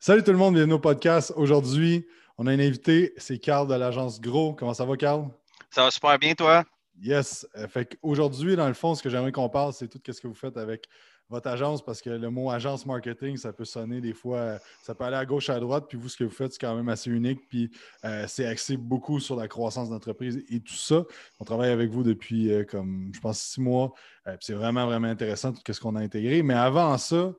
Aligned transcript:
Salut 0.00 0.22
tout 0.22 0.30
le 0.30 0.38
monde, 0.38 0.54
bienvenue 0.54 0.74
au 0.74 0.78
podcast. 0.78 1.32
Aujourd'hui, 1.34 2.06
on 2.38 2.46
a 2.46 2.52
un 2.52 2.60
invité, 2.60 3.14
c'est 3.16 3.38
Carl 3.38 3.66
de 3.66 3.74
l'agence 3.74 4.20
Gros. 4.20 4.54
Comment 4.54 4.72
ça 4.72 4.84
va, 4.84 4.96
Carl? 4.96 5.28
Ça 5.70 5.82
va 5.82 5.90
super 5.90 6.16
bien, 6.20 6.34
toi? 6.34 6.64
Yes. 7.02 7.44
Euh, 7.56 7.66
fait 7.66 7.98
aujourd'hui, 8.00 8.54
dans 8.54 8.68
le 8.68 8.74
fond, 8.74 8.94
ce 8.94 9.02
que 9.02 9.10
j'aimerais 9.10 9.32
qu'on 9.32 9.48
parle, 9.48 9.72
c'est 9.72 9.88
tout 9.88 10.00
ce 10.06 10.20
que 10.20 10.28
vous 10.28 10.34
faites 10.34 10.56
avec 10.56 10.86
votre 11.28 11.48
agence, 11.48 11.84
parce 11.84 12.00
que 12.00 12.10
le 12.10 12.30
mot 12.30 12.48
agence 12.48 12.86
marketing, 12.86 13.36
ça 13.36 13.52
peut 13.52 13.64
sonner 13.64 14.00
des 14.00 14.12
fois, 14.12 14.60
ça 14.82 14.94
peut 14.94 15.02
aller 15.02 15.16
à 15.16 15.26
gauche, 15.26 15.50
à 15.50 15.58
droite, 15.58 15.86
puis 15.88 15.98
vous, 15.98 16.08
ce 16.08 16.16
que 16.16 16.24
vous 16.24 16.30
faites, 16.30 16.52
c'est 16.52 16.60
quand 16.60 16.76
même 16.76 16.88
assez 16.88 17.10
unique, 17.10 17.40
puis 17.48 17.68
euh, 18.04 18.24
c'est 18.28 18.46
axé 18.46 18.76
beaucoup 18.76 19.18
sur 19.18 19.34
la 19.34 19.48
croissance 19.48 19.90
d'entreprise 19.90 20.42
et 20.48 20.60
tout 20.60 20.76
ça. 20.76 21.02
On 21.40 21.44
travaille 21.44 21.70
avec 21.70 21.90
vous 21.90 22.04
depuis, 22.04 22.52
euh, 22.52 22.64
comme, 22.64 23.10
je 23.12 23.18
pense, 23.18 23.40
six 23.40 23.60
mois, 23.60 23.92
c'est 24.40 24.54
vraiment, 24.54 24.86
vraiment 24.86 25.08
intéressant 25.08 25.52
tout 25.52 25.60
ce 25.72 25.80
qu'on 25.80 25.96
a 25.96 26.00
intégré. 26.00 26.42
Mais 26.42 26.54
avant 26.54 26.96
ça, 26.98 27.32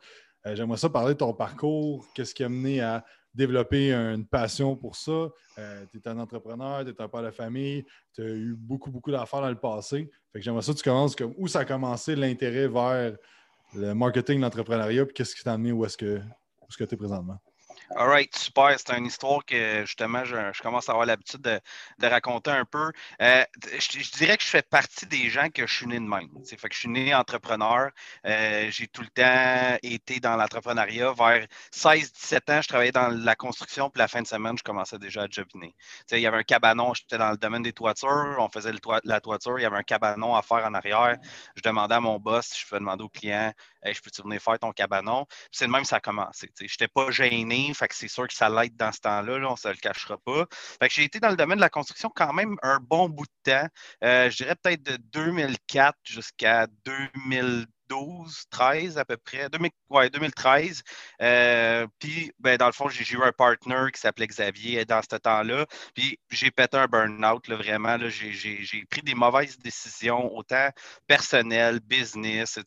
euh, 0.46 0.56
j'aimerais 0.56 0.78
ça 0.78 0.90
parler 0.90 1.14
de 1.14 1.20
ton 1.20 1.34
parcours. 1.34 2.08
Qu'est-ce 2.14 2.34
qui 2.34 2.44
a 2.44 2.50
mené 2.50 2.82
à 2.82 3.05
développer 3.34 3.94
une 3.94 4.26
passion 4.26 4.76
pour 4.76 4.96
ça? 4.96 5.30
Euh, 5.58 5.86
tu 5.91 5.98
es 5.98 6.08
un 6.08 6.18
entrepreneur, 6.20 6.84
tu 6.84 6.91
es 6.91 7.02
un 7.02 7.08
père 7.08 7.23
de 7.23 7.32
famille, 7.32 7.86
tu 8.13 8.22
as 8.22 8.26
eu 8.30 8.55
beaucoup, 8.58 8.91
beaucoup 8.91 9.12
d'affaires 9.12 9.41
dans 9.41 9.49
le 9.49 9.60
passé. 9.60 10.10
Fait 10.32 10.40
que 10.40 10.46
j'aimerais 10.46 10.62
ça 10.62 10.73
que 10.73 10.77
tu 10.77 10.84
commences 10.84 11.16
comme 11.16 11.34
où 11.38 11.48
ça 11.48 11.60
a 11.60 11.66
commencé 11.66 12.16
l'intérêt 12.16 12.68
vers 12.68 13.18
le 13.76 13.94
marketing, 13.94 14.40
l'entrepreneuriat, 14.40 15.05
puis 15.05 15.13
qu'est-ce 15.13 15.36
qui 15.36 15.44
t'a 15.44 15.54
amené 15.54 15.72
où 15.72 15.86
est-ce 15.86 15.98
que 15.98 16.20
tu 16.77 16.84
es 16.84 16.98
présentement? 16.98 17.40
All 17.95 18.07
right, 18.07 18.35
super. 18.35 18.75
C'est 18.77 18.95
une 18.95 19.07
histoire 19.07 19.43
que 19.43 19.81
justement, 19.81 20.23
je, 20.23 20.61
commence 20.61 20.89
à 20.89 20.91
avoir 20.91 21.07
l'habitude 21.07 21.41
de, 21.41 22.07
raconter 22.07 22.52
un 22.52 22.63
peu. 22.63 22.91
Euh, 23.21 23.43
je, 23.63 24.12
dirais 24.12 24.38
que 24.38 24.43
je 24.43 24.49
fais 24.49 24.62
partie 24.62 25.07
des 25.07 25.29
gens 25.29 25.49
que 25.49 25.65
je 25.65 25.73
suis 25.73 25.88
né 25.88 25.95
de 25.95 26.05
même. 26.05 26.29
Fait 26.45 26.70
que 26.70 26.75
je 26.75 26.81
suis 26.81 26.89
né 26.89 27.15
entrepreneur. 27.15 27.89
Euh, 28.27 28.70
j'ai 28.70 28.88
tout 28.88 29.02
le 29.02 29.07
temps 29.07 29.77
été 29.81 30.20
dans 30.20 30.35
l'entrepreneuriat. 30.35 31.13
Vers 31.13 31.48
16-17 31.73 32.52
ans, 32.52 32.62
je 32.62 32.67
travaillais 32.67 32.91
dans 32.91 33.09
la 33.09 33.35
construction, 33.35 33.90
puis 33.90 33.99
la 33.99 34.07
fin 34.07 34.21
de 34.21 34.27
semaine, 34.27 34.55
je 34.55 34.63
commençais 34.63 34.99
déjà 34.99 35.23
à 35.23 35.27
jobiner. 35.27 35.76
Il 36.12 36.20
y 36.20 36.27
avait 36.27 36.37
un 36.37 36.43
cabanon, 36.43 36.93
j'étais 36.93 37.18
dans 37.18 37.31
le 37.31 37.37
domaine 37.37 37.63
des 37.63 37.74
toitures, 37.74 38.35
on 38.37 38.49
faisait 38.49 38.71
la 39.03 39.20
toiture, 39.20 39.57
il 39.57 39.63
y 39.63 39.65
avait 39.65 39.77
un 39.77 39.84
cabanon 39.84 40.35
à 40.35 40.43
faire 40.43 40.63
en 40.63 40.76
arrière. 40.76 41.18
Je 41.55 41.62
demandais 41.63 41.96
à 41.96 41.99
mon 41.99 42.20
boss, 42.20 42.55
je 42.55 42.68
peux 42.68 42.77
demander 42.77 43.03
au 43.03 43.09
client 43.09 43.51
je 43.85 44.01
peux-tu 44.01 44.21
venir 44.21 44.41
faire 44.41 44.59
ton 44.59 44.71
cabanon? 44.71 45.26
C'est 45.51 45.65
le 45.65 45.71
même 45.71 45.85
ça 45.85 45.98
a 45.98 45.99
commencé. 45.99 46.49
Je 46.59 46.65
n'étais 46.65 46.87
pas 46.87 47.12
gêné, 47.12 47.74
fait 47.80 47.88
que 47.88 47.96
c'est 47.96 48.08
sûr 48.08 48.27
que 48.27 48.34
ça 48.34 48.49
l'aide 48.49 48.76
dans 48.76 48.91
ce 48.91 48.99
temps-là, 48.99 49.48
on 49.48 49.52
ne 49.52 49.58
se 49.58 49.68
le 49.68 49.76
cachera 49.76 50.18
pas. 50.18 50.46
Fait 50.52 50.88
que 50.88 50.94
j'ai 50.94 51.04
été 51.04 51.20
dans 51.20 51.30
le 51.30 51.35
domaine 51.35 51.58
de 51.58 51.62
la 51.62 51.70
construction 51.70 52.12
quand 52.13 52.34
même 52.34 52.58
un 52.62 52.80
bon 52.80 53.10
bout 53.10 53.26
de 53.26 53.52
temps. 53.52 53.68
Euh, 54.04 54.30
je 54.30 54.38
dirais 54.38 54.55
peut-être 54.55 54.84
de 54.84 54.98
2004 54.98 55.96
jusqu'à 56.04 56.68
2000 56.86 57.66
12, 57.90 58.45
13 58.49 58.98
à 58.98 59.05
peu 59.05 59.18
près, 59.18 59.49
2013. 59.49 60.84
Euh, 61.21 61.87
puis, 61.99 62.31
ben, 62.40 62.57
dans 62.57 62.68
le 62.68 62.71
fond, 62.71 62.87
j'ai 62.90 63.15
eu 63.15 63.21
un 63.23 63.31
partner 63.31 63.85
qui 63.93 63.99
s'appelait 63.99 64.28
Xavier 64.28 64.85
dans 64.85 65.01
ce 65.01 65.16
temps-là. 65.18 65.66
Puis, 65.96 66.19
j'ai 66.29 66.51
pété 66.51 66.78
un 66.78 66.88
burn-out, 66.88 67.50
vraiment. 67.50 67.97
J'ai 68.09 68.85
pris 68.90 69.01
des 69.01 69.16
mauvaises 69.16 69.57
décisions, 69.57 70.35
autant 70.35 70.69
personnelles, 71.07 71.79
business. 71.79 72.59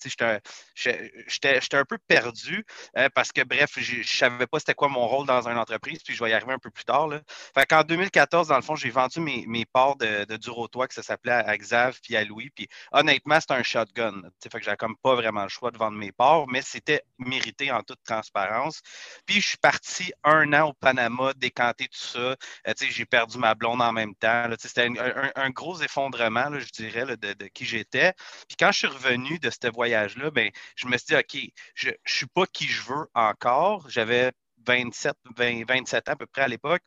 J'étais 0.75 1.77
un 1.77 1.85
peu 1.85 1.99
perdu 2.09 2.65
euh, 2.97 3.09
parce 3.15 3.33
que, 3.33 3.43
bref, 3.43 3.73
je 3.77 3.99
ne 3.99 4.03
savais 4.03 4.47
pas 4.47 4.59
c'était 4.59 4.75
quoi 4.75 4.89
mon 4.89 5.07
rôle 5.07 5.27
dans 5.27 5.49
une 5.49 5.59
entreprise, 5.59 6.03
puis 6.03 6.15
je 6.15 6.23
vais 6.23 6.31
y 6.31 6.33
arriver 6.33 6.53
un 6.53 6.59
peu 6.59 6.71
plus 6.71 6.85
tard. 6.85 7.09
Là. 7.09 7.21
Fait 7.55 7.67
qu'en 7.67 7.83
2014, 7.83 8.49
dans 8.49 8.57
le 8.57 8.63
fond, 8.63 8.75
j'ai 8.77 8.91
vendu 8.91 9.21
mes, 9.21 9.45
mes 9.47 9.65
parts 9.65 9.97
de, 9.97 10.37
Durotois, 10.37 10.89
que 10.89 10.95
ça 10.95 11.03
s'appelait 11.03 11.33
à 11.33 11.57
Xav 11.57 11.99
puis 12.03 12.17
à 12.17 12.25
Louis. 12.25 12.51
Puis, 12.51 12.69
honnêtement, 12.93 13.41
c'était 13.41 13.55
un 13.55 13.63
shotgun. 13.63 14.23
Fait 14.43 14.59
que 14.59 14.65
j'avais 14.65 14.77
comme 14.77 14.97
pas 14.97 15.12
vraiment 15.15 15.43
le 15.43 15.49
choix 15.49 15.71
de 15.71 15.79
vendre 15.79 15.97
mes 15.97 16.13
parts, 16.13 16.47
mais 16.49 16.63
c'était 16.63 17.03
mérité 17.19 17.71
en 17.71 17.83
toute 17.83 18.03
transparence. 18.05 18.81
Puis 19.27 19.41
je 19.41 19.49
suis 19.49 19.59
parti 19.59 20.13
un 20.25 20.53
an 20.53 20.69
au 20.69 20.73
Panama, 20.73 21.33
décanter 21.35 21.89
tout 21.89 21.99
ça. 21.99 22.19
Euh, 22.19 22.75
j'ai 22.81 23.07
perdu 23.07 23.39
ma 23.39 23.55
blonde 23.55 23.83
en 23.83 23.93
même 23.93 24.15
temps. 24.15 24.49
C'était 24.59 24.89
un, 25.37 25.51
gros 25.51 25.81
effondrement, 25.83 26.59
je 26.59 26.71
dirais, 26.71 27.17
de, 27.17 27.47
qui 27.49 27.65
j'étais. 27.65 28.13
Puis 28.49 28.57
quand 28.59 28.73
je 28.73 28.79
suis 28.79 28.87
revenu 28.87 29.39
de 29.39 29.51
ce 29.51 29.71
voyage-là, 29.71 30.31
ben, 30.31 30.51
je 30.77 30.87
me 30.87 30.97
suis 30.97 31.07
dit, 31.09 31.17
OK, 31.17 31.53
je 31.75 31.89
ne 31.91 31.95
suis 32.07 32.27
pas 32.27 32.47
qui 32.47 32.67
je 32.67 32.83
veux 32.83 33.07
encore. 33.15 33.89
J'avais 33.89 34.33
27, 34.67 35.17
27 35.37 36.09
ans 36.09 36.13
à 36.13 36.17
peu 36.17 36.27
près 36.27 36.43
à 36.43 36.49
l'époque 36.49 36.83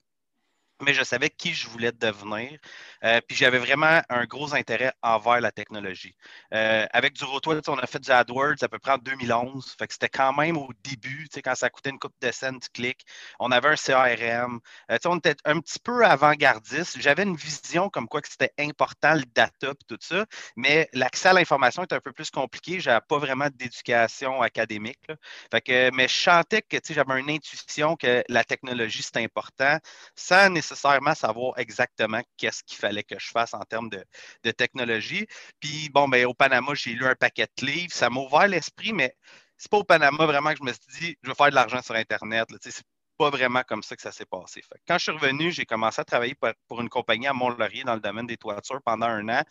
mais 0.81 0.93
je 0.93 1.03
savais 1.03 1.29
qui 1.29 1.53
je 1.53 1.67
voulais 1.67 1.91
devenir. 1.91 2.57
Euh, 3.03 3.21
puis 3.27 3.37
j'avais 3.37 3.59
vraiment 3.59 4.01
un 4.09 4.25
gros 4.25 4.53
intérêt 4.53 4.93
envers 5.01 5.39
la 5.39 5.51
technologie. 5.51 6.15
Euh, 6.53 6.85
avec 6.91 7.13
du 7.13 7.23
Rotois, 7.23 7.61
on 7.67 7.77
a 7.77 7.87
fait 7.87 7.99
du 7.99 8.11
AdWords 8.11 8.61
à 8.61 8.67
peu 8.67 8.79
près 8.79 8.91
en 8.91 8.97
2011. 8.97 9.75
Fait 9.79 9.87
que 9.87 9.93
c'était 9.93 10.09
quand 10.09 10.33
même 10.33 10.57
au 10.57 10.69
début, 10.83 11.27
quand 11.43 11.55
ça 11.55 11.69
coûtait 11.69 11.91
une 11.91 11.99
coupe 11.99 12.15
de 12.21 12.31
scène 12.31 12.59
du 12.59 12.69
clic. 12.69 13.05
On 13.39 13.51
avait 13.51 13.69
un 13.69 13.75
CRM. 13.75 14.59
Euh, 14.91 14.97
on 15.05 15.17
était 15.17 15.35
un 15.45 15.59
petit 15.59 15.79
peu 15.79 16.05
avant-gardiste. 16.05 16.99
J'avais 16.99 17.23
une 17.23 17.35
vision 17.35 17.89
comme 17.89 18.07
quoi 18.07 18.21
que 18.21 18.29
c'était 18.29 18.53
important 18.59 19.13
le 19.13 19.23
data 19.33 19.71
et 19.71 19.85
tout 19.87 19.97
ça, 20.01 20.25
mais 20.55 20.89
l'accès 20.93 21.29
à 21.29 21.33
l'information 21.33 21.83
était 21.83 21.95
un 21.95 22.01
peu 22.01 22.11
plus 22.11 22.29
compliqué. 22.31 22.79
Je 22.79 22.89
n'avais 22.89 23.05
pas 23.07 23.17
vraiment 23.17 23.47
d'éducation 23.53 24.41
académique. 24.41 24.99
Fait 25.51 25.91
mais 25.93 26.07
je 26.07 26.15
sentais 26.15 26.61
que 26.61 26.77
j'avais 26.89 27.19
une 27.19 27.29
intuition 27.29 27.95
que 27.95 28.23
la 28.29 28.43
technologie, 28.43 29.03
c'était 29.03 29.23
important. 29.23 29.77
Sans 30.15 30.49
nécessairement 30.49 30.64
savoir 30.65 31.57
exactement 31.57 32.21
qu'est-ce 32.37 32.63
qu'il 32.63 32.77
fallait 32.77 33.03
que 33.03 33.19
je 33.19 33.29
fasse 33.29 33.53
en 33.53 33.61
termes 33.61 33.89
de, 33.89 34.51
technologie. 34.51 35.27
Puis, 35.59 35.89
bon, 35.89 36.07
ben, 36.07 36.25
au 36.25 36.33
Panama, 36.33 36.73
j'ai 36.73 36.91
lu 36.91 37.05
un 37.05 37.15
paquet 37.15 37.47
de 37.57 37.65
livres. 37.65 37.93
Ça 37.93 38.09
m'a 38.09 38.21
ouvert 38.21 38.47
l'esprit, 38.47 38.93
mais 38.93 39.15
c'est 39.57 39.69
pas 39.69 39.77
au 39.77 39.83
Panama 39.83 40.25
vraiment 40.25 40.51
que 40.51 40.57
je 40.57 40.63
me 40.63 40.73
suis 40.73 40.99
dit, 40.99 41.17
je 41.21 41.29
vais 41.29 41.35
faire 41.35 41.49
de 41.49 41.55
l'argent 41.55 41.81
sur 41.81 41.95
Internet. 41.95 42.47
C'est 42.61 42.83
pas 43.17 43.29
vraiment 43.29 43.63
comme 43.63 43.83
ça 43.83 43.95
que 43.95 44.01
ça 44.01 44.11
s'est 44.11 44.25
passé. 44.25 44.61
quand 44.87 44.97
je 44.97 45.03
suis 45.03 45.11
revenu, 45.11 45.51
j'ai 45.51 45.65
commencé 45.65 46.01
à 46.01 46.05
travailler 46.05 46.35
pour, 46.67 46.81
une 46.81 46.89
compagnie 46.89 47.27
à 47.27 47.33
Mont-Laurier 47.33 47.83
dans 47.83 47.93
le 47.95 48.01
domaine 48.01 48.27
des 48.27 48.37
toitures 48.37 48.81
pendant 48.83 49.07
un 49.07 49.29
an 49.29 49.43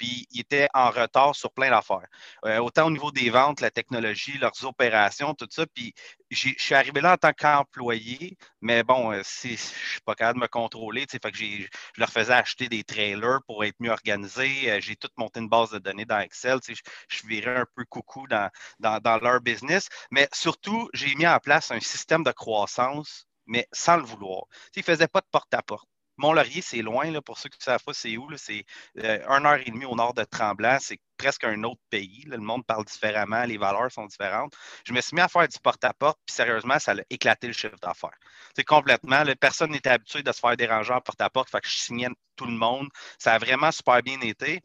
puis 0.00 0.26
ils 0.30 0.40
étaient 0.40 0.68
en 0.72 0.90
retard 0.90 1.36
sur 1.36 1.52
plein 1.52 1.68
d'affaires. 1.70 2.06
Euh, 2.46 2.58
autant 2.58 2.86
au 2.86 2.90
niveau 2.90 3.12
des 3.12 3.28
ventes, 3.28 3.60
la 3.60 3.70
technologie, 3.70 4.38
leurs 4.38 4.64
opérations, 4.64 5.34
tout 5.34 5.46
ça. 5.50 5.66
Puis 5.66 5.94
je 6.30 6.54
suis 6.56 6.74
arrivé 6.74 7.02
là 7.02 7.12
en 7.12 7.16
tant 7.18 7.34
qu'employé, 7.34 8.38
mais 8.62 8.82
bon, 8.82 9.12
euh, 9.12 9.20
je 9.42 9.48
ne 9.50 9.56
suis 9.56 10.00
pas 10.06 10.14
capable 10.14 10.38
de 10.38 10.44
me 10.44 10.48
contrôler. 10.48 11.06
Que 11.06 11.18
je 11.34 11.66
leur 11.98 12.08
faisais 12.08 12.32
acheter 12.32 12.68
des 12.70 12.82
trailers 12.82 13.40
pour 13.46 13.62
être 13.62 13.76
mieux 13.78 13.90
organisé. 13.90 14.70
Euh, 14.70 14.80
j'ai 14.80 14.96
tout 14.96 15.10
monté 15.18 15.40
une 15.40 15.50
base 15.50 15.70
de 15.70 15.78
données 15.78 16.06
dans 16.06 16.20
Excel. 16.20 16.60
Je, 16.66 17.26
virais 17.26 17.58
un 17.58 17.66
peu 17.76 17.84
coucou 17.84 18.26
dans, 18.26 18.50
dans, 18.78 19.18
leur 19.18 19.40
business. 19.42 19.88
Mais 20.10 20.28
surtout, 20.32 20.88
j'ai 20.94 21.14
mis 21.14 21.26
en 21.26 21.38
place 21.40 21.70
un 21.70 21.80
système 21.80 22.24
de 22.24 22.32
croissance 22.32 23.26
mais 23.46 23.66
sans 23.72 23.96
le 23.96 24.04
vouloir. 24.04 24.44
ils 24.76 24.78
ne 24.78 24.84
faisaient 24.84 25.08
pas 25.08 25.20
de 25.20 25.26
porte-à-porte. 25.30 25.89
Mont-Laurier, 26.20 26.60
c'est 26.60 26.82
loin, 26.82 27.10
là, 27.10 27.22
pour 27.22 27.38
ceux 27.38 27.48
qui 27.48 27.58
ne 27.58 27.64
savent 27.64 27.82
pas 27.82 27.94
c'est 27.94 28.16
où. 28.18 28.28
C'est 28.36 28.64
euh, 28.98 29.26
une 29.26 29.46
heure 29.46 29.58
et 29.64 29.70
demie 29.70 29.86
au 29.86 29.96
nord 29.96 30.12
de 30.14 30.22
Tremblant. 30.24 30.76
C'est 30.80 30.98
presque 31.16 31.44
un 31.44 31.62
autre 31.64 31.80
pays. 31.88 32.24
le 32.26 32.38
monde 32.38 32.64
parle 32.66 32.84
différemment, 32.84 33.44
les 33.44 33.56
valeurs 33.56 33.90
sont 33.90 34.06
différentes. 34.06 34.54
Je 34.84 34.92
me 34.92 35.00
suis 35.00 35.14
mis 35.14 35.22
à 35.22 35.28
faire 35.28 35.48
du 35.48 35.58
porte-à-porte, 35.58 36.18
puis 36.26 36.34
sérieusement, 36.34 36.78
ça 36.78 36.92
a 36.92 36.96
éclaté 37.08 37.46
le 37.46 37.52
chiffre 37.54 37.78
d'affaires. 37.82 38.18
C'est 38.54 38.64
complètement. 38.64 39.22
personne 39.40 39.70
n'était 39.70 39.90
habitué 39.90 40.22
de 40.22 40.32
se 40.32 40.40
faire 40.40 40.56
déranger 40.56 40.92
en 40.92 41.00
porte-à-porte, 41.00 41.50
fait 41.50 41.60
que 41.60 41.68
je 41.68 41.76
signais 41.76 42.08
tout 42.36 42.46
le 42.46 42.52
monde. 42.52 42.88
Ça 43.18 43.34
a 43.34 43.38
vraiment 43.38 43.72
super 43.72 44.02
bien 44.02 44.20
été. 44.20 44.60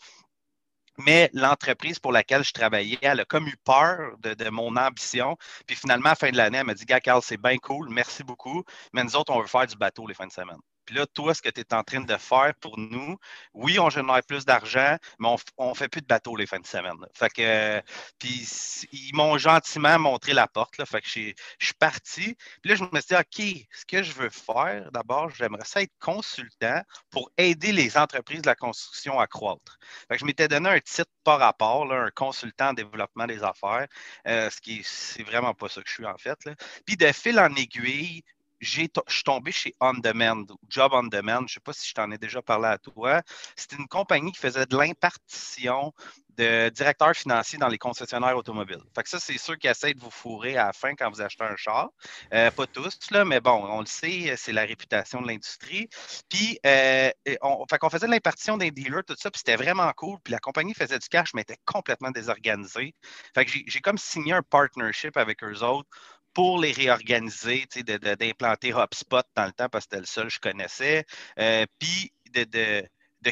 Mais 0.97 1.29
l'entreprise 1.33 1.99
pour 1.99 2.11
laquelle 2.11 2.43
je 2.43 2.51
travaillais, 2.53 2.97
elle 3.01 3.19
a 3.21 3.25
comme 3.25 3.47
eu 3.47 3.55
peur 3.63 4.17
de, 4.19 4.49
mon 4.49 4.75
ambition. 4.77 5.37
Puis 5.67 5.75
finalement, 5.75 6.07
à 6.07 6.11
la 6.11 6.15
fin 6.15 6.31
de 6.31 6.37
l'année, 6.37 6.57
elle 6.59 6.65
m'a 6.65 6.73
dit 6.73 6.85
Gars, 6.85 7.01
Carl, 7.01 7.21
c'est 7.21 7.37
bien 7.37 7.57
cool, 7.57 7.89
merci 7.89 8.23
beaucoup. 8.23 8.63
Mais 8.93 9.03
nous 9.03 9.15
autres, 9.15 9.33
on 9.33 9.41
veut 9.41 9.47
faire 9.47 9.67
du 9.67 9.75
bateau 9.75 10.07
les 10.07 10.13
fins 10.13 10.27
de 10.27 10.31
semaine. 10.31 10.59
Puis 10.85 10.95
là, 10.95 11.05
toi, 11.07 11.33
ce 11.33 11.41
que 11.41 11.49
tu 11.49 11.61
es 11.61 11.73
en 11.73 11.83
train 11.83 12.01
de 12.01 12.17
faire 12.17 12.53
pour 12.61 12.77
nous, 12.77 13.17
oui, 13.53 13.79
on 13.79 13.89
génère 13.89 14.21
plus 14.23 14.45
d'argent, 14.45 14.97
mais 15.19 15.35
on 15.57 15.69
ne 15.69 15.73
fait 15.75 15.87
plus 15.87 16.01
de 16.01 16.07
bateaux 16.07 16.35
les 16.35 16.45
fins 16.45 16.59
de 16.59 16.65
semaine. 16.67 16.97
Fait 17.13 17.29
que, 17.29 17.81
puis 18.19 18.47
ils 18.91 19.15
m'ont 19.15 19.37
gentiment 19.37 19.99
montré 19.99 20.33
la 20.33 20.47
porte. 20.47 20.77
Là, 20.77 20.85
fait 20.85 21.01
que 21.01 21.07
je 21.07 21.33
suis 21.59 21.73
parti. 21.79 22.35
Puis 22.61 22.71
là, 22.71 22.75
je 22.75 22.83
me 22.83 23.01
suis 23.01 23.15
dit, 23.15 23.15
OK, 23.15 23.67
ce 23.71 23.85
que 23.85 24.03
je 24.03 24.11
veux 24.13 24.29
faire, 24.29 24.91
d'abord, 24.91 25.29
j'aimerais 25.29 25.65
ça 25.65 25.81
être 25.81 25.93
consultant 25.99 26.81
pour 27.09 27.31
aider 27.37 27.71
les 27.71 27.97
entreprises 27.97 28.41
de 28.41 28.47
la 28.47 28.55
construction 28.55 29.19
à 29.19 29.27
croître. 29.27 29.77
Fait 30.07 30.15
que 30.15 30.19
je 30.19 30.25
m'étais 30.25 30.47
donné 30.47 30.69
un 30.69 30.79
titre 30.79 31.11
par 31.23 31.39
rapport, 31.39 31.91
un 31.91 32.11
consultant 32.11 32.69
en 32.69 32.73
développement 32.73 33.25
des 33.27 33.43
affaires, 33.43 33.87
euh, 34.27 34.49
ce 34.49 34.61
qui 34.61 34.81
c'est 34.83 35.23
vraiment 35.23 35.53
pas 35.53 35.69
ça 35.69 35.81
que 35.81 35.89
je 35.89 35.93
suis 35.93 36.05
en 36.05 36.17
fait. 36.17 36.37
Puis 36.85 36.97
de 36.97 37.11
fil 37.11 37.39
en 37.39 37.53
aiguille, 37.55 38.23
je 38.65 38.87
suis 39.07 39.23
tombé 39.23 39.51
chez 39.51 39.75
On 39.79 39.93
Demand, 39.93 40.45
Job 40.69 40.91
On 40.93 41.03
Demand. 41.03 41.39
Je 41.39 41.43
ne 41.43 41.47
sais 41.47 41.59
pas 41.59 41.73
si 41.73 41.87
je 41.87 41.93
t'en 41.93 42.11
ai 42.11 42.17
déjà 42.17 42.41
parlé 42.41 42.67
à 42.67 42.77
toi. 42.77 43.21
C'était 43.55 43.75
une 43.77 43.87
compagnie 43.87 44.31
qui 44.31 44.39
faisait 44.39 44.65
de 44.65 44.77
l'impartition 44.77 45.93
de 46.37 46.69
directeurs 46.69 47.15
financiers 47.15 47.57
dans 47.57 47.67
les 47.67 47.77
concessionnaires 47.77 48.35
automobiles. 48.35 48.83
Fait 48.93 49.03
que 49.03 49.09
ça, 49.09 49.19
c'est 49.19 49.37
ceux 49.37 49.55
qui 49.55 49.67
essaient 49.67 49.93
de 49.93 49.99
vous 49.99 50.11
fourrer 50.11 50.57
à 50.57 50.65
la 50.65 50.73
fin 50.73 50.93
quand 50.95 51.09
vous 51.09 51.21
achetez 51.21 51.43
un 51.43 51.55
char. 51.55 51.89
Euh, 52.33 52.51
pas 52.51 52.67
tous, 52.67 52.97
là, 53.11 53.23
mais 53.23 53.39
bon, 53.39 53.65
on 53.69 53.79
le 53.79 53.85
sait, 53.85 54.35
c'est 54.37 54.51
la 54.51 54.63
réputation 54.63 55.21
de 55.21 55.27
l'industrie. 55.27 55.87
Puis, 56.29 56.59
euh, 56.65 57.09
on, 57.41 57.65
faisait 57.89 58.07
de 58.07 58.11
l'impartition 58.11 58.57
des 58.57 58.71
dealers, 58.71 59.03
tout 59.05 59.15
ça, 59.17 59.31
puis 59.31 59.39
c'était 59.39 59.55
vraiment 59.55 59.91
cool. 59.93 60.17
Puis 60.23 60.31
la 60.31 60.39
compagnie 60.39 60.73
faisait 60.73 60.99
du 60.99 61.07
cash, 61.07 61.33
mais 61.33 61.41
était 61.41 61.59
complètement 61.65 62.11
désorganisée. 62.11 62.95
J'ai 63.67 63.81
comme 63.81 63.97
signé 63.97 64.33
un 64.33 64.43
partnership 64.43 65.15
avec 65.17 65.43
eux 65.43 65.63
autres 65.63 65.89
pour 66.35 66.59
les 66.59 66.73
réorganiser, 66.73 67.65
d'implanter 68.19 68.73
HubSpot 68.73 69.23
dans 69.35 69.45
le 69.45 69.53
temps 69.53 69.69
parce 69.69 69.85
que 69.85 69.91
c'était 69.91 70.01
le 70.01 70.05
seul 70.05 70.27
que 70.27 70.33
je 70.33 70.39
connaissais. 70.39 71.05
Euh, 71.39 71.65
puis 71.79 72.11
de, 72.33 72.83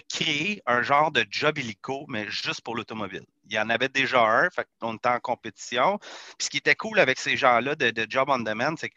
créer 0.09 0.63
un 0.65 0.81
genre 0.81 1.11
de 1.11 1.25
job 1.29 1.59
illico, 1.59 2.05
mais 2.07 2.27
juste 2.29 2.61
pour 2.61 2.75
l'automobile. 2.75 3.25
Il 3.45 3.53
y 3.53 3.59
en 3.59 3.69
avait 3.69 3.89
déjà 3.89 4.23
un, 4.23 4.49
fait 4.49 4.67
on 4.81 4.95
était 4.95 5.09
en 5.09 5.19
compétition. 5.19 5.99
Puis 5.99 6.45
ce 6.45 6.49
qui 6.49 6.57
était 6.57 6.75
cool 6.75 6.97
avec 6.97 7.19
ces 7.19 7.37
gens-là 7.37 7.75
de, 7.75 7.91
de 7.91 8.07
job 8.09 8.29
on 8.31 8.39
demand, 8.39 8.75
c'est 8.77 8.89
que 8.89 8.95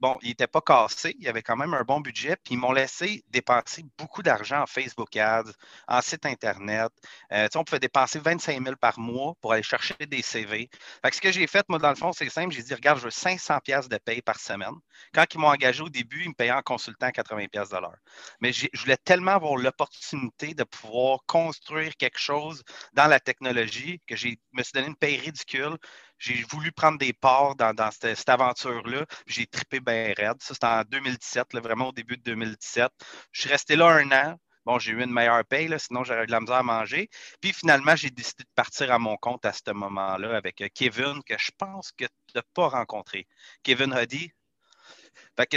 bon, 0.00 0.16
il 0.22 0.28
n'était 0.28 0.46
pas 0.46 0.60
cassé, 0.60 1.14
il 1.18 1.28
avait 1.28 1.42
quand 1.42 1.56
même 1.56 1.74
un 1.74 1.82
bon 1.82 2.00
budget, 2.00 2.36
puis 2.42 2.54
ils 2.54 2.58
m'ont 2.58 2.72
laissé 2.72 3.24
dépenser 3.28 3.84
beaucoup 3.98 4.22
d'argent 4.22 4.62
en 4.62 4.66
Facebook 4.66 5.16
Ads, 5.16 5.52
en 5.88 6.00
site 6.00 6.26
Internet. 6.26 6.90
Euh, 7.32 7.48
on 7.54 7.64
pouvait 7.64 7.80
dépenser 7.80 8.18
25 8.18 8.62
000 8.62 8.76
par 8.76 8.98
mois 8.98 9.34
pour 9.40 9.52
aller 9.52 9.62
chercher 9.62 9.94
des 10.08 10.22
CV. 10.22 10.70
Fait 11.04 11.14
ce 11.14 11.20
que 11.20 11.32
j'ai 11.32 11.46
fait, 11.46 11.64
moi, 11.68 11.78
dans 11.78 11.90
le 11.90 11.96
fond, 11.96 12.12
c'est 12.12 12.28
simple, 12.30 12.54
j'ai 12.54 12.62
dit, 12.62 12.74
regarde, 12.74 12.98
je 12.98 13.04
veux 13.04 13.10
500 13.10 13.58
pièces 13.60 13.88
de 13.88 13.98
paye 13.98 14.22
par 14.22 14.38
semaine. 14.38 14.74
Quand 15.12 15.24
ils 15.34 15.38
m'ont 15.38 15.48
engagé 15.48 15.82
au 15.82 15.88
début, 15.88 16.22
ils 16.24 16.28
me 16.30 16.34
payaient 16.34 16.52
en 16.52 16.62
consultant 16.62 17.10
80 17.10 17.46
pièces 17.48 17.70
de 17.70 17.76
l'heure. 17.76 17.96
Mais 18.40 18.52
je 18.52 18.68
voulais 18.74 18.96
tellement 18.96 19.32
avoir 19.32 19.56
l'opportunité 19.56 20.54
de 20.54 20.64
pouvoir 20.64 21.20
construire 21.26 21.96
quelque 21.96 22.18
chose 22.18 22.62
dans 22.94 23.06
la 23.06 23.20
technologie 23.20 24.00
que 24.06 24.16
je 24.16 24.28
me 24.52 24.62
suis 24.62 24.72
donné 24.72 24.88
une 24.88 24.96
paye 24.96 25.18
ridicule 25.18 25.76
j'ai 26.20 26.44
voulu 26.50 26.70
prendre 26.70 26.98
des 26.98 27.12
parts 27.12 27.56
dans, 27.56 27.90
cette, 27.90 28.28
aventure-là. 28.28 29.06
J'ai 29.26 29.46
trippé 29.46 29.80
bien 29.80 30.12
raide. 30.16 30.36
Ça, 30.40 30.54
c'était 30.54 30.66
en 30.66 30.82
2017, 30.82 31.54
vraiment 31.54 31.88
au 31.88 31.92
début 31.92 32.18
de 32.18 32.22
2017. 32.22 32.92
Je 33.32 33.40
suis 33.40 33.50
resté 33.50 33.74
là 33.74 33.88
un 33.88 34.12
an. 34.12 34.36
Bon, 34.66 34.78
j'ai 34.78 34.92
eu 34.92 35.02
une 35.02 35.12
meilleure 35.12 35.44
paye, 35.46 35.74
sinon 35.78 36.04
j'aurais 36.04 36.24
eu 36.24 36.26
de 36.26 36.30
la 36.30 36.40
misère 36.40 36.56
à 36.56 36.62
manger. 36.62 37.08
Puis 37.40 37.54
finalement, 37.54 37.96
j'ai 37.96 38.10
décidé 38.10 38.44
de 38.44 38.50
partir 38.54 38.92
à 38.92 38.98
mon 38.98 39.16
compte 39.16 39.46
à 39.46 39.54
ce 39.54 39.70
moment-là 39.72 40.36
avec 40.36 40.60
euh, 40.60 40.68
Kevin, 40.74 41.22
que 41.24 41.34
je 41.38 41.50
pense 41.56 41.92
que 41.92 42.04
tu 42.04 42.36
n'as 42.36 42.42
pas 42.52 42.68
rencontré. 42.68 43.26
Kevin 43.62 43.94
Huddy, 43.94 44.30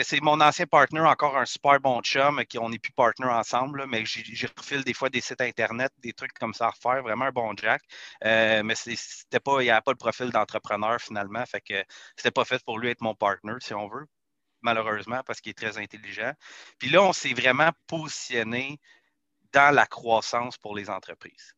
c'est 0.03 0.21
mon 0.21 0.39
ancien 0.41 0.65
partner, 0.65 0.99
encore 1.01 1.37
un 1.37 1.45
super 1.45 1.79
bon 1.79 2.01
chum, 2.01 2.43
qui 2.45 2.57
on 2.59 2.69
n'est 2.69 2.79
plus 2.79 2.91
partner 2.93 3.27
ensemble, 3.27 3.85
mais 3.87 4.05
j'ai 4.05 4.47
refile 4.57 4.83
des 4.83 4.93
fois 4.93 5.09
des 5.09 5.21
sites 5.21 5.41
Internet, 5.41 5.91
des 5.99 6.13
trucs 6.13 6.33
comme 6.33 6.53
ça 6.53 6.67
à 6.67 6.69
refaire, 6.71 7.03
vraiment 7.03 7.25
un 7.25 7.31
bon 7.31 7.53
Jack. 7.57 7.81
Euh, 8.23 8.63
mais 8.63 8.75
c'était 8.75 9.39
pas, 9.39 9.61
il 9.61 9.65
n'y 9.65 9.71
avait 9.71 9.81
pas 9.81 9.91
le 9.91 9.97
profil 9.97 10.29
d'entrepreneur 10.31 10.99
finalement, 11.01 11.45
fait 11.45 11.61
que 11.61 11.83
c'était 12.15 12.31
pas 12.31 12.45
fait 12.45 12.63
pour 12.63 12.79
lui 12.79 12.89
être 12.89 13.01
mon 13.01 13.15
partner, 13.15 13.53
si 13.61 13.73
on 13.73 13.87
veut, 13.87 14.05
malheureusement, 14.61 15.21
parce 15.25 15.41
qu'il 15.41 15.51
est 15.51 15.53
très 15.53 15.77
intelligent. 15.77 16.33
Puis 16.79 16.89
là, 16.89 17.03
on 17.03 17.13
s'est 17.13 17.33
vraiment 17.33 17.71
positionné 17.87 18.79
dans 19.53 19.73
la 19.73 19.85
croissance 19.85 20.57
pour 20.57 20.75
les 20.75 20.89
entreprises 20.89 21.53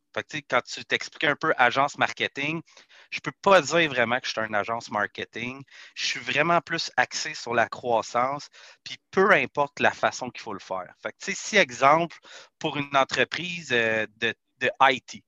quand 0.48 0.62
tu 0.62 0.84
t'expliques 0.84 1.24
un 1.24 1.36
peu 1.36 1.52
agence 1.56 1.98
marketing, 1.98 2.62
je 3.10 3.18
ne 3.18 3.22
peux 3.22 3.32
pas 3.42 3.60
dire 3.62 3.88
vraiment 3.90 4.18
que 4.20 4.26
je 4.26 4.32
suis 4.32 4.40
une 4.40 4.54
agence 4.54 4.90
marketing. 4.90 5.62
Je 5.94 6.06
suis 6.06 6.20
vraiment 6.20 6.60
plus 6.60 6.90
axé 6.96 7.34
sur 7.34 7.54
la 7.54 7.68
croissance, 7.68 8.48
puis 8.84 8.96
peu 9.10 9.32
importe 9.32 9.80
la 9.80 9.92
façon 9.92 10.30
qu'il 10.30 10.42
faut 10.42 10.52
le 10.52 10.58
faire. 10.60 10.92
Fait 11.02 11.14
si, 11.18 11.56
exemple, 11.56 12.16
pour 12.58 12.76
une 12.76 12.96
entreprise 12.96 13.70
euh, 13.72 14.06
de, 14.16 14.34
de 14.58 14.70
IT, 14.80 15.22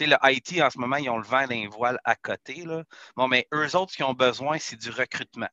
le 0.00 0.16
IT, 0.24 0.60
en 0.62 0.70
ce 0.70 0.78
moment, 0.78 0.96
ils 0.96 1.08
ont 1.08 1.18
le 1.18 1.24
vent 1.24 1.46
d'un 1.46 1.68
voile 1.68 1.98
à 2.04 2.16
côté. 2.16 2.64
Bon, 3.16 3.28
mais 3.28 3.46
eux 3.54 3.76
autres, 3.76 3.92
ce 3.92 3.96
qu'ils 3.96 4.04
ont 4.04 4.12
besoin, 4.12 4.58
c'est 4.58 4.76
du 4.76 4.90
recrutement. 4.90 5.48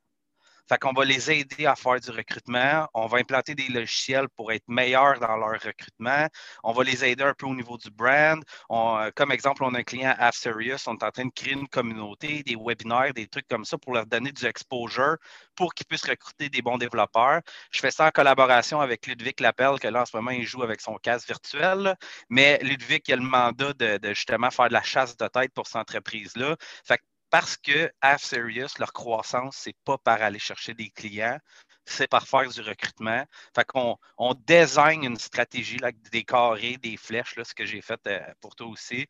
Fait 0.69 0.77
qu'on 0.77 0.94
va 0.94 1.06
les 1.06 1.31
aider 1.31 1.65
à 1.65 1.75
faire 1.75 2.00
du 2.00 2.12
recrutement. 2.12 2.88
On 2.94 3.07
va 3.07 3.18
implanter 3.18 3.56
des 3.56 3.68
logiciels 3.68 4.30
pour 4.30 4.51
être 4.51 4.63
meilleurs 4.68 5.19
dans 5.19 5.36
leur 5.38 5.62
recrutement. 5.62 6.27
On 6.63 6.71
va 6.71 6.83
les 6.83 7.04
aider 7.04 7.24
un 7.24 7.33
peu 7.33 7.45
au 7.45 7.56
niveau 7.56 7.77
du 7.77 7.89
brand. 7.92 8.42
Euh, 8.71 9.12
comme 9.15 9.31
exemple, 9.31 9.63
on 9.63 9.74
a 9.74 9.80
un 9.80 9.83
client 9.83 10.15
Serious. 10.31 10.88
On 10.88 10.95
est 10.95 11.04
en 11.04 11.12
train 11.12 11.25
de 11.25 11.31
créer 11.33 11.54
une 11.54 11.68
communauté, 11.68 12.44
des 12.44 12.56
webinaires, 12.56 13.13
des 13.13 13.27
trucs 13.27 13.48
comme 13.48 13.65
ça 13.65 13.77
pour 13.77 13.94
leur 13.94 14.06
donner 14.06 14.31
du 14.31 14.45
exposure 14.45 15.18
pour 15.56 15.74
qu'ils 15.74 15.86
puissent 15.86 16.07
recruter 16.07 16.50
des 16.50 16.62
bons 16.62 16.77
développeurs. 16.77 17.42
Je 17.71 17.80
fais 17.80 17.92
ça 17.92 18.07
en 18.07 18.12
collaboration 18.12 18.81
avec 18.81 19.06
Ludwig 19.07 19.39
Lapelle, 19.39 19.80
que 19.80 19.88
là, 19.88 20.01
en 20.01 20.06
ce 20.06 20.16
moment, 20.16 20.31
il 20.31 20.45
joue 20.45 20.63
avec 20.63 20.81
son 20.81 20.95
casque 20.95 21.27
virtuel. 21.27 21.95
Mais 22.30 22.59
Ludwig, 22.63 23.04
il 23.07 23.13
a 23.13 23.18
le 23.18 23.24
mandat 23.24 23.74
de, 23.74 23.98
de, 23.98 24.13
justement 24.13 24.50
faire 24.51 24.69
de 24.69 24.74
la 24.74 24.83
chasse 24.83 25.16
de 25.18 25.27
tête 25.27 25.54
pour 25.54 25.68
cette 25.68 25.77
entreprise-là. 25.77 26.56
Fait 26.86 26.98
que 26.98 27.04
parce 27.33 27.57
que 27.57 27.91
Half 28.00 28.21
Serious, 28.21 28.77
leur 28.77 28.94
croissance, 28.94 29.56
c'est 29.57 29.75
pas 29.85 29.97
par 29.97 30.21
aller 30.21 30.38
chercher 30.38 30.75
des 30.75 30.91
clients, 30.91 31.39
c'est 31.83 32.07
par 32.07 32.27
faire 32.27 32.47
du 32.47 32.62
recrutement. 32.62 33.25
Fait 33.56 33.65
qu'on 33.65 33.97
on 34.19 34.35
design 34.35 35.03
une 35.03 35.18
stratégie 35.18 35.77
là, 35.77 35.91
des 36.12 36.24
carrés, 36.24 36.77
des 36.77 36.95
flèches, 36.95 37.35
là, 37.35 37.44
ce 37.44 37.56
que 37.56 37.65
j'ai 37.65 37.81
fait 37.81 38.00
euh, 38.06 38.19
pour 38.39 38.56
toi 38.56 38.68
aussi. 38.68 39.07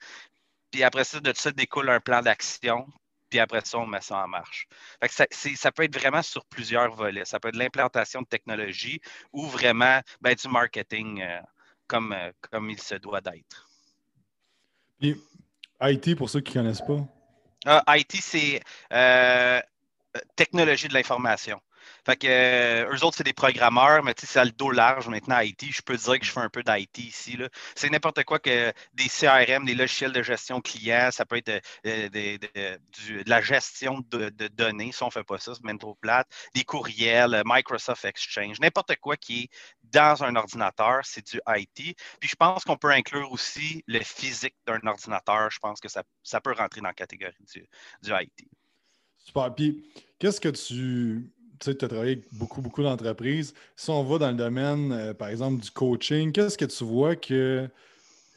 Puis 0.72 0.84
après 0.84 1.04
ça, 1.04 1.20
de 1.20 1.34
ça 1.36 1.52
découle 1.52 1.90
un 1.90 2.00
plan 2.00 2.22
d'action. 2.22 2.88
Puis 3.30 3.42
après 3.42 3.60
ça, 3.66 3.80
on 3.80 3.88
met 3.88 4.00
ça 4.00 4.24
en 4.24 4.30
marche. 4.30 4.70
Fait 5.02 5.10
que 5.10 5.14
ça, 5.14 5.26
ça, 5.58 5.74
peut 5.74 5.84
être 5.84 6.00
vraiment 6.00 6.22
sur 6.22 6.46
plusieurs 6.46 6.96
volets. 6.96 7.26
Ça 7.26 7.42
peut 7.42 7.50
être 7.50 7.58
l'implantation 7.58 8.22
de 8.22 8.28
technologie 8.28 9.02
ou 9.34 9.48
vraiment 9.48 10.00
ben, 10.22 10.34
du 10.34 10.48
marketing 10.48 11.22
euh, 11.22 11.42
comme, 11.88 12.14
euh, 12.14 12.32
comme 12.40 12.70
il 12.70 12.80
se 12.80 12.96
doit 12.96 13.20
d'être. 13.20 13.68
IT, 15.02 16.16
pour 16.16 16.30
ceux 16.30 16.40
qui 16.40 16.58
ne 16.58 16.64
connaissent 16.64 16.82
pas, 16.88 17.06
ah, 17.66 17.84
IT, 17.98 18.16
c'est 18.22 18.62
euh, 18.92 19.62
technologie 20.36 20.88
de 20.88 20.94
l'information. 20.94 21.62
Fait 22.06 22.16
que 22.18 22.28
euh, 22.28 22.94
eux 22.94 23.04
autres, 23.06 23.18
c'est 23.18 23.24
des 23.24 23.34
programmeurs, 23.34 24.04
mais 24.04 24.14
tu 24.14 24.26
sais, 24.26 24.34
c'est 24.34 24.46
le 24.46 24.52
dos 24.52 24.72
large 24.72 25.08
maintenant 25.08 25.40
IT. 25.40 25.72
Je 25.72 25.82
peux 25.82 25.96
dire 25.96 26.20
que 26.20 26.26
je 26.26 26.32
fais 26.32 26.40
un 26.40 26.50
peu 26.50 26.64
d'IT 26.64 26.98
ici. 26.98 27.38
C'est 27.76 27.90
n'importe 27.90 28.24
quoi 28.24 28.40
que 28.40 28.74
des 28.94 29.08
CRM, 29.10 29.66
des 29.66 29.76
logiciels 29.76 30.12
de 30.12 30.22
gestion 30.22 30.62
client, 30.62 31.10
ça 31.12 31.26
peut 31.26 31.38
être 31.38 31.64
euh, 31.86 32.10
de, 32.10 33.30
la 33.30 33.42
gestion 33.42 34.04
de, 34.10 34.30
données. 34.50 34.92
Si 34.92 35.04
on 35.04 35.08
ne 35.08 35.12
fait 35.12 35.24
pas 35.24 35.40
ça, 35.40 35.54
c'est 35.56 35.64
même 35.64 35.80
trop 35.80 35.96
plate. 35.96 36.28
Des 36.54 36.64
courriels, 36.64 37.42
Microsoft 37.46 38.06
Exchange, 38.06 38.60
n'importe 38.60 38.96
quoi 38.98 39.18
qui 39.18 39.44
est 39.44 39.50
dans 39.84 40.24
un 40.24 40.36
ordinateur, 40.36 41.02
c'est 41.04 41.26
du 41.26 41.40
IT. 41.48 41.96
Puis 42.20 42.30
je 42.30 42.36
pense 42.36 42.64
qu'on 42.64 42.78
peut 42.78 42.92
inclure 42.92 43.32
aussi 43.32 43.84
le 43.88 44.00
physique 44.00 44.56
d'un 44.66 44.80
ordinateur. 44.86 45.50
Je 45.52 45.60
pense 45.60 45.80
que 45.80 45.90
ça, 45.90 46.04
peut 46.42 46.54
rentrer 46.54 46.82
dans 46.82 46.88
la 46.88 46.94
catégorie 46.94 47.34
du, 47.54 47.66
du 48.02 48.12
IT. 48.12 48.48
Super. 49.18 49.54
Puis 49.56 49.84
qu'est-ce 50.20 50.42
que 50.42 50.50
tu 50.50 51.32
tu 51.72 51.86
as 51.86 51.88
travaillé 51.88 52.14
avec 52.14 52.26
beaucoup, 52.34 52.62
beaucoup 52.62 52.84
d'entreprises. 52.84 53.54
Si 53.76 53.90
on 53.90 54.04
va 54.04 54.18
dans 54.18 54.30
le 54.30 54.38
domaine, 54.38 54.92
euh, 54.92 55.14
par 55.14 55.30
exemple, 55.30 55.62
du 55.62 55.72
coaching, 55.72 56.32
qu'est-ce 56.32 56.58
que 56.58 56.66
tu 56.66 56.84
vois 56.84 57.16
que 57.16 57.70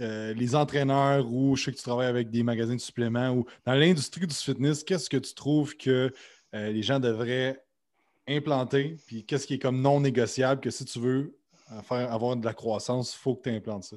euh, 0.01 0.35
les 0.35 0.55
entraîneurs 0.55 1.31
ou 1.33 1.57
je 1.57 1.65
sais 1.65 1.73
que 1.73 1.77
tu 1.77 1.83
travailles 1.83 2.09
avec 2.09 2.31
des 2.31 2.43
magasins 2.43 2.75
de 2.75 2.81
suppléments 2.81 3.31
ou 3.31 3.47
dans 3.65 3.75
l'industrie 3.75 4.27
du 4.27 4.35
fitness, 4.35 4.85
qu'est-ce 4.85 5.09
que 5.09 5.17
tu 5.17 5.35
trouves 5.35 5.77
que 5.77 6.13
euh, 6.55 6.71
les 6.71 6.83
gens 6.83 7.01
devraient 7.01 7.63
implanter? 8.29 8.97
Puis 9.07 9.25
qu'est-ce 9.25 9.47
qui 9.47 9.55
est 9.55 9.59
comme 9.59 9.81
non 9.81 10.01
négociable 10.01 10.61
que 10.61 10.71
si 10.71 10.85
tu 10.85 10.99
veux 10.99 11.37
faire, 11.83 12.13
avoir 12.13 12.37
de 12.37 12.45
la 12.45 12.55
croissance, 12.55 13.15
il 13.15 13.19
faut 13.19 13.35
que 13.35 13.49
tu 13.49 13.57
implantes 13.57 13.85
ça? 13.85 13.97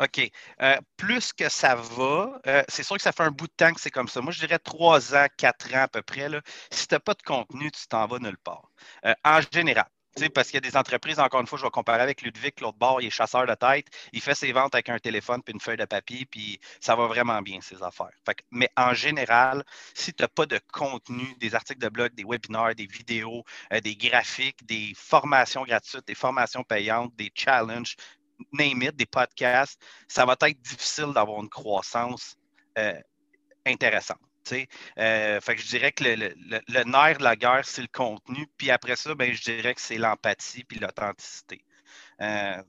OK. 0.00 0.30
Euh, 0.62 0.78
plus 0.96 1.32
que 1.32 1.48
ça 1.50 1.74
va, 1.74 2.40
euh, 2.46 2.62
c'est 2.68 2.82
sûr 2.82 2.96
que 2.96 3.02
ça 3.02 3.12
fait 3.12 3.22
un 3.22 3.30
bout 3.30 3.46
de 3.46 3.52
temps 3.52 3.72
que 3.72 3.80
c'est 3.80 3.90
comme 3.90 4.08
ça. 4.08 4.22
Moi, 4.22 4.32
je 4.32 4.40
dirais 4.40 4.58
trois 4.58 5.14
ans, 5.14 5.26
quatre 5.36 5.74
ans 5.74 5.82
à 5.82 5.88
peu 5.88 6.00
près. 6.02 6.28
Là. 6.28 6.40
Si 6.70 6.88
tu 6.88 6.94
n'as 6.94 7.00
pas 7.00 7.14
de 7.14 7.22
contenu, 7.22 7.70
tu 7.70 7.86
t'en 7.86 8.06
vas 8.06 8.18
nulle 8.18 8.38
part. 8.38 8.70
Euh, 9.04 9.14
en 9.24 9.40
général. 9.52 9.86
Parce 10.34 10.48
qu'il 10.48 10.56
y 10.56 10.66
a 10.66 10.68
des 10.68 10.76
entreprises, 10.76 11.20
encore 11.20 11.40
une 11.40 11.46
fois, 11.46 11.56
je 11.56 11.64
vais 11.64 11.70
comparer 11.70 12.02
avec 12.02 12.22
Ludwig, 12.22 12.60
l'autre 12.60 12.76
bord, 12.76 13.00
il 13.00 13.06
est 13.06 13.10
chasseur 13.10 13.46
de 13.46 13.54
tête, 13.54 13.86
il 14.12 14.20
fait 14.20 14.34
ses 14.34 14.50
ventes 14.50 14.74
avec 14.74 14.88
un 14.88 14.98
téléphone 14.98 15.40
puis 15.40 15.54
une 15.54 15.60
feuille 15.60 15.76
de 15.76 15.84
papier, 15.84 16.26
puis 16.26 16.58
ça 16.80 16.96
va 16.96 17.06
vraiment 17.06 17.40
bien, 17.42 17.60
ses 17.60 17.80
affaires. 17.80 18.10
mais 18.50 18.68
en 18.76 18.92
général, 18.92 19.64
si 19.94 20.12
tu 20.12 20.22
n'as 20.22 20.28
pas 20.28 20.46
de 20.46 20.58
contenu, 20.72 21.32
des 21.38 21.54
articles 21.54 21.80
de 21.80 21.88
blog, 21.88 22.12
des 22.14 22.24
webinaires, 22.24 22.74
des 22.74 22.86
vidéos, 22.86 23.44
des 23.70 23.94
graphiques, 23.94 24.66
des 24.66 24.92
formations 24.96 25.62
gratuites, 25.62 26.08
des 26.08 26.16
formations 26.16 26.64
payantes, 26.64 27.14
des 27.14 27.30
challenges, 27.32 27.94
name 28.52 28.82
it, 28.82 28.96
des 28.96 29.06
podcasts, 29.06 29.80
ça 30.08 30.24
va 30.24 30.36
être 30.40 30.60
difficile 30.62 31.12
d'avoir 31.14 31.42
une 31.42 31.48
croissance 31.48 32.36
euh, 32.78 33.00
intéressante. 33.66 34.18
Euh, 34.98 35.40
fait 35.40 35.56
que 35.56 35.62
je 35.62 35.68
dirais 35.68 35.92
que 35.92 36.04
le, 36.04 36.84
nerf 36.84 37.18
de 37.18 37.24
la 37.24 37.36
guerre, 37.36 37.64
c'est 37.64 37.82
le 37.82 37.88
contenu. 37.92 38.46
Puis 38.56 38.70
après 38.70 38.96
ça, 38.96 39.14
ben, 39.14 39.32
je 39.32 39.42
dirais 39.42 39.74
que 39.74 39.80
c'est 39.80 39.98
l'empathie 39.98 40.64
puis 40.64 40.78
l'authenticité. 40.78 41.64
Euh, 42.20 42.62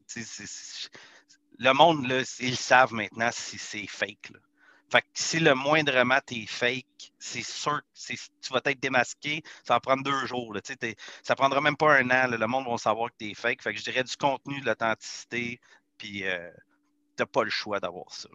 le 1.58 1.74
monde, 1.74 2.08
là, 2.08 2.22
ils 2.40 2.58
savent 2.58 2.94
maintenant 2.94 3.30
si 3.32 3.58
c'est 3.58 3.88
fake. 3.88 4.32
Fait 4.92 5.02
que 5.02 5.08
si 5.14 5.40
le 5.40 5.56
moindrement 5.56 6.20
t'es 6.26 6.46
fake, 6.46 7.14
c'est 7.18 7.44
sûr 7.44 7.80
que 7.82 8.14
tu 8.42 8.54
vas 8.54 8.60
être 8.66 8.82
démasqué, 8.82 9.42
ça 9.64 9.76
va 9.76 9.80
prendre 9.80 10.04
deux 10.04 10.26
jours. 10.26 10.54
Là, 10.54 10.60
ça 11.24 11.36
prendra 11.36 11.62
même 11.62 11.78
pas 11.78 11.98
un 11.98 12.10
an. 12.10 12.28
le 12.28 12.48
monde 12.48 12.66
va 12.68 12.78
savoir 12.78 13.10
que 13.12 13.16
tu 13.20 13.32
es 13.32 13.34
fake. 13.34 13.62
Fait 13.62 13.72
que 13.72 13.80
je 13.80 13.86
dirais 13.86 14.04
du 14.04 14.16
contenu, 14.18 14.60
de 14.60 14.66
l'authenticité, 14.66 15.62
puis 15.98 16.26
euh, 16.26 16.50
tu 17.16 17.24
n'as 17.24 17.26
pas 17.26 17.44
le 17.44 17.50
choix 17.50 17.80
d'avoir 17.80 18.12
ça. 18.14 18.28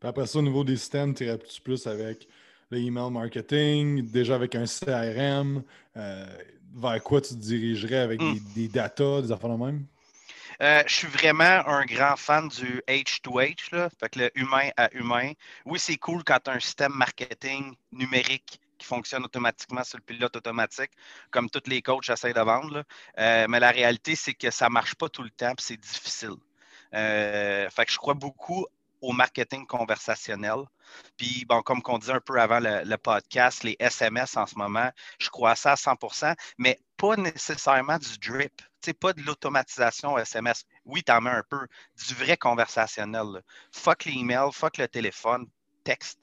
Puis 0.00 0.08
après 0.08 0.26
ça, 0.26 0.40
au 0.40 0.42
niveau 0.42 0.64
des 0.64 0.76
systèmes, 0.76 1.14
tu 1.14 1.26
plus 1.62 1.86
avec 1.86 2.26
le 2.70 2.78
email 2.78 3.10
marketing, 3.10 4.10
déjà 4.10 4.34
avec 4.34 4.56
un 4.56 4.64
CRM. 4.64 5.62
Euh, 5.96 6.26
vers 6.74 7.02
quoi 7.02 7.20
tu 7.20 7.34
te 7.34 7.40
dirigerais 7.40 7.98
avec 7.98 8.20
des, 8.20 8.40
des, 8.54 8.68
data, 8.68 9.22
des 9.22 9.32
affaires 9.32 9.50
de 9.50 9.64
même? 9.64 9.86
Euh, 10.60 10.82
je 10.86 10.94
suis 10.94 11.06
vraiment 11.06 11.66
un 11.66 11.84
grand 11.84 12.16
fan 12.16 12.48
du 12.48 12.82
H2H, 12.88 13.74
là, 13.74 13.88
fait 14.00 14.08
que 14.08 14.18
le 14.18 14.38
humain 14.38 14.70
à 14.76 14.92
humain. 14.94 15.32
Oui, 15.64 15.78
c'est 15.78 15.96
cool 15.98 16.24
quand 16.24 16.40
tu 16.42 16.50
as 16.50 16.54
un 16.54 16.60
système 16.60 16.92
marketing 16.92 17.76
numérique 17.92 18.60
qui 18.76 18.86
fonctionne 18.86 19.24
automatiquement 19.24 19.84
sur 19.84 19.98
le 19.98 20.02
pilote 20.02 20.34
automatique, 20.36 20.90
comme 21.30 21.48
tous 21.50 21.62
les 21.68 21.82
coachs 21.82 22.08
essaient 22.08 22.32
de 22.32 22.40
vendre. 22.40 22.84
Euh, 23.18 23.46
mais 23.48 23.60
la 23.60 23.70
réalité, 23.70 24.16
c'est 24.16 24.34
que 24.34 24.50
ça 24.50 24.66
ne 24.66 24.72
marche 24.72 24.94
pas 24.96 25.08
tout 25.08 25.22
le 25.22 25.30
temps 25.30 25.50
et 25.50 25.54
c'est 25.58 25.76
difficile. 25.76 26.36
Euh, 26.94 27.68
fait 27.70 27.84
que 27.84 27.92
je 27.92 27.98
crois 27.98 28.14
beaucoup 28.14 28.66
au 29.00 29.12
marketing 29.12 29.66
conversationnel. 29.66 30.64
Puis, 31.16 31.44
bon, 31.48 31.62
comme 31.62 31.80
on 31.86 31.98
disait 31.98 32.12
un 32.12 32.20
peu 32.20 32.40
avant 32.40 32.60
le, 32.60 32.96
podcast, 32.96 33.62
les 33.62 33.76
SMS 33.78 34.36
en 34.36 34.46
ce 34.46 34.56
moment, 34.56 34.90
je 35.18 35.28
crois 35.28 35.54
ça 35.54 35.72
à 35.72 35.74
100% 35.74 36.34
mais 36.58 36.78
pas 36.96 37.16
nécessairement 37.16 37.98
du 37.98 38.18
drip, 38.18 38.60
pas 38.94 39.12
de 39.12 39.22
l'automatisation 39.22 40.18
SMS. 40.18 40.64
Oui, 40.84 41.02
tu 41.02 41.12
en 41.12 41.20
mets 41.20 41.30
un 41.30 41.44
peu, 41.48 41.66
du 42.06 42.14
vrai 42.14 42.36
conversationnel. 42.36 43.42
Fuck 43.72 44.04
l'email, 44.06 44.50
fuck 44.52 44.78
le 44.78 44.88
téléphone, 44.88 45.46
texte. 45.84 46.18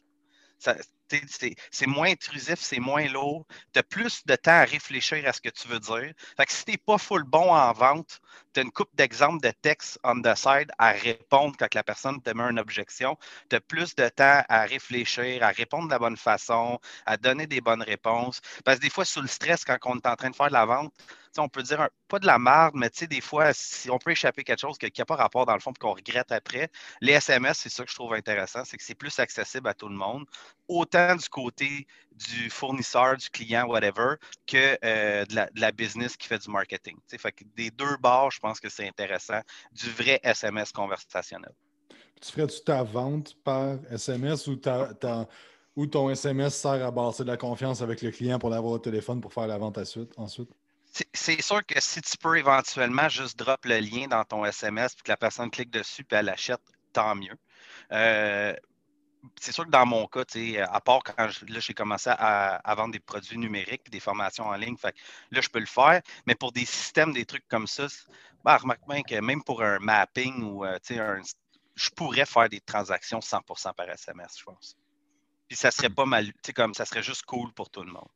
c'est 1.71 1.87
moins 1.87 2.09
intrusif, 2.09 2.59
c'est 2.59 2.79
moins 2.79 3.07
lourd. 3.07 3.45
Tu 3.73 3.79
as 3.79 3.83
plus 3.83 4.25
de 4.25 4.35
temps 4.35 4.51
à 4.51 4.65
réfléchir 4.65 5.27
à 5.27 5.33
ce 5.33 5.41
que 5.41 5.49
tu 5.49 5.67
veux 5.67 5.79
dire. 5.79 6.13
Fait 6.37 6.45
que 6.45 6.51
si 6.51 6.65
tu 6.65 6.71
n'es 6.71 6.77
pas 6.77 6.97
full 6.97 7.23
bon 7.23 7.53
en 7.53 7.71
vente, 7.73 8.19
tu 8.55 8.61
as 8.61 8.63
une 8.63 8.71
coupe 8.71 8.95
d'exemples 8.95 9.41
de 9.41 9.51
texte 9.51 9.99
on 10.05 10.21
the 10.21 10.33
side 10.35 10.71
à 10.77 10.91
répondre 10.91 11.55
quand 11.59 11.73
la 11.73 11.83
personne 11.83 12.21
te 12.21 12.29
met 12.29 12.43
une 12.49 12.59
objection. 12.59 13.17
Tu 13.49 13.57
as 13.57 13.59
plus 13.59 13.95
de 13.95 14.07
temps 14.07 14.43
à 14.47 14.61
réfléchir, 14.61 15.43
à 15.43 15.49
répondre 15.49 15.87
de 15.87 15.91
la 15.91 15.99
bonne 15.99 16.15
façon, 16.15 16.79
à 17.05 17.17
donner 17.17 17.47
des 17.47 17.59
bonnes 17.59 17.83
réponses. 17.83 18.39
Parce 18.63 18.77
que 18.77 18.83
des 18.83 18.89
fois, 18.89 19.03
sous 19.03 19.21
le 19.21 19.27
stress, 19.27 19.65
quand 19.65 19.77
on 19.85 19.97
est 19.97 20.07
en 20.07 20.15
train 20.15 20.29
de 20.29 20.35
faire 20.35 20.47
de 20.47 20.53
la 20.53 20.65
vente, 20.65 20.93
on 21.37 21.49
peut 21.49 21.63
dire 21.63 21.89
pas 22.07 22.19
de 22.19 22.25
la 22.25 22.39
merde, 22.39 22.75
mais 22.75 22.89
des 22.89 23.21
fois, 23.21 23.51
si 23.53 23.89
on 23.89 23.97
peut 23.97 24.11
échapper 24.11 24.43
quelque 24.43 24.61
chose 24.61 24.77
qui 24.77 24.89
n'a 24.97 25.05
pas 25.05 25.15
rapport 25.15 25.45
dans 25.45 25.53
le 25.53 25.59
fond 25.59 25.71
et 25.71 25.79
qu'on 25.79 25.93
regrette 25.93 26.31
après, 26.31 26.69
les 27.01 27.13
SMS, 27.13 27.59
c'est 27.59 27.69
ça 27.69 27.83
que 27.83 27.89
je 27.89 27.95
trouve 27.95 28.13
intéressant, 28.13 28.63
c'est 28.63 28.77
que 28.77 28.83
c'est 28.83 28.95
plus 28.95 29.19
accessible 29.19 29.67
à 29.67 29.73
tout 29.73 29.89
le 29.89 29.95
monde, 29.95 30.25
autant 30.67 31.15
du 31.15 31.27
côté 31.29 31.87
du 32.15 32.49
fournisseur, 32.49 33.17
du 33.17 33.29
client, 33.29 33.65
whatever, 33.67 34.15
que 34.47 34.77
euh, 34.83 35.25
de, 35.25 35.59
la, 35.59 35.71
business 35.71 36.15
qui 36.15 36.27
fait 36.27 36.39
du 36.39 36.49
marketing. 36.49 36.97
Fait 37.07 37.31
que 37.31 37.43
des 37.55 37.71
deux 37.71 37.97
bords, 37.97 38.31
je 38.31 38.39
pense 38.39 38.59
que 38.59 38.69
c'est 38.69 38.87
intéressant, 38.87 39.41
du 39.71 39.89
vrai 39.91 40.19
SMS 40.23 40.71
conversationnel. 40.71 41.51
Tu 42.21 42.31
ferais-tu 42.31 42.61
ta 42.63 42.83
vente 42.83 43.35
par 43.43 43.77
SMS 43.91 44.47
ou, 44.47 44.59
ou 45.75 45.87
ton 45.87 46.09
SMS 46.09 46.55
sert 46.55 46.85
à 46.85 46.91
bâtir 46.91 47.25
de 47.25 47.31
la 47.31 47.37
confiance 47.37 47.81
avec 47.81 48.01
le 48.01 48.11
client 48.11 48.39
pour 48.39 48.49
l'avoir 48.49 48.73
au 48.73 48.79
téléphone 48.79 49.19
pour 49.19 49.33
faire 49.33 49.47
la 49.47 49.57
vente 49.57 49.77
ensuite? 50.17 50.49
C'est 51.13 51.41
sûr 51.41 51.65
que 51.65 51.81
si 51.81 52.01
tu 52.01 52.17
peux 52.17 52.37
éventuellement 52.37 53.09
juste 53.09 53.37
drop 53.37 53.65
le 53.65 53.79
lien 53.79 54.07
dans 54.07 54.23
ton 54.23 54.45
SMS 54.45 54.95
puis 54.95 55.03
que 55.03 55.11
la 55.11 55.17
personne 55.17 55.51
clique 55.51 55.69
dessus 55.69 56.03
et 56.09 56.15
elle 56.15 56.27
l'achète, 56.27 56.61
tant 56.93 57.15
mieux. 57.15 57.35
Euh, 57.91 58.53
c'est 59.39 59.51
sûr 59.51 59.65
que 59.65 59.71
dans 59.71 59.85
mon 59.85 60.07
cas, 60.07 60.23
à 60.69 60.81
part 60.81 61.01
quand 61.03 61.27
j'ai 61.29 61.73
commencé 61.73 62.09
à, 62.11 62.75
vendre 62.75 62.93
des 62.93 62.99
produits 62.99 63.37
numériques 63.37 63.83
et 63.87 63.89
des 63.89 63.99
formations 63.99 64.45
en 64.45 64.55
ligne, 64.55 64.75
là, 64.83 65.41
je 65.41 65.49
peux 65.49 65.59
le 65.59 65.65
faire. 65.65 66.01
Mais 66.25 66.35
pour 66.35 66.51
des 66.51 66.65
systèmes, 66.65 67.13
des 67.13 67.25
trucs 67.25 67.47
comme 67.47 67.67
ça, 67.67 67.87
ben, 68.43 68.57
remarque 68.57 68.87
bien 68.87 69.01
que 69.01 69.19
même 69.21 69.43
pour 69.43 69.61
un 69.63 69.79
mapping 69.79 70.43
ou 70.43 70.65
euh, 70.65 70.77
je 71.75 71.89
pourrais 71.89 72.25
faire 72.25 72.49
des 72.49 72.61
transactions 72.61 73.19
100% 73.19 73.73
par 73.73 73.89
SMS, 73.89 74.37
je 74.39 74.43
pense. 74.43 74.77
Puis 75.47 75.57
ça 75.57 75.71
serait 75.71 75.89
pas 75.89 76.05
mal, 76.05 76.31
comme 76.55 76.73
ça 76.73 76.85
serait 76.85 77.03
juste 77.03 77.23
cool 77.23 77.53
pour 77.53 77.69
tout 77.69 77.83
le 77.83 77.91
monde. 77.91 78.07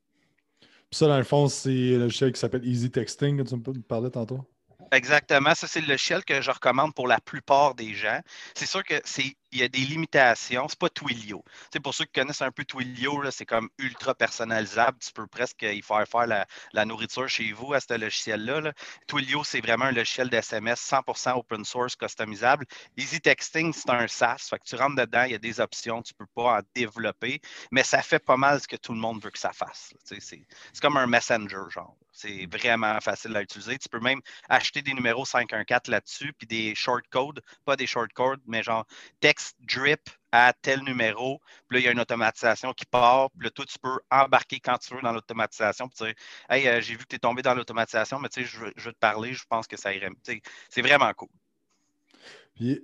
Puis 0.61 0.97
ça, 0.97 1.07
dans 1.07 1.17
le 1.17 1.23
fond, 1.23 1.47
c'est 1.47 1.69
le 1.69 1.99
logiciel 1.99 2.31
qui 2.31 2.39
s'appelle 2.39 2.65
Easy 2.65 2.89
Texting 2.89 3.37
que 3.37 3.47
tu 3.47 3.55
me 3.55 3.81
parlais 3.81 4.09
tantôt. 4.09 4.43
Exactement. 4.91 5.53
Ça, 5.53 5.67
c'est 5.67 5.81
le 5.81 5.87
logiciel 5.87 6.23
que 6.25 6.41
je 6.41 6.49
recommande 6.49 6.93
pour 6.95 7.07
la 7.07 7.19
plupart 7.19 7.75
des 7.75 7.93
gens. 7.93 8.19
C'est 8.55 8.65
sûr 8.65 8.83
que 8.83 8.95
c'est 9.03 9.35
il 9.51 9.59
y 9.59 9.63
a 9.63 9.67
des 9.67 9.79
limitations. 9.79 10.67
C'est 10.67 10.79
pas 10.79 10.89
Twilio. 10.89 11.43
Pour 11.83 11.93
ceux 11.93 12.05
qui 12.05 12.19
connaissent 12.19 12.41
un 12.41 12.51
peu 12.51 12.65
Twilio, 12.65 13.29
c'est 13.31 13.45
comme 13.45 13.69
ultra 13.77 14.13
personnalisable. 14.13 14.97
Tu 14.99 15.11
peux 15.11 15.27
presque 15.27 15.63
y 15.63 15.81
faire 15.81 16.07
faire 16.07 16.27
la, 16.27 16.85
nourriture 16.85 17.27
chez 17.27 17.51
vous 17.51 17.73
à 17.73 17.79
ce 17.79 17.97
logiciel-là. 17.97 18.73
Twilio, 19.07 19.43
c'est 19.43 19.61
vraiment 19.61 19.85
un 19.85 19.91
logiciel 19.91 20.29
d'SMS 20.29 20.75
100% 20.75 21.37
open 21.37 21.65
source, 21.65 21.95
customisable. 21.95 22.65
Easy 22.97 23.19
Texting, 23.19 23.73
c'est 23.73 23.89
un 23.89 24.07
SaaS. 24.07 24.47
Fait 24.49 24.57
que 24.59 24.63
tu 24.63 24.75
rentres 24.75 24.95
dedans, 24.95 25.23
il 25.23 25.31
y 25.31 25.35
a 25.35 25.39
des 25.39 25.59
options, 25.59 26.01
tu 26.01 26.13
peux 26.13 26.27
pas 26.35 26.59
en 26.59 26.61
développer, 26.75 27.41
mais 27.71 27.83
ça 27.83 28.01
fait 28.01 28.19
pas 28.19 28.37
mal 28.37 28.61
ce 28.61 28.67
que 28.67 28.75
tout 28.75 28.93
le 28.93 28.99
monde 28.99 29.21
veut 29.21 29.31
que 29.31 29.39
ça 29.39 29.53
fasse. 29.53 29.93
C'est 30.03 30.45
comme 30.81 30.97
un 30.97 31.07
messenger, 31.07 31.69
genre. 31.69 31.95
C'est 32.11 32.47
vraiment 32.51 32.99
facile 32.99 33.35
à 33.37 33.41
utiliser. 33.41 33.77
Tu 33.77 33.87
peux 33.87 33.99
même 33.99 34.19
acheter 34.49 34.81
des 34.81 34.93
numéros 34.93 35.25
514 35.25 35.89
là-dessus, 35.89 36.33
puis 36.33 36.47
des 36.47 36.75
short 36.75 37.05
codes, 37.09 37.41
pas 37.63 37.77
des 37.77 37.87
short 37.87 38.11
codes, 38.13 38.41
mais 38.45 38.61
genre 38.61 38.85
texte 39.21 39.38
drip 39.59 40.09
à 40.31 40.53
tel 40.53 40.81
numéro. 40.83 41.41
Puis 41.67 41.77
là, 41.77 41.79
il 41.79 41.85
y 41.85 41.87
a 41.87 41.91
une 41.91 41.99
automatisation 41.99 42.73
qui 42.73 42.85
part. 42.85 43.31
Puis 43.31 43.45
là, 43.45 43.49
toi, 43.51 43.65
tu 43.65 43.79
peux 43.79 43.99
embarquer 44.11 44.59
quand 44.59 44.77
tu 44.77 44.93
veux 44.93 45.01
dans 45.01 45.11
l'automatisation. 45.11 45.87
Puis 45.87 46.05
dire 46.05 46.15
Hey, 46.49 46.67
euh, 46.67 46.81
j'ai 46.81 46.93
vu 46.93 46.99
que 46.99 47.09
tu 47.09 47.15
es 47.15 47.19
tombé 47.19 47.41
dans 47.41 47.53
l'automatisation, 47.53 48.19
mais 48.19 48.29
tu 48.29 48.41
sais, 48.41 48.47
je, 48.47 48.59
veux, 48.59 48.93
te 48.93 48.99
parler, 48.99 49.33
je 49.33 49.43
pense 49.49 49.67
que 49.67 49.77
ça 49.77 49.93
irait. 49.93 50.09
C'est 50.69 50.81
vraiment 50.81 51.11
cool. 51.13 51.29
Puis, 52.55 52.83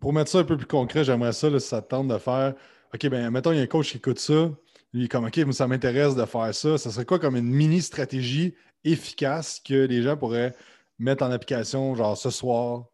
pour 0.00 0.12
mettre 0.12 0.30
ça 0.30 0.38
un 0.38 0.44
peu 0.44 0.56
plus 0.56 0.66
concret, 0.66 1.04
j'aimerais 1.04 1.32
ça, 1.32 1.50
si 1.58 1.66
ça 1.66 1.82
te 1.82 1.88
tente 1.88 2.08
de 2.08 2.18
faire 2.18 2.54
OK, 2.94 3.08
ben 3.08 3.28
mettons, 3.30 3.50
il 3.50 3.56
y 3.56 3.60
a 3.60 3.62
un 3.62 3.66
coach 3.66 3.90
qui 3.90 3.96
écoute 3.96 4.20
ça. 4.20 4.50
Lui, 4.92 5.08
comme, 5.08 5.24
OK, 5.24 5.40
ça 5.52 5.66
m'intéresse 5.66 6.14
de 6.14 6.24
faire 6.24 6.54
ça. 6.54 6.78
Ça 6.78 6.92
serait 6.92 7.04
quoi 7.04 7.18
comme 7.18 7.34
une 7.34 7.50
mini 7.50 7.82
stratégie 7.82 8.54
efficace 8.84 9.60
que 9.60 9.74
les 9.74 10.02
gens 10.02 10.16
pourraient 10.16 10.54
mettre 11.00 11.24
en 11.24 11.32
application, 11.32 11.96
genre 11.96 12.16
ce 12.16 12.30
soir, 12.30 12.84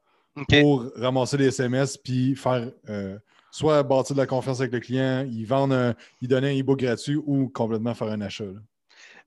pour 0.49 0.91
ramasser 0.97 1.37
des 1.37 1.47
SMS 1.49 1.97
puis 1.97 2.37
faire 2.37 2.71
euh, 2.89 3.19
soit 3.51 3.83
bâtir 3.83 4.15
de 4.15 4.21
la 4.21 4.27
confiance 4.27 4.61
avec 4.61 4.73
le 4.73 4.81
client, 4.81 5.27
ils 5.31 5.45
vendent 5.45 5.97
ils 6.21 6.29
donner 6.29 6.51
un 6.51 6.61
e-book 6.61 6.81
gratuit 6.81 7.17
ou 7.17 7.49
complètement 7.49 7.95
faire 7.95 8.09
un 8.09 8.21
achat? 8.21 8.45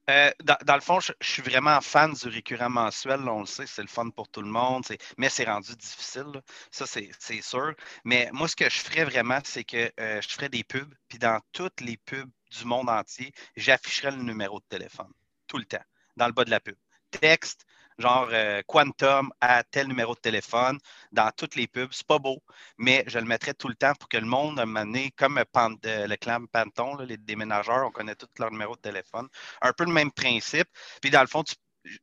Euh, 0.09 0.31
dans, 0.43 0.75
le 0.75 0.81
fond, 0.81 0.99
je, 0.99 1.13
suis 1.21 1.41
vraiment 1.41 1.79
fan 1.79 2.13
du 2.13 2.27
récurrent 2.27 2.69
mensuel. 2.69 3.21
on 3.29 3.41
le 3.41 3.45
sait, 3.45 3.65
c'est 3.65 3.81
le 3.81 3.87
fun 3.87 4.09
pour 4.09 4.27
tout 4.27 4.41
le 4.41 4.49
monde, 4.49 4.83
mais 5.17 5.29
c'est 5.29 5.45
rendu 5.45 5.75
difficile. 5.77 6.41
Ça, 6.71 6.85
c'est 6.85 7.41
sûr. 7.41 7.73
Mais 8.03 8.29
moi, 8.33 8.47
ce 8.49 8.55
que 8.55 8.69
je 8.69 8.79
ferais 8.79 9.05
vraiment, 9.05 9.39
c'est 9.45 9.63
que 9.63 9.89
euh, 9.99 10.21
je 10.21 10.27
ferais 10.27 10.49
des 10.49 10.63
pubs, 10.63 10.93
puis 11.07 11.19
dans 11.19 11.39
toutes 11.53 11.79
les 11.79 11.95
pubs 11.97 12.29
du 12.51 12.65
monde 12.65 12.89
entier, 12.89 13.31
j'afficherai 13.55 14.11
le 14.11 14.23
numéro 14.23 14.59
de 14.59 14.65
téléphone 14.67 15.11
tout 15.47 15.57
le 15.57 15.65
temps, 15.65 15.83
dans 16.17 16.27
le 16.27 16.33
bas 16.33 16.43
de 16.43 16.51
la 16.51 16.59
pub. 16.59 16.75
Texte, 17.11 17.65
genre 17.97 18.29
euh, 18.31 18.61
Quantum 18.67 19.31
à 19.41 19.63
tel 19.63 19.87
numéro 19.87 20.15
de 20.15 20.19
téléphone 20.19 20.77
dans 21.11 21.31
toutes 21.35 21.55
les 21.55 21.67
pubs. 21.67 21.91
C'est 21.91 22.07
pas 22.07 22.19
beau, 22.19 22.41
mais 22.77 23.03
je 23.07 23.19
le 23.19 23.25
mettrai 23.25 23.53
tout 23.53 23.67
le 23.67 23.75
temps 23.75 23.93
pour 23.99 24.09
que 24.09 24.17
le 24.17 24.25
monde 24.25 24.63
m'amener 24.65 25.11
comme 25.11 25.37
euh, 25.37 26.07
le 26.07 26.15
clan 26.15 26.45
Panton, 26.51 26.97
les 26.97 27.17
déménageurs, 27.17 27.87
on 27.87 27.91
connaît 27.91 28.15
tous 28.15 28.27
leurs 28.39 28.51
numéros 28.51 28.75
de 28.75 28.81
téléphone. 28.81 29.27
Un 29.61 29.73
peu 29.73 29.85
le 29.85 29.91
même 29.91 30.11
principe. 30.11 30.67
Puis 31.01 31.11
dans 31.11 31.21
le 31.21 31.27
fond, 31.27 31.43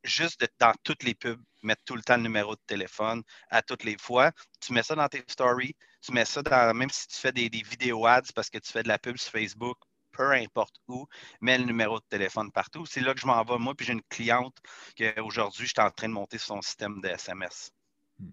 juste 0.05 0.45
dans 0.59 0.75
toutes 0.85 1.03
les 1.03 1.15
pubs, 1.15 1.41
mettre 1.63 1.83
tout 1.85 1.97
le 1.97 2.03
temps 2.03 2.17
le 2.17 2.23
numéro 2.23 2.55
de 2.55 2.61
téléphone 2.67 3.23
à 3.51 3.63
toutes 3.63 3.85
les 3.85 3.97
fois. 3.99 4.33
Tu 4.61 4.73
mets 4.73 4.83
ça 4.83 4.95
dans 4.95 5.09
tes 5.09 5.23
stories, 5.29 5.75
tu 6.03 6.13
mets 6.13 6.25
ça 6.25 6.43
dans, 6.43 6.75
même 6.77 6.91
si 6.91 7.07
tu 7.09 7.17
fais 7.17 7.33
des, 7.33 7.49
des 7.51 7.63
vidéos 7.63 8.07
ads 8.07 8.33
parce 8.35 8.51
que 8.51 8.59
tu 8.59 8.71
fais 8.73 8.83
de 8.83 8.89
la 8.89 8.99
pub 8.99 9.17
sur 9.17 9.33
Facebook 9.33 9.79
peu 10.13 10.33
importe 10.33 10.77
où, 10.89 11.07
mets 11.41 11.59
le 11.59 11.65
numéro 11.65 11.99
de 11.99 12.05
téléphone 12.09 12.51
partout. 12.51 12.87
C'est 12.87 13.01
là 13.01 13.15
que 13.15 13.21
je 13.21 13.27
m'en 13.27 13.43
vais, 13.45 13.59
moi, 13.59 13.75
puis 13.75 13.87
j'ai 13.87 13.93
une 13.93 14.03
cliente 14.09 14.57
qu'aujourd'hui, 14.97 15.67
je 15.67 15.73
suis 15.73 15.81
en 15.81 15.91
train 15.91 16.09
de 16.09 16.15
monter 16.15 16.39
son 16.39 16.61
système 16.63 17.01
de 17.01 17.09
SMS. 17.09 17.73
Hmm. 18.19 18.29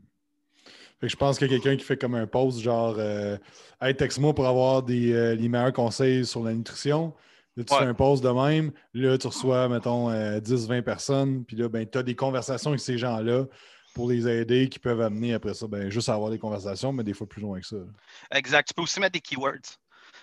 je 1.02 1.16
pense 1.16 1.38
qu'il 1.38 1.52
y 1.52 1.56
a 1.56 1.60
quelqu'un 1.60 1.78
qui 1.78 1.86
fait 1.86 1.98
comme 1.98 2.16
un 2.16 2.28
post 2.28 2.60
genre 2.60 2.96
euh, 2.98 3.38
Hey, 3.82 3.96
texte-moi 3.96 4.34
pour 4.34 4.48
avoir 4.48 4.84
des, 4.84 5.14
euh, 5.14 5.36
les 5.36 5.50
meilleurs 5.50 5.74
conseils 5.74 6.26
sur 6.26 6.44
la 6.44 6.54
nutrition. 6.54 7.14
Là, 7.56 7.64
tu 7.64 7.74
fais 7.74 7.86
un 7.86 7.94
post 7.96 8.24
de 8.24 8.30
même. 8.30 8.72
Là, 8.94 9.18
tu 9.18 9.26
reçois, 9.26 9.68
mettons, 9.68 10.12
10-20 10.12 10.72
euh, 10.72 10.82
personnes. 10.84 11.44
Puis 11.44 11.56
là, 11.56 11.68
ben, 11.68 11.88
tu 11.90 11.98
as 11.98 12.04
des 12.04 12.16
conversations 12.16 12.70
avec 12.70 12.82
ces 12.82 13.00
gens-là 13.00 13.46
pour 13.96 14.10
les 14.10 14.28
aider 14.28 14.70
qui 14.70 14.78
peuvent 14.78 15.02
amener 15.02 15.34
après 15.34 15.56
ça, 15.56 15.66
ben, 15.68 15.90
juste 15.90 16.08
à 16.08 16.14
avoir 16.14 16.30
des 16.30 16.38
conversations, 16.38 16.94
mais 16.94 17.04
des 17.04 17.16
fois 17.16 17.28
plus 17.28 17.42
loin 17.42 17.60
que 17.60 17.66
ça. 17.66 17.78
Exact. 18.32 18.68
Tu 18.68 18.76
peux 18.76 18.84
aussi 18.84 19.00
mettre 19.00 19.14
des 19.14 19.20
keywords. 19.20 19.80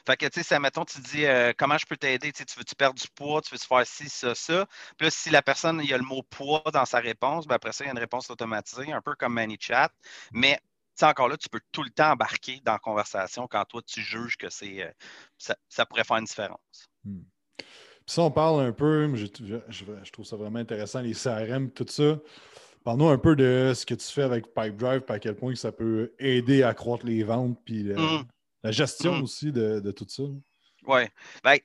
Fait 0.07 0.17
que, 0.17 0.27
tu 0.27 0.43
sais, 0.43 0.59
mettons, 0.59 0.85
tu 0.85 1.01
dis 1.01 1.25
euh, 1.25 1.53
comment 1.57 1.79
je 1.79 1.87
peux 1.87 1.97
t'aider, 1.97 2.33
tu 2.33 2.45
veux-tu 2.57 2.75
perdre 2.75 3.01
du 3.01 3.09
poids, 3.15 3.41
tu 3.41 3.55
veux-tu 3.55 3.67
faire 3.67 3.87
ci, 3.87 4.09
ça, 4.09 4.35
ça? 4.35 4.67
Puis 4.99 5.07
là, 5.07 5.11
si 5.11 5.31
la 5.31 5.43
personne, 5.43 5.81
il 5.83 5.89
y 5.89 5.95
a 5.95 5.99
le 5.99 6.05
mot 6.05 6.23
poids 6.23 6.63
dans 6.73 6.85
sa 6.85 7.01
réponse, 7.01 7.47
ben 7.47 7.55
après 7.55 7.73
ça, 7.73 7.85
il 7.85 7.87
y 7.87 7.91
a 7.91 7.93
une 7.93 7.99
réponse 7.99 8.29
automatisée, 8.31 8.93
un 8.93 9.01
peu 9.01 9.15
comme 9.15 9.35
ManyChat. 9.35 9.91
Mais 10.33 10.61
encore 11.03 11.29
là, 11.29 11.37
tu 11.37 11.49
peux 11.49 11.61
tout 11.73 11.83
le 11.83 11.91
temps 11.91 12.13
embarquer 12.13 12.61
dans 12.65 12.73
la 12.73 12.79
conversation 12.79 13.49
quand 13.49 13.65
toi, 13.65 13.83
tu 13.83 14.01
juges 14.01 14.37
que 14.37 14.49
c'est 14.49 14.83
euh, 14.83 15.55
ça, 15.69 15.87
pourrait 15.87 16.05
faire 16.05 16.19
une 16.19 16.25
différence. 16.25 16.89
Hmm. 17.05 17.23
Puis 17.59 18.15
ça, 18.15 18.23
on 18.23 18.31
parle 18.31 18.61
un 18.61 18.73
peu, 18.73 19.15
je, 19.17 19.27
je, 19.69 20.13
trouve 20.13 20.27
ça 20.27 20.37
vraiment 20.37 20.59
intéressant, 20.59 21.01
les 21.01 21.15
CRM, 21.15 21.71
tout 21.71 21.87
ça. 21.89 22.19
Parle-nous 22.85 23.09
un 23.09 23.19
peu 23.19 23.35
de 23.35 23.73
ce 23.75 23.87
que 23.87 23.95
tu 23.95 24.07
fais 24.07 24.23
avec 24.23 24.49
Pipedrive, 24.49 25.01
puis 25.01 25.15
à 25.15 25.19
quel 25.19 25.35
point 25.35 25.55
ça 25.55 25.73
peut 25.73 26.13
aider 26.19 26.63
à 26.63 26.69
accroître 26.69 27.07
les 27.07 27.25
ventes, 27.25 27.59
puis 27.65 27.85
hmm. 27.85 28.25
La 28.65 28.73
gestion 28.73 29.19
mm. 29.19 29.23
aussi 29.23 29.53
de, 29.53 29.91
tout 29.93 30.07
ça. 30.09 30.23
Oui. 30.87 31.03
Ben, 31.45 31.59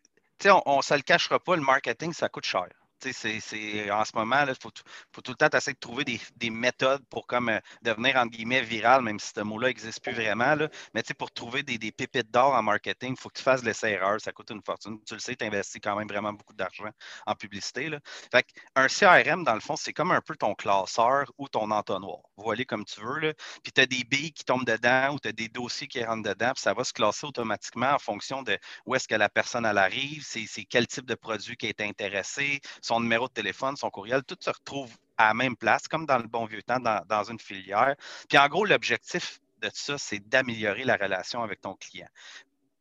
on 0.66 0.78
ne 0.78 0.82
se 0.82 0.94
le 0.94 1.02
cachera 1.02 1.40
pas, 1.40 1.56
le 1.56 1.62
marketing, 1.62 2.14
ça 2.14 2.30
coûte 2.30 2.46
cher. 2.46 2.68
C'est, 3.02 3.92
en 3.92 4.06
ce 4.06 4.12
moment, 4.16 4.44
il 4.48 4.56
faut, 4.56 4.72
tout 4.72 5.32
le 5.32 5.36
temps 5.36 5.58
essayer 5.58 5.74
de 5.74 5.80
trouver 5.80 6.04
des, 6.04 6.50
méthodes 6.50 7.04
pour 7.10 7.28
comme, 7.28 7.50
euh, 7.50 7.60
devenir, 7.82 8.18
entre 8.18 8.32
guillemets, 8.32 8.62
viral, 8.62 9.02
même 9.02 9.20
si 9.20 9.32
ce 9.36 9.42
mot-là 9.42 9.68
n'existe 9.68 10.02
plus 10.02 10.14
vraiment. 10.14 10.56
Là. 10.56 10.70
Mais 10.94 11.04
pour 11.18 11.32
trouver 11.32 11.64
des, 11.64 11.92
pépites 11.92 12.32
d'or 12.32 12.54
en 12.54 12.64
marketing, 12.64 13.16
il 13.18 13.20
faut 13.20 13.30
que 13.30 13.38
tu 13.38 13.44
fasses 13.44 13.64
l'essai-erreur. 13.64 14.20
Ça 14.22 14.32
coûte 14.32 14.50
une 14.52 14.62
fortune. 14.64 15.00
Tu 15.06 15.14
le 15.14 15.20
sais, 15.20 15.36
tu 15.36 15.46
investis 15.46 15.82
quand 15.82 15.96
même 15.96 16.08
vraiment 16.08 16.34
beaucoup 16.34 16.54
d'argent 16.54 16.90
en 17.26 17.36
publicité. 17.36 17.90
Là. 17.90 18.00
Fait 18.32 18.46
un 18.76 18.88
CRM, 18.88 19.44
dans 19.44 19.54
le 19.54 19.60
fond, 19.60 19.76
c'est 19.76 19.94
comme 19.94 20.12
un 20.12 20.22
peu 20.22 20.36
ton 20.36 20.54
classeur 20.56 21.32
ou 21.38 21.48
ton 21.48 21.72
entonnoir. 21.72 22.20
Voilé 22.38 22.66
comme 22.66 22.86
tu 22.86 23.02
veux. 23.02 23.20
Là. 23.20 23.34
Puis 23.64 23.72
tu 23.72 23.82
as 23.82 23.86
des 23.86 24.04
billes 24.04 24.34
qui 24.34 24.44
tombent 24.44 24.66
dedans 24.66 25.14
ou 25.14 25.20
tu 25.20 25.30
as 25.30 25.32
des 25.32 25.48
dossiers 25.48 25.88
qui 25.88 26.04
rentrent 26.04 26.30
dedans. 26.30 26.52
Puis 26.54 26.62
ça 26.62 26.74
va 26.74 26.84
se 26.84 26.94
classer 26.94 27.26
automatiquement 27.26 27.92
en 27.94 28.00
fonction 28.00 28.44
de 28.44 28.58
où 28.86 28.96
est-ce 28.96 29.08
que 29.08 29.16
la 29.16 29.30
personne 29.30 29.66
arrive, 29.78 30.24
c'est, 30.26 30.46
quel 30.66 30.88
type 30.88 31.06
de 31.06 31.16
produit 31.16 31.58
qui 31.58 31.68
est 31.68 31.82
intéressé, 31.82 32.60
son 32.90 33.00
numéro 33.02 33.28
de 33.28 33.34
téléphone, 33.34 33.76
son 33.76 33.92
courriel, 33.92 34.24
tout 34.24 34.38
se 34.40 34.50
retrouve 34.50 34.92
à 35.18 35.28
la 35.28 35.34
même 35.36 35.56
place, 35.56 35.88
comme 35.88 36.08
dans 36.08 36.18
le 36.18 36.28
bon 36.28 36.46
vieux 36.46 36.64
temps, 36.64 36.80
dans, 36.80 37.24
une 37.24 37.40
filière. 37.40 37.96
Puis 38.28 38.38
en 38.38 38.48
gros, 38.48 38.66
l'objectif 38.66 39.40
de 39.62 39.70
ça, 39.72 39.98
c'est 40.00 40.28
d'améliorer 40.28 40.86
la 40.86 40.96
relation 40.96 41.44
avec 41.44 41.62
ton 41.62 41.76
client 41.76 42.08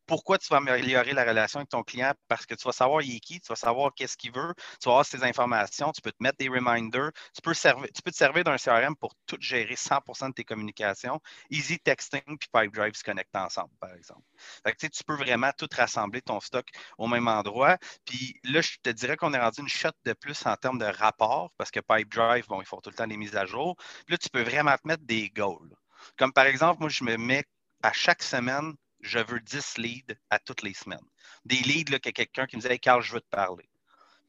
pourquoi 0.09 0.39
tu 0.39 0.49
vas 0.49 0.57
améliorer 0.57 1.13
la 1.13 1.25
relation 1.25 1.61
avec 1.61 1.69
ton 1.69 1.83
client? 1.83 2.13
Parce 2.27 2.47
que 2.47 2.55
tu 2.55 2.65
vas 2.65 2.73
savoir 2.73 3.03
il 3.03 3.17
est 3.17 3.21
qui, 3.21 3.41
tu 3.41 3.49
vas 3.49 3.57
savoir 3.57 3.93
qu'est-ce 3.95 4.17
qu'il 4.17 4.33
veut, 4.33 4.55
tu 4.81 4.87
vas 4.87 4.93
avoir 4.93 5.07
ces 5.07 5.23
informations, 5.23 5.93
tu 5.93 6.01
peux 6.01 6.11
te 6.11 6.21
mettre 6.21 6.39
des 6.39 6.49
reminders, 6.49 7.11
tu 7.35 7.43
peux, 7.43 7.53
tu 7.55 8.03
peux 8.03 8.11
te 8.11 8.17
servir 8.17 8.43
d'un 8.43 8.57
CRM 8.57 8.97
pour 8.97 9.15
tout 9.27 9.37
gérer 9.39 9.75
100% 9.77 10.31
de 10.31 10.33
tes 10.33 10.45
communications. 10.45 11.21
Easy 11.51 11.79
Texting 11.79 12.23
puis 12.25 12.49
Pipedrive 12.53 12.95
se 12.95 13.05
connectent 13.05 13.37
ensemble, 13.37 13.71
par 13.79 13.93
exemple. 13.93 14.23
tu 14.65 15.05
peux 15.05 15.17
vraiment 15.17 15.51
tout 15.57 15.69
rassembler 15.77 16.23
ton 16.23 16.41
stock 16.41 16.67
au 16.97 17.07
même 17.07 17.29
endroit. 17.29 17.77
Puis 18.07 18.41
là, 18.45 18.63
je 18.63 18.77
te 18.83 18.91
dirais 18.91 19.17
qu'on 19.17 19.35
est 19.35 19.39
rendu 19.39 19.61
une 19.61 19.69
shot 19.69 19.91
de 20.07 20.15
plus 20.15 20.47
en 20.47 20.57
termes 20.57 20.79
de 20.79 20.87
rapport 20.87 21.53
parce 21.59 21.71
que 21.71 21.81
Pipedrive, 21.81 22.47
bon, 22.49 22.63
ils 22.63 22.67
font 22.67 22.81
tout 22.81 22.91
le 22.91 22.97
temps 22.97 23.07
des 23.07 23.19
mises 23.19 23.37
à 23.37 23.45
jour. 23.45 23.77
Puis 24.07 24.15
là, 24.15 24.19
tu 24.19 24.31
peux 24.31 24.43
vraiment 24.43 24.75
te 24.77 24.89
mettre 24.89 25.05
des 25.05 25.29
goals. 25.29 25.77
Comme 26.17 26.33
par 26.33 26.47
exemple, 26.47 26.81
moi, 26.81 26.89
je 26.89 27.05
me 27.05 27.17
mets 27.19 27.45
à 27.83 27.93
chaque 27.93 28.23
semaine 28.23 28.75
je 29.01 29.19
veux 29.19 29.41
10 29.41 29.79
leads 29.79 30.15
à 30.31 30.39
toutes 30.39 30.63
les 30.63 30.75
semaines. 30.75 30.99
Des 31.45 31.57
leads, 31.57 31.93
là, 31.93 31.99
que 31.99 32.11
quelqu'un 32.11 32.47
qui 32.47 32.57
me 32.57 32.71
Hey, 32.71 32.81
Carl, 32.81 33.03
je 33.03 33.13
veux 33.15 33.21
te 33.21 33.29
parler 33.31 33.69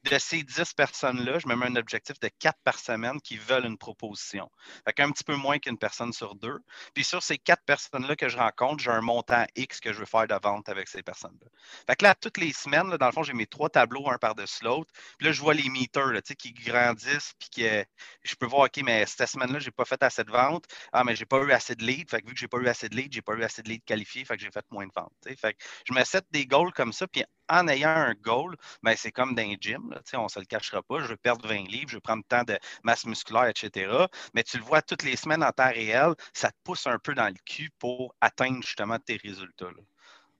de 0.04 0.18
ces 0.18 0.42
10 0.42 0.74
personnes-là, 0.74 1.38
je 1.38 1.46
me 1.46 1.54
mets 1.54 1.66
un 1.66 1.76
objectif 1.76 2.18
de 2.20 2.28
4 2.38 2.58
par 2.64 2.78
semaine 2.78 3.20
qui 3.20 3.36
veulent 3.36 3.66
une 3.66 3.78
proposition. 3.78 4.50
Fait 4.84 4.92
qu'un 4.92 5.10
petit 5.10 5.24
peu 5.24 5.36
moins 5.36 5.58
qu'une 5.58 5.78
personne 5.78 6.12
sur 6.12 6.34
deux. 6.34 6.58
Puis 6.94 7.04
sur 7.04 7.22
ces 7.22 7.38
4 7.38 7.62
personnes-là 7.64 8.16
que 8.16 8.28
je 8.28 8.38
rencontre, 8.38 8.82
j'ai 8.82 8.90
un 8.90 9.00
montant 9.00 9.44
X 9.56 9.80
que 9.80 9.92
je 9.92 9.98
veux 9.98 10.06
faire 10.06 10.26
de 10.26 10.38
vente 10.42 10.68
avec 10.68 10.88
ces 10.88 11.02
personnes-là. 11.02 11.48
Fait 11.86 11.96
que 11.96 12.04
là, 12.04 12.14
toutes 12.14 12.38
les 12.38 12.52
semaines, 12.52 12.96
dans 12.96 13.06
le 13.06 13.12
fond, 13.12 13.22
j'ai 13.22 13.34
mes 13.34 13.46
trois 13.46 13.68
tableaux 13.68 14.08
un 14.08 14.18
par-dessus 14.18 14.64
l'autre. 14.64 14.90
Puis 15.18 15.26
là, 15.26 15.32
je 15.32 15.40
vois 15.40 15.54
les 15.54 15.68
meters 15.68 16.12
qui 16.38 16.52
grandissent, 16.52 17.32
puis 17.38 17.50
que 17.50 17.84
je 18.24 18.34
peux 18.36 18.46
voir, 18.46 18.62
OK, 18.62 18.82
mais 18.84 19.04
cette 19.06 19.28
semaine-là, 19.28 19.58
je 19.58 19.66
n'ai 19.66 19.72
pas 19.72 19.84
fait 19.84 20.02
assez 20.02 20.24
de 20.24 20.30
ventes. 20.30 20.64
Ah, 20.92 21.04
mais 21.04 21.14
je 21.14 21.22
n'ai 21.22 21.26
pas 21.26 21.38
eu 21.42 21.52
assez 21.52 21.74
de 21.74 21.84
leads. 21.84 22.10
Fait 22.10 22.22
que 22.22 22.26
vu 22.28 22.34
que 22.34 22.40
je 22.40 22.44
n'ai 22.44 22.48
pas 22.48 22.58
eu 22.58 22.68
assez 22.68 22.88
de 22.88 22.96
leads, 22.96 23.12
je 23.12 23.18
n'ai 23.18 23.22
pas 23.22 23.34
eu 23.34 23.42
assez 23.42 23.62
de 23.62 23.68
leads 23.68 23.84
qualifiés, 23.84 24.24
fait 24.24 24.36
que 24.36 24.42
j'ai 24.42 24.50
fait 24.50 24.64
moins 24.70 24.86
de 24.86 24.92
ventes. 24.94 25.12
Fait 25.24 25.54
que 25.54 25.58
je 25.86 25.92
me 25.92 26.02
set 26.04 26.24
des 26.30 26.46
goals 26.46 26.72
comme 26.72 26.92
ça, 26.92 27.06
puis 27.06 27.24
en 27.50 27.68
ayant 27.68 27.88
un 27.88 28.14
goal, 28.14 28.56
ben, 28.82 28.94
c'est 28.96 29.12
comme 29.12 29.34
dans 29.34 29.42
un 29.42 29.56
gym, 29.60 29.94
on 30.14 30.24
ne 30.24 30.28
se 30.28 30.38
le 30.38 30.46
cachera 30.46 30.82
pas. 30.82 31.00
Je 31.00 31.06
veux 31.06 31.16
perdre 31.16 31.46
20 31.48 31.68
livres, 31.68 31.88
je 31.88 31.96
veux 31.96 32.00
prendre 32.00 32.24
temps 32.26 32.44
de 32.44 32.58
masse 32.84 33.04
musculaire, 33.04 33.48
etc. 33.48 34.06
Mais 34.34 34.42
tu 34.42 34.56
le 34.56 34.64
vois 34.64 34.82
toutes 34.82 35.02
les 35.02 35.16
semaines 35.16 35.42
en 35.42 35.50
temps 35.50 35.68
réel, 35.68 36.14
ça 36.32 36.50
te 36.50 36.56
pousse 36.64 36.86
un 36.86 36.98
peu 36.98 37.14
dans 37.14 37.28
le 37.28 37.34
cul 37.44 37.70
pour 37.78 38.14
atteindre 38.20 38.62
justement 38.62 38.98
tes 38.98 39.16
résultats. 39.16 39.66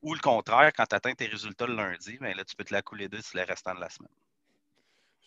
Ou 0.03 0.15
le 0.15 0.21
contraire, 0.21 0.73
quand 0.75 0.87
tu 0.87 0.95
atteins 0.95 1.15
tes 1.15 1.27
résultats 1.27 1.67
le 1.67 1.75
lundi, 1.75 2.17
ben, 2.21 2.35
là, 2.37 2.45
tu 2.45 2.57
peux 2.57 2.65
te 2.65 2.73
la 2.73 2.83
couler 2.83 3.09
deux 3.09 3.21
sur 3.21 3.39
le 3.39 3.45
restant 3.45 3.75
de 3.75 3.81
la 3.81 3.91
semaine. 3.91 4.09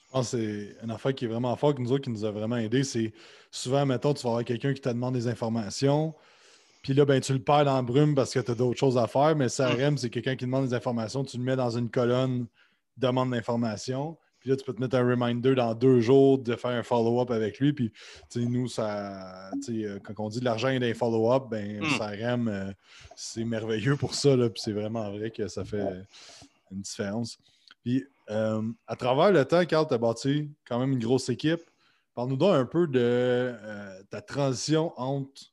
Je 0.06 0.12
pense 0.12 0.32
que 0.32 0.38
c'est 0.38 0.84
une 0.84 0.92
affaire 0.92 1.14
qui 1.14 1.26
est 1.26 1.28
vraiment 1.28 1.56
forte, 1.56 1.78
qui 1.78 2.10
nous 2.10 2.26
a 2.26 2.32
vraiment 2.32 2.58
aidé. 2.58 2.84
C'est 2.84 3.14
souvent, 3.52 3.86
mettons, 3.86 4.14
tu 4.14 4.24
vas 4.24 4.30
avoir 4.30 4.46
quelqu'un 4.46 4.74
qui 4.74 4.82
te 4.82 4.90
demande 4.90 5.16
des 5.16 5.28
informations. 5.28 6.16
Puis 6.84 6.94
là, 6.94 7.06
ben, 7.06 7.22
tu 7.22 7.32
le 7.32 7.40
perds 7.40 7.64
dans 7.64 7.78
la 7.78 7.82
brume 7.82 8.14
parce 8.14 8.34
que 8.34 8.40
tu 8.40 8.52
as 8.52 8.56
d'autres 8.56 8.78
choses 8.78 8.98
à 8.98 9.08
faire. 9.08 9.36
Mais 9.38 9.48
CRM, 9.48 9.98
c'est 9.98 10.10
quelqu'un 10.10 10.36
qui 10.36 10.46
demande 10.46 10.68
des 10.68 10.74
informations. 10.74 11.24
Tu 11.24 11.38
le 11.38 11.44
mets 11.44 11.56
dans 11.56 11.70
une 11.70 11.90
colonne 11.90 12.46
demande 12.98 13.32
d'informations. 13.32 14.18
Puis 14.40 14.50
là, 14.50 14.58
tu 14.58 14.66
peux 14.66 14.74
te 14.74 14.82
mettre 14.82 14.98
un 14.98 15.10
reminder 15.10 15.56
dans 15.56 15.74
deux 15.74 16.02
jours 16.02 16.38
de 16.38 16.58
faire 16.58 16.72
un 16.72 16.84
follow-up 16.84 17.32
avec 17.32 17.60
lui. 17.60 17.72
Puis, 17.72 17.94
nous, 18.36 18.68
ça, 18.68 19.50
euh, 19.70 20.00
quand 20.04 20.26
on 20.26 20.28
dit 20.28 20.42
de 20.42 20.46
l'argent 20.46 20.68
et 20.68 20.80
des 20.80 20.94
follow-up, 20.94 21.46
ben, 21.50 21.80
mm. 21.80 21.98
CRM, 21.98 22.48
euh, 22.50 22.72
c'est 23.16 23.46
merveilleux 23.46 23.96
pour 23.96 24.14
ça. 24.14 24.36
Là, 24.36 24.50
puis 24.50 24.62
c'est 24.62 24.74
vraiment 24.74 25.10
vrai 25.10 25.32
que 25.32 25.48
ça 25.48 25.64
fait 25.64 25.88
une 26.70 26.82
différence. 26.82 27.40
Puis, 27.86 28.04
euh, 28.30 28.62
à 28.88 28.98
travers 28.98 29.32
le 29.32 29.46
temps, 29.46 29.64
Carl, 29.64 29.88
tu 29.88 29.94
as 29.94 29.98
bâti 29.98 30.50
quand 30.68 30.78
même 30.78 30.92
une 30.92 31.00
grosse 31.00 31.30
équipe. 31.30 31.62
Parle-nous 32.14 32.36
donc 32.36 32.54
un 32.54 32.66
peu 32.66 32.88
de 32.88 33.56
ta 34.10 34.22
transition 34.22 34.92
entre 34.98 35.53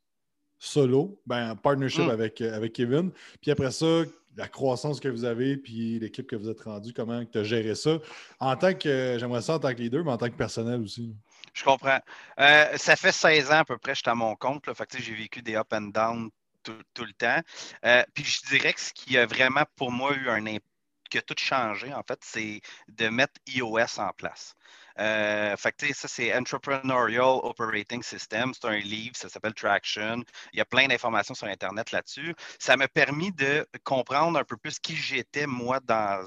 solo, 0.60 1.20
ben, 1.26 1.52
en 1.52 1.56
partnership 1.56 2.04
mm. 2.04 2.10
avec, 2.10 2.40
euh, 2.40 2.54
avec 2.54 2.74
Kevin. 2.74 3.10
Puis 3.40 3.50
après 3.50 3.72
ça, 3.72 4.04
la 4.36 4.46
croissance 4.46 5.00
que 5.00 5.08
vous 5.08 5.24
avez, 5.24 5.56
puis 5.56 5.98
l'équipe 5.98 6.26
que 6.28 6.36
vous 6.36 6.48
êtes 6.48 6.60
rendu, 6.60 6.92
comment 6.92 7.24
tu 7.24 7.38
as 7.38 7.44
géré 7.44 7.74
ça. 7.74 7.98
En 8.38 8.54
tant 8.54 8.74
que, 8.74 9.16
j'aimerais 9.18 9.42
ça 9.42 9.54
en 9.54 9.58
tant 9.58 9.70
que 9.74 9.80
leader, 9.80 10.04
mais 10.04 10.12
en 10.12 10.18
tant 10.18 10.28
que 10.28 10.36
personnel 10.36 10.80
aussi. 10.82 11.16
Je 11.52 11.64
comprends. 11.64 11.98
Euh, 12.38 12.76
ça 12.76 12.94
fait 12.94 13.10
16 13.10 13.50
ans 13.50 13.58
à 13.58 13.64
peu 13.64 13.78
près, 13.78 13.94
je 13.94 14.00
suis 14.00 14.10
à 14.10 14.14
mon 14.14 14.36
compte. 14.36 14.66
Là, 14.66 14.74
fait 14.74 14.86
que, 14.86 15.02
j'ai 15.02 15.14
vécu 15.14 15.42
des 15.42 15.56
up 15.56 15.72
and 15.72 15.90
down 15.92 16.30
tout, 16.62 17.04
le 17.04 17.12
temps. 17.14 17.40
Euh, 17.84 18.04
puis 18.14 18.22
je 18.22 18.46
dirais 18.46 18.72
que 18.72 18.80
ce 18.80 18.92
qui 18.92 19.16
a 19.16 19.26
vraiment 19.26 19.64
pour 19.76 19.90
moi 19.90 20.14
eu 20.14 20.28
un 20.28 20.46
impact, 20.46 20.66
qui 21.10 21.18
a 21.18 21.22
tout 21.22 21.34
changé, 21.36 21.92
en 21.92 22.02
fait, 22.06 22.20
c'est 22.22 22.60
de 22.88 23.08
mettre 23.08 23.34
iOS 23.48 23.98
en 23.98 24.12
place. 24.16 24.54
Euh, 25.00 25.56
ça, 25.56 26.08
c'est 26.08 26.34
Entrepreneurial 26.36 27.40
Operating 27.42 28.02
System. 28.02 28.52
C'est 28.54 28.68
un 28.68 28.78
livre, 28.78 29.16
ça 29.16 29.28
s'appelle 29.28 29.54
Traction. 29.54 30.22
Il 30.52 30.58
y 30.58 30.60
a 30.60 30.64
plein 30.64 30.88
d'informations 30.88 31.34
sur 31.34 31.46
Internet 31.46 31.90
là-dessus. 31.90 32.34
Ça 32.58 32.76
m'a 32.76 32.88
permis 32.88 33.32
de 33.32 33.66
comprendre 33.84 34.38
un 34.38 34.44
peu 34.44 34.56
plus 34.56 34.78
qui 34.78 34.96
j'étais, 34.96 35.46
moi, 35.46 35.80
dans. 35.80 36.24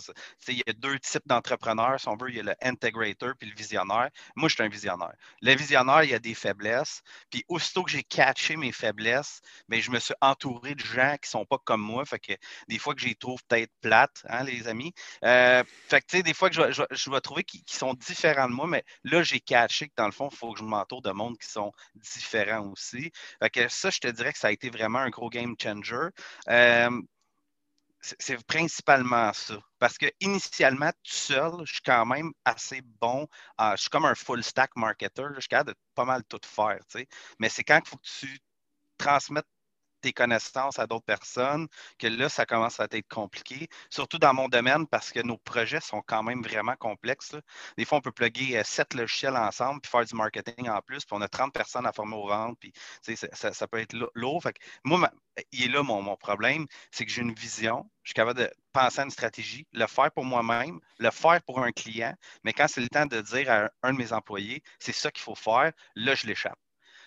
Il 0.47 0.57
y 0.57 0.69
a 0.69 0.73
deux 0.73 0.99
types 0.99 1.27
d'entrepreneurs, 1.27 1.99
si 1.99 2.07
on 2.07 2.15
veut. 2.15 2.29
Il 2.29 2.36
y 2.36 2.39
a 2.39 2.43
le 2.43 2.55
integrator 2.62 3.33
puis 3.39 3.49
le 3.49 3.55
visionnaire. 3.55 4.09
Moi, 4.36 4.49
je 4.49 4.55
suis 4.55 4.63
un 4.63 4.69
visionnaire. 4.69 5.13
Le 5.41 5.53
visionnaire, 5.53 6.03
il 6.03 6.09
y 6.09 6.15
a 6.15 6.19
des 6.19 6.33
faiblesses. 6.33 7.01
Puis, 7.29 7.43
aussitôt 7.47 7.83
que 7.83 7.91
j'ai 7.91 8.03
catché 8.03 8.55
mes 8.55 8.71
faiblesses, 8.71 9.41
mais 9.67 9.77
ben, 9.77 9.83
je 9.83 9.91
me 9.91 9.99
suis 9.99 10.15
entouré 10.21 10.75
de 10.75 10.79
gens 10.79 11.15
qui 11.21 11.27
ne 11.27 11.39
sont 11.39 11.45
pas 11.45 11.59
comme 11.63 11.81
moi. 11.81 12.05
Fait 12.05 12.39
des 12.67 12.79
fois 12.79 12.95
que 12.95 13.01
j'y 13.01 13.15
trouve 13.15 13.39
peut-être 13.47 13.71
plates, 13.81 14.23
hein, 14.29 14.43
les 14.43 14.67
amis. 14.67 14.93
Euh, 15.23 15.63
des 16.12 16.33
fois 16.33 16.49
que 16.49 16.71
je, 16.71 17.12
vais 17.12 17.21
trouver 17.21 17.43
qu'ils 17.43 17.62
sont 17.67 17.93
différents 17.93 18.49
de 18.49 18.53
moi 18.53 18.62
mais 18.67 18.84
là, 19.04 19.23
j'ai 19.23 19.39
catché 19.39 19.88
que 19.88 19.93
dans 19.97 20.06
le 20.06 20.12
fond, 20.12 20.30
il 20.32 20.36
faut 20.38 20.54
que 20.54 20.60
je 20.60 20.63
m'entoure 20.63 21.02
de 21.02 21.12
monde 21.12 21.38
qui 21.38 21.47
sont 21.47 21.71
différents 21.95 22.71
aussi. 22.71 23.12
Fait 23.41 23.49
que 23.49 23.67
ça, 23.67 23.89
je 23.89 23.99
te 23.99 24.08
dirais 24.08 24.34
que 24.34 24.39
ça 24.39 24.47
a 24.47 24.52
été 24.52 24.69
vraiment 24.69 24.99
un 24.99 25.10
gros 25.10 25.30
game 25.30 25.56
changer. 25.62 26.10
Euh, 26.49 27.02
c'est 28.19 28.45
principalement 28.45 29.32
ça. 29.34 29.60
Parce 29.80 29.97
que 29.97 30.08
initialement, 30.19 30.91
tout 31.04 31.13
seul, 31.13 31.52
je 31.65 31.73
suis 31.73 31.82
quand 31.84 32.06
même 32.06 32.32
assez 32.45 32.82
bon. 32.82 33.28
je 33.60 33.76
suis 33.78 33.89
comme 33.89 34.06
un 34.06 34.15
full 34.15 34.43
stack 34.43 34.71
marketer. 34.76 35.28
je 35.36 35.41
suis 35.41 35.47
capable 35.47 35.71
de 35.71 35.76
pas 35.95 36.06
mal 36.06 36.23
tout 36.26 36.39
faire. 36.45 36.80
Mais 37.39 37.49
c'est 37.49 37.63
quand 37.63 37.80
il 37.84 37.89
faut 37.89 37.97
que 37.97 38.08
tu 38.19 38.39
transmettes 38.97 39.47
tes 40.04 40.13
connaissances 40.13 40.80
à 40.80 40.86
d'autres 40.86 41.06
personnes, 41.06 41.68
que 41.98 42.08
là, 42.08 42.30
ça 42.30 42.46
commence 42.46 42.80
à 42.80 42.88
être 42.92 43.08
compliqué. 43.08 43.68
Surtout 43.89 44.20
dans 44.20 44.34
mon 44.34 44.50
domaine, 44.50 44.86
parce 44.86 45.12
que 45.12 45.22
nos 45.22 45.38
projets 45.38 45.80
sont 45.80 46.04
quand 46.06 46.24
même 46.24 46.44
vraiment 46.44 46.76
complexes. 46.76 47.36
Des 47.78 47.86
fois, 47.86 48.00
on 48.00 48.02
peut 48.02 48.12
plugger 48.12 48.58
euh, 48.60 48.63
sept 48.63 48.94
logiciels 48.94 49.38
ensemble, 49.38 49.82
puis 49.82 49.89
faire 49.89 50.06
du 50.06 50.16
marketing 50.16 50.70
en 50.70 50.82
plus, 50.82 51.06
puis 51.06 51.16
on 51.16 51.22
a 51.22 51.28
30 51.28 51.54
personnes 51.54 51.86
à 51.86 51.94
former 51.94 52.18
au 52.18 52.28
ventre, 52.28 52.58
puis 52.60 52.74
ça, 53.34 53.68
peut 53.68 53.80
être 53.80 53.96
lourd. 54.13 54.44
Moi, 54.84 55.10
il 55.52 55.66
est 55.66 55.68
là 55.70 55.84
mon 55.84 56.16
problème, 56.18 56.66
c'est 56.92 57.06
que 57.06 57.12
j'ai 57.12 57.22
une 57.22 57.34
vision, 57.34 57.89
je 58.04 58.10
suis 58.10 58.13
capable 58.13 58.39
de 58.39 58.52
penser 58.74 59.02
à 59.02 59.04
une 59.04 59.12
stratégie, 59.12 59.68
le 59.72 59.88
faire 59.88 60.12
pour 60.12 60.26
moi-même, 60.26 60.80
le 61.00 61.12
faire 61.12 61.42
pour 61.44 61.60
un 61.60 61.72
client, 61.72 62.13
mais 62.44 62.54
quand 62.54 62.68
c'est 62.68 62.82
le 62.82 62.89
temps 62.89 63.06
de 63.06 63.22
dire 63.22 63.50
à 63.52 63.70
un 63.84 63.94
de 63.94 63.98
mes 63.98 64.13
employés, 64.13 64.62
c'est 64.80 64.94
ça 64.94 65.12
qu'il 65.12 65.24
faut 65.24 65.36
faire, 65.36 65.72
là, 65.96 66.16
je 66.16 66.28
l'échappe. 66.28 66.60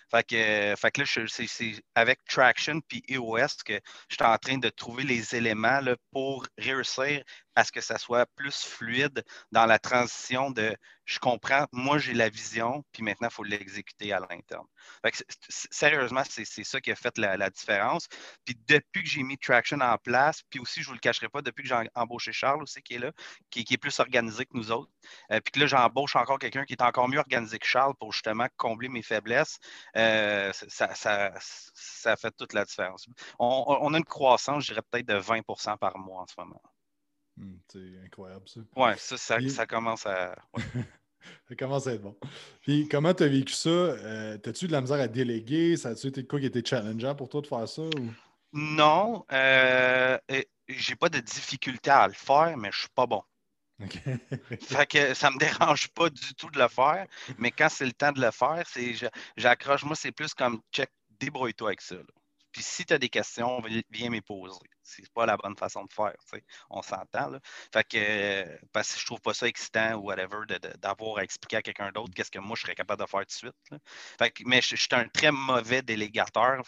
Fait 0.09 0.23
que, 0.23 0.75
fait 0.77 0.91
que 0.91 1.01
là, 1.01 1.25
c'est 1.27 1.83
avec 1.95 2.23
Traction 2.25 2.79
puis 2.87 3.03
EOS 3.09 3.63
que 3.65 3.79
je 4.09 4.15
suis 4.15 4.23
en 4.23 4.37
train 4.37 4.57
de 4.57 4.69
trouver 4.69 5.03
les 5.03 5.35
éléments 5.35 5.81
là, 5.81 5.95
pour 6.11 6.45
réussir 6.57 7.23
à 7.55 7.63
ce 7.63 7.71
que 7.71 7.81
ça 7.81 7.97
soit 7.97 8.25
plus 8.35 8.63
fluide 8.63 9.23
dans 9.51 9.65
la 9.65 9.79
transition 9.79 10.51
de 10.51 10.75
je 11.07 11.19
comprends, 11.19 11.65
moi 11.71 11.97
j'ai 11.99 12.13
la 12.13 12.27
vision, 12.29 12.83
puis 12.91 13.01
maintenant 13.01 13.29
il 13.29 13.33
faut 13.33 13.43
l'exécuter 13.43 14.11
à 14.11 14.19
l'interne. 14.19 14.65
Sérieusement, 15.49 16.23
c'est 16.29 16.45
ça 16.65 16.81
qui 16.81 16.91
a 16.91 16.95
fait 16.95 17.17
la, 17.17 17.49
différence. 17.49 18.07
Puis 18.43 18.55
depuis 18.67 19.03
que 19.03 19.09
j'ai 19.09 19.23
mis 19.23 19.37
Traction 19.37 19.79
en 19.79 19.97
place, 19.97 20.41
puis 20.49 20.59
aussi, 20.59 20.81
je 20.81 20.87
ne 20.87 20.89
vous 20.89 20.93
le 20.95 20.99
cacherai 20.99 21.29
pas, 21.29 21.41
depuis 21.41 21.63
que 21.63 21.69
j'ai 21.69 21.89
embauché 21.95 22.33
Charles 22.33 22.61
aussi 22.61 22.81
qui 22.81 22.95
est 22.95 22.99
là, 22.99 23.11
qui, 23.49 23.61
est 23.61 23.77
plus 23.77 23.97
organisé 23.99 24.45
que 24.45 24.57
nous 24.57 24.71
autres, 24.71 24.91
euh, 25.31 25.39
puis 25.39 25.53
que 25.53 25.59
là 25.61 25.67
j'embauche 25.67 26.15
encore 26.17 26.39
quelqu'un 26.39 26.65
qui 26.65 26.73
est 26.73 26.81
encore 26.81 27.07
mieux 27.07 27.19
organisé 27.19 27.57
que 27.57 27.65
Charles 27.65 27.95
pour 27.99 28.11
justement 28.11 28.47
combler 28.57 28.89
mes 28.89 29.01
faiblesses, 29.01 29.59
euh, 29.95 30.51
ça, 30.53 30.93
ça, 30.95 32.17
fait 32.17 32.31
toute 32.37 32.53
la 32.53 32.65
différence. 32.65 33.07
On 33.39 33.93
a 33.93 33.97
une 33.97 34.03
croissance, 34.03 34.65
je 34.65 34.73
dirais 34.73 34.83
peut-être 34.91 35.07
de 35.07 35.19
20% 35.19 35.77
par 35.77 35.97
mois 35.97 36.23
en 36.23 36.27
ce 36.27 36.35
moment. 36.37 36.61
Hmm, 37.37 37.57
c'est 37.71 38.03
incroyable 38.03 38.47
ça. 38.47 38.61
Oui, 38.75 38.89
ça, 38.97 39.17
ça, 39.17 39.67
commence 39.67 40.05
à. 40.05 40.35
ça 41.47 41.55
commence 41.55 41.87
à 41.87 41.93
être 41.93 42.01
bon. 42.01 42.17
Puis 42.61 42.87
comment 42.89 43.13
tu 43.13 43.23
as 43.23 43.27
vécu 43.27 43.53
ça? 43.53 43.69
Euh, 43.69 44.37
T'as-tu 44.37 44.67
de 44.67 44.71
la 44.71 44.81
misère 44.81 44.99
à 44.99 45.07
déléguer? 45.07 45.77
Ça 45.77 45.89
a-tu 45.89 46.07
été 46.07 46.25
quoi 46.25 46.39
qui 46.39 46.47
était 46.47 46.65
challengeant 46.65 47.15
pour 47.15 47.29
toi 47.29 47.41
de 47.41 47.47
faire 47.47 47.67
ça? 47.67 47.83
Non. 48.53 49.25
Euh, 49.31 50.17
j'ai 50.67 50.95
pas 50.95 51.09
de 51.09 51.19
difficulté 51.19 51.91
à 51.91 52.07
le 52.07 52.13
faire, 52.13 52.57
mais 52.57 52.71
je 52.71 52.79
suis 52.79 52.89
pas 52.89 53.05
bon. 53.05 53.21
fait 53.79 54.87
que 54.87 55.13
ça 55.13 55.29
me 55.29 55.37
dérange 55.37 55.89
pas 55.89 56.09
du 56.09 56.33
tout 56.33 56.49
de 56.49 56.57
le 56.57 56.67
faire, 56.67 57.05
mais 57.37 57.51
quand 57.51 57.69
c'est 57.69 57.85
le 57.85 57.91
temps 57.91 58.11
de 58.11 58.19
le 58.19 58.31
faire, 58.31 58.63
c'est 58.67 58.95
j'accroche. 59.35 59.83
Moi, 59.83 59.95
c'est 59.95 60.11
plus 60.11 60.33
comme 60.33 60.61
check, 60.71 60.89
débrouille-toi 61.19 61.69
avec 61.69 61.81
ça. 61.81 61.97
Puis 62.57 62.63
si 62.63 62.85
tu 62.87 62.93
as 62.95 62.97
des 62.97 63.09
questions, 63.09 63.61
viens 63.91 64.09
m'y 64.09 64.19
poser. 64.19 64.57
C'est 64.81 65.07
pas 65.13 65.27
la 65.27 65.37
bonne 65.37 65.55
façon 65.55 65.85
de 65.85 65.93
faire. 65.93 66.15
On 66.71 66.81
s'entend. 66.81 67.37
Fait 67.71 67.87
que 67.87 68.67
parce 68.73 68.95
que 68.95 68.99
je 68.99 69.05
trouve 69.05 69.21
pas 69.21 69.35
ça 69.35 69.47
excitant 69.47 69.93
ou 69.93 70.07
whatever 70.07 70.39
d'avoir 70.79 71.19
à 71.19 71.23
expliquer 71.23 71.57
à 71.57 71.61
quelqu'un 71.61 71.91
d'autre 71.91 72.11
qu'est-ce 72.15 72.31
que 72.31 72.39
moi 72.39 72.55
je 72.55 72.63
serais 72.63 72.73
capable 72.73 73.03
de 73.03 73.07
faire 73.07 73.19
tout 73.19 73.25
de 73.27 73.31
suite. 73.31 73.81
Fait 74.17 74.31
que, 74.31 74.41
mais 74.47 74.59
je, 74.63 74.75
suis 74.75 74.87
un 74.93 75.07
très 75.07 75.31
mauvais 75.31 75.83
délégateur. 75.83 76.63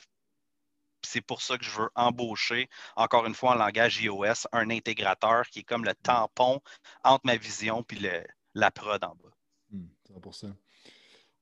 C'est 1.04 1.22
pour 1.22 1.42
ça 1.42 1.58
que 1.58 1.66
je 1.66 1.72
veux 1.72 1.90
embaucher, 1.96 2.70
encore 2.96 3.26
une 3.26 3.34
fois 3.34 3.54
en 3.54 3.56
langage 3.56 4.00
iOS, 4.00 4.46
un 4.52 4.70
intégrateur 4.70 5.48
qui 5.48 5.62
est 5.62 5.64
comme 5.64 5.86
le 5.86 5.96
tampon 5.96 6.62
entre 7.04 7.26
ma 7.26 7.36
vision 7.36 7.84
et 7.90 8.24
la 8.54 8.70
prod 8.70 9.04
en 9.04 9.16
bas. 9.16 9.36
Hmm, 9.72 9.88
pour 10.22 10.36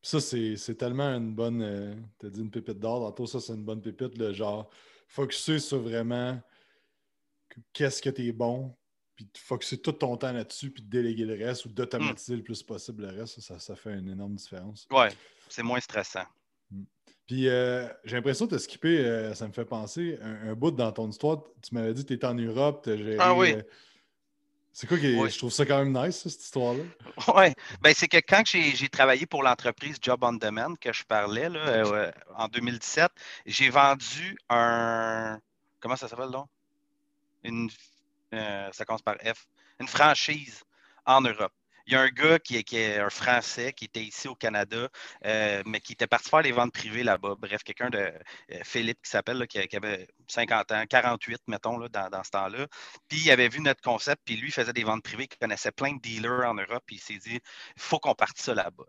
ça. 0.07 0.19
C'est 0.19 0.75
tellement 0.75 1.09
une 1.15 1.33
bonne. 1.33 1.61
Euh, 1.61 1.95
tu 2.19 2.27
as 2.27 2.29
dit 2.29 2.41
une 2.41 2.51
pépite 2.51 2.79
d'or. 2.79 3.01
Tantôt, 3.01 3.25
ça, 3.25 3.39
c'est 3.39 3.53
une 3.53 3.63
bonne 3.63 3.81
pépite. 3.81 4.17
Le 4.17 4.33
genre, 4.33 4.69
focuser 5.07 5.59
sur 5.59 5.79
vraiment 5.79 6.41
qu'est-ce 7.73 8.01
que 8.01 8.09
tu 8.09 8.27
es 8.27 8.31
bon, 8.31 8.75
puis 9.15 9.27
focuser 9.37 9.77
tout 9.79 9.91
ton 9.91 10.15
temps 10.17 10.31
là-dessus, 10.31 10.71
puis 10.71 10.83
déléguer 10.83 11.25
le 11.25 11.33
reste 11.33 11.65
ou 11.65 11.69
d'automatiser 11.69 12.35
le 12.35 12.43
plus 12.43 12.61
possible 12.63 13.03
le 13.03 13.19
reste. 13.19 13.39
Ça, 13.41 13.59
ça 13.59 13.75
fait 13.75 13.93
une 13.93 14.09
énorme 14.09 14.35
différence. 14.35 14.87
Ouais, 14.91 15.09
c'est 15.49 15.63
moins 15.63 15.79
stressant. 15.79 16.25
Hmm. 16.71 16.83
Puis 17.25 17.49
euh, 17.49 17.87
j'ai 18.03 18.15
l'impression 18.15 18.45
de 18.45 18.51
te 18.51 18.61
skipper, 18.61 18.99
euh, 18.99 19.33
ça 19.33 19.47
me 19.47 19.53
fait 19.53 19.65
penser, 19.65 20.17
un, 20.21 20.53
bout 20.53 20.71
dans 20.71 20.91
ton 20.91 21.09
histoire. 21.09 21.43
Tu 21.61 21.73
m'avais 21.73 21.93
dit 21.93 22.03
que 22.03 22.07
tu 22.07 22.13
étais 22.13 22.27
en 22.27 22.35
Europe, 22.35 22.83
tu 22.83 22.91
as 22.91 22.97
géré. 22.97 23.17
Ah 23.19 23.35
oui. 23.35 23.55
C'est 24.79 24.85
quoi 24.85 24.99
qui 24.99 25.11
Je 25.11 25.37
trouve 25.39 25.51
ça 25.51 25.65
quand 25.65 25.83
même 25.83 25.91
nice, 25.91 26.17
cette 26.17 26.39
histoire-là. 26.39 26.83
Oui. 27.35 27.51
Ben, 27.81 27.95
c'est 27.95 28.07
que 28.07 28.17
quand 28.17 28.43
j'ai 28.45 28.89
travaillé 28.89 29.25
pour 29.25 29.41
l'entreprise 29.41 29.97
Job 29.99 30.19
on 30.21 30.33
Demand 30.33 30.75
que 30.79 30.93
je 30.93 31.03
parlais 31.03 31.49
là, 31.49 31.59
euh, 31.67 32.11
en 32.35 32.47
2017, 32.47 33.09
j'ai 33.47 33.71
vendu 33.71 34.37
un. 34.49 35.39
Comment 35.79 35.95
ça 35.95 36.07
s'appelle 36.07 36.29
donc? 36.29 36.45
Une. 37.43 37.71
Euh, 38.35 38.69
ça 38.71 38.85
commence 38.85 39.01
par 39.01 39.15
F. 39.15 39.47
Une 39.79 39.87
franchise 39.87 40.63
en 41.07 41.21
Europe. 41.21 41.53
Il 41.88 41.93
y 41.93 41.95
a 41.95 42.02
un 42.02 42.10
gars 42.10 42.38
qui 42.38 42.58
est, 42.58 43.00
un 43.00 43.10
Français 43.10 43.71
qui 43.71 43.86
était 43.86 44.04
ici 44.04 44.28
au 44.28 44.36
Canada, 44.36 44.89
euh, 45.26 45.63
mais 45.65 45.80
qui 45.80 45.93
était 45.93 46.06
parti 46.06 46.30
faire 46.30 46.41
les 46.41 46.52
ventes 46.52 46.73
privées 46.73 47.04
là-bas. 47.04 47.36
Bref, 47.39 47.63
quelqu'un 47.63 47.89
de 47.89 47.97
euh, 48.00 48.60
Philippe 48.63 49.02
qui 49.02 49.10
s'appelle, 49.10 49.47
qui, 49.47 49.58
avait 49.76 50.08
50 50.28 50.71
ans, 50.73 50.84
48, 50.89 51.43
mettons, 51.47 51.78
là, 51.78 51.88
dans, 51.88 52.23
ce 52.26 52.32
temps-là. 52.32 52.67
Puis 53.08 53.19
il 53.19 53.32
avait 53.32 53.47
vu 53.47 53.62
notre 53.62 53.82
concept, 53.82 54.21
puis 54.26 54.36
lui 54.36 54.52
faisait 54.52 54.73
des 54.73 54.84
ventes 54.84 55.02
privées, 55.02 55.30
il 55.32 55.38
connaissait 55.38 55.71
plein 55.71 55.93
de 55.93 56.02
dealers 56.02 56.45
en 56.45 56.56
Europe, 56.56 56.84
puis 56.86 56.97
il 56.97 57.00
s'est 57.00 57.19
dit 57.19 57.39
il 57.76 57.82
faut 57.82 58.00
qu'on 58.00 58.15
parte 58.15 58.38
ça 58.38 58.54
là-bas. 58.54 58.84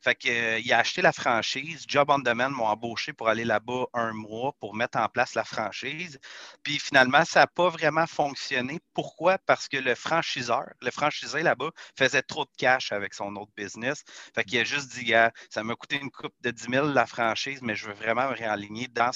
Fait 0.00 0.14
qu'il 0.14 0.30
euh, 0.30 0.60
a 0.70 0.78
acheté 0.78 1.02
la 1.02 1.12
franchise. 1.12 1.84
Job 1.88 2.10
on 2.10 2.20
Demand 2.20 2.50
m'ont 2.50 2.66
embauché 2.66 3.12
pour 3.12 3.28
aller 3.28 3.44
là-bas 3.44 3.86
un 3.92 4.12
mois 4.12 4.52
pour 4.60 4.74
mettre 4.76 4.98
en 4.98 5.08
place 5.08 5.34
la 5.34 5.44
franchise. 5.44 6.20
Puis 6.62 6.78
finalement, 6.78 7.24
ça 7.24 7.40
n'a 7.40 7.46
pas 7.48 7.70
vraiment 7.70 8.06
fonctionné. 8.06 8.78
Pourquoi? 8.94 9.38
Parce 9.38 9.66
que 9.68 9.78
le 9.78 9.96
franchiseur, 9.96 10.66
le 10.80 10.90
franchisé 10.92 11.42
là-bas 11.42 11.70
faisait 11.96 12.22
trop 12.22 12.35
de 12.44 12.50
cash 12.56 12.92
avec 12.92 13.14
son 13.14 13.34
autre 13.36 13.52
business. 13.56 14.04
Fait 14.34 14.44
qu'il 14.44 14.58
a 14.58 14.64
juste 14.64 14.92
dit, 14.92 15.12
ça 15.50 15.62
m'a 15.64 15.74
coûté 15.74 15.96
une 16.00 16.10
coupe 16.10 16.34
de 16.42 16.50
10 16.50 16.66
000 16.70 16.88
la 16.88 17.06
franchise, 17.06 17.60
mais 17.62 17.74
je 17.74 17.86
veux 17.86 17.94
vraiment 17.94 18.28
me 18.28 18.34
réaligner 18.34 18.88
dans, 18.88 19.10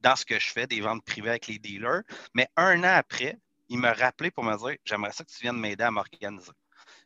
dans 0.00 0.16
ce 0.16 0.24
que 0.24 0.38
je 0.38 0.50
fais, 0.50 0.66
des 0.66 0.80
ventes 0.80 1.04
privées 1.04 1.30
avec 1.30 1.46
les 1.46 1.58
dealers. 1.58 2.02
Mais 2.34 2.48
un 2.56 2.80
an 2.80 2.94
après, 2.96 3.38
il 3.68 3.78
m'a 3.78 3.92
rappelé 3.92 4.30
pour 4.30 4.44
me 4.44 4.56
dire, 4.56 4.76
j'aimerais 4.84 5.12
ça 5.12 5.24
que 5.24 5.30
tu 5.30 5.42
viennes 5.42 5.58
m'aider 5.58 5.84
à 5.84 5.90
m'organiser. 5.90 6.52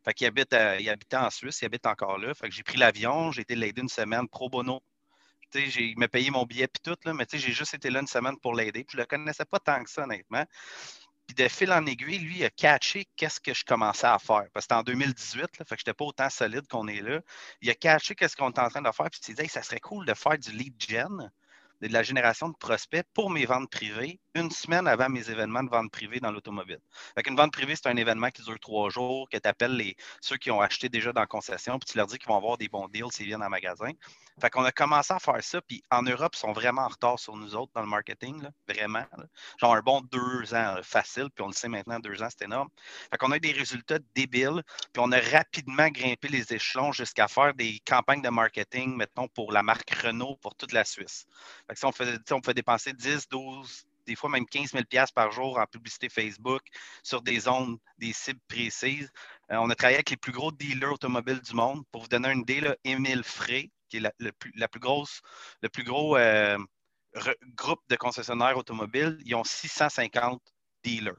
Fait 0.05 0.15
qu'il 0.15 0.27
habite, 0.27 0.55
il 0.81 0.89
habitait 0.89 1.17
en 1.17 1.31
Suisse, 1.31 1.61
il 1.63 1.67
habite 1.67 1.87
encore 1.87 2.19
là. 2.19 2.35
Fait 2.35 2.49
que 2.49 2.55
j'ai 2.55 2.63
pris 2.63 2.77
l'avion, 2.77 3.33
j'ai 3.33 3.43
été 3.43 3.55
l'aider 3.55 3.83
une 3.83 3.89
semaine 3.89 4.29
pro 4.29 4.49
bono. 4.49 4.81
il 5.55 5.99
m'a 5.99 6.09
payé 6.09 6.31
mon 6.31 6.45
billet 6.45 6.65
et 6.65 6.81
tout, 6.83 6.97
là, 7.05 7.13
mais 7.13 7.27
j'ai 7.33 7.53
juste 7.53 7.75
été 7.75 7.91
là 7.91 8.01
une 8.01 8.07
semaine 8.07 8.39
pour 8.41 8.55
l'aider. 8.55 8.87
Je 8.91 8.97
ne 8.97 9.03
le 9.03 9.07
connaissais 9.07 9.45
pas 9.45 9.59
tant 9.59 9.83
que 9.83 9.91
ça, 9.91 10.05
honnêtement. 10.05 10.45
Puis 11.27 11.35
de 11.35 11.49
fil 11.49 11.73
en 11.73 11.85
aiguille, 11.87 12.19
lui, 12.19 12.39
il 12.39 12.45
a 12.45 12.51
catché 12.51 13.07
qu'est-ce 13.17 13.41
que 13.41 13.53
je 13.53 13.65
commençais 13.65 14.07
à 14.07 14.19
faire. 14.19 14.47
Parce 14.53 14.67
que 14.67 14.75
c'était 14.75 14.75
en 14.75 14.83
2018, 14.83 15.41
là, 15.41 15.49
fait 15.65 15.65
que 15.65 15.67
je 15.69 15.75
n'étais 15.75 15.95
pas 15.95 16.05
autant 16.05 16.31
solide 16.31 16.67
qu'on 16.69 16.87
est 16.89 17.01
là. 17.01 17.21
Il 17.61 17.71
a 17.71 17.75
catché 17.75 18.15
qu'est-ce 18.15 18.37
qu'on 18.37 18.51
est 18.51 18.59
en 18.59 18.69
train 18.69 18.83
de 18.83 18.91
faire. 18.93 19.11
Puis 19.11 19.21
il 19.23 19.27
s'est 19.27 19.43
dit, 19.43 19.49
ça 19.49 19.63
serait 19.63 19.81
cool 19.81 20.07
de 20.07 20.15
faire 20.15 20.39
du 20.39 20.53
lead 20.53 20.75
gen 20.79 21.31
de 21.81 21.93
la 21.93 22.03
génération 22.03 22.49
de 22.49 22.57
prospects 22.57 23.05
pour 23.13 23.31
mes 23.31 23.45
ventes 23.45 23.71
privées 23.71 24.21
une 24.35 24.51
semaine 24.51 24.87
avant 24.87 25.09
mes 25.09 25.31
événements 25.31 25.63
de 25.63 25.71
vente 25.71 25.91
privée 25.91 26.21
dans 26.21 26.31
l'automobile. 26.31 26.81
Une 27.27 27.37
vente 27.37 27.53
privée, 27.53 27.77
c'est 27.77 27.89
un 27.89 27.97
événement 27.97 28.31
qui 28.31 28.43
dure 28.43 28.59
trois 28.61 28.91
jours, 28.91 29.29
que 29.29 29.39
tu 29.39 29.49
appelles 29.49 29.77
les, 29.77 29.97
ceux 30.21 30.37
qui 30.37 30.51
ont 30.51 30.61
acheté 30.61 30.89
déjà 30.89 31.13
dans 31.13 31.21
la 31.21 31.27
concession, 31.27 31.79
puis 31.79 31.91
tu 31.91 31.99
leur 31.99 32.07
dis 32.07 32.19
qu'ils 32.19 32.29
vont 32.29 32.37
avoir 32.37 32.57
des 32.59 32.69
bons 32.69 32.89
deals 32.89 33.13
s'ils 33.13 33.27
viennent 33.27 33.43
en 33.43 33.49
magasin. 33.49 33.91
Fait 34.41 34.51
qu'on 34.51 34.65
a 34.65 34.73
commencé 34.73 35.15
à 35.15 35.19
faire 35.19 35.43
ça, 35.43 35.63
puis 35.63 35.83
en 35.91 36.03
Europe, 36.03 36.35
ils 36.35 36.39
sont 36.39 36.53
vraiment 36.53 36.83
en 36.83 36.89
retard 36.89 37.19
sur 37.19 37.37
nous 37.37 37.55
autres 37.55 37.73
dans 37.75 37.81
le 37.81 37.87
marketing, 37.87 38.47
vraiment. 38.69 39.05
Genre 39.59 39.75
un 39.75 39.81
bon 39.81 40.03
deux 40.03 40.55
ans 40.55 40.77
facile, 40.83 41.29
puis 41.35 41.43
on 41.43 41.49
le 41.49 41.55
sait 41.55 41.69
maintenant, 41.69 41.99
deux 42.01 42.23
ans, 42.23 42.29
c'est 42.31 42.45
énorme. 42.45 42.69
Fait 43.11 43.17
qu'on 43.17 43.33
a 43.33 43.37
eu 43.37 43.41
des 43.41 43.53
résultats 43.53 43.99
débiles, 44.15 44.63
puis 44.93 45.03
on 45.03 45.11
a 45.13 45.21
rapidement 45.21 45.89
grimpé 45.89 46.29
les 46.29 46.53
échelons 46.53 46.93
jusqu'à 46.93 47.29
faire 47.29 47.55
des 47.55 47.81
campagnes 47.87 48.21
de 48.21 48.29
marketing, 48.29 48.95
mettons, 48.95 49.27
pour 49.29 49.53
la 49.53 49.63
marque 49.63 49.91
Renault 49.91 50.37
pour 50.43 50.55
toute 50.55 50.73
la 50.73 50.85
Suisse. 50.85 51.27
Fait 51.67 51.75
que 51.75 51.79
si 51.79 51.87
on 51.87 51.93
fait, 51.93 52.33
on 52.33 52.43
fait 52.43 52.55
dépenser 52.55 52.93
10, 52.93 53.29
12, 53.31 53.87
des 54.07 54.15
fois 54.15 54.31
même 54.31 54.47
15 54.47 54.73
000 54.73 54.85
par 55.15 55.33
jour 55.33 55.59
en 55.59 55.67
publicité 55.67 56.09
Facebook 56.09 56.63
sur 57.03 57.23
des 57.23 57.41
zones, 57.41 57.79
des 57.99 58.13
cibles 58.13 58.41
précises. 58.49 59.11
Euh, 59.51 59.57
on 59.57 59.71
a 59.71 59.75
travaillé 59.75 59.97
avec 59.97 60.11
les 60.11 60.17
plus 60.17 60.33
gros 60.33 60.53
dealers 60.53 60.93
automobiles 60.93 61.41
du 61.41 61.55
monde. 61.55 61.85
Pour 61.91 62.03
vous 62.03 62.09
donner 62.09 62.31
une 62.31 62.41
idée, 62.41 62.61
là, 62.61 62.77
Émile 62.85 63.23
Frey, 63.23 63.71
qui 63.89 63.99
est 63.99 64.01
la, 64.01 64.13
la 64.19 64.69
plus, 64.69 64.81
grosse, 64.81 65.21
le 65.63 65.69
plus 65.69 65.85
gros 65.85 66.17
euh, 66.17 66.59
groupe 67.55 67.81
de 67.89 67.97
concessionnaires 67.97 68.57
automobiles, 68.57 69.19
ils 69.25 69.35
ont 69.35 69.45
650 69.45 70.41
dealers. 70.83 71.17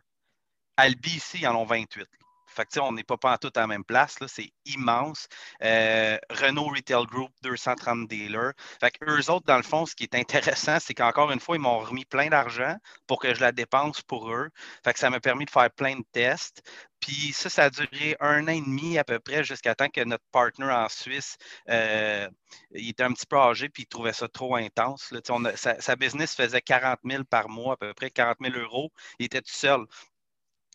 Albi, 0.77 1.15
ici, 1.15 1.39
ils 1.41 1.47
en 1.47 1.55
ont 1.55 1.65
28. 1.65 2.07
Fait 2.57 2.65
que, 2.65 2.79
on 2.79 2.91
n'est 2.91 3.03
pas, 3.03 3.17
pas 3.17 3.37
tout 3.37 3.51
à 3.55 3.61
la 3.61 3.67
même 3.67 3.83
place. 3.83 4.15
C'est 4.27 4.51
immense. 4.65 5.27
Euh, 5.63 6.17
Renault 6.31 6.69
Retail 6.69 7.05
Group, 7.05 7.31
230 7.43 8.07
dealers. 8.07 8.53
Fait 8.79 8.89
que 8.89 9.05
eux 9.05 9.29
autres, 9.29 9.45
dans 9.45 9.57
le 9.57 9.63
fond, 9.63 9.85
ce 9.85 9.93
qui 9.95 10.03
est 10.05 10.15
intéressant, 10.15 10.79
c'est 10.79 10.95
qu'encore 10.95 11.31
une 11.31 11.39
fois, 11.39 11.55
ils 11.55 11.61
m'ont 11.61 11.79
remis 11.79 12.05
plein 12.05 12.29
d'argent 12.29 12.75
pour 13.05 13.19
que 13.19 13.35
je 13.35 13.41
la 13.41 13.51
dépense 13.51 14.01
pour 14.01 14.31
eux. 14.31 14.49
Fait 14.83 14.93
que 14.93 14.99
ça 14.99 15.11
m'a 15.11 15.19
permis 15.19 15.45
de 15.45 15.51
faire 15.51 15.69
plein 15.69 15.97
de 15.97 16.05
tests. 16.11 16.63
Puis 16.99 17.31
ça, 17.31 17.49
ça 17.49 17.65
a 17.65 17.69
duré 17.69 18.15
un 18.19 18.45
an 18.45 18.51
et 18.51 18.61
demi 18.61 18.97
à 18.97 19.03
peu 19.03 19.19
près 19.19 19.43
jusqu'à 19.43 19.75
temps 19.75 19.89
que 19.89 20.03
notre 20.03 20.23
partner 20.31 20.65
en 20.65 20.89
Suisse, 20.89 21.37
euh, 21.69 22.27
il 22.71 22.89
était 22.89 23.03
un 23.03 23.13
petit 23.13 23.27
peu 23.27 23.37
âgé 23.37 23.69
puis 23.69 23.83
il 23.83 23.87
trouvait 23.87 24.13
ça 24.13 24.27
trop 24.27 24.55
intense. 24.55 25.13
sa, 25.55 25.79
sa, 25.79 25.95
business 25.95 26.35
faisait 26.35 26.61
40 26.61 26.99
000 27.05 27.23
par 27.25 27.49
mois, 27.49 27.73
à 27.73 27.77
peu 27.77 27.93
près 27.93 28.09
40 28.09 28.37
000 28.41 28.55
euros. 28.57 28.91
Il 29.19 29.27
était 29.27 29.41
tout 29.41 29.53
seul 29.53 29.85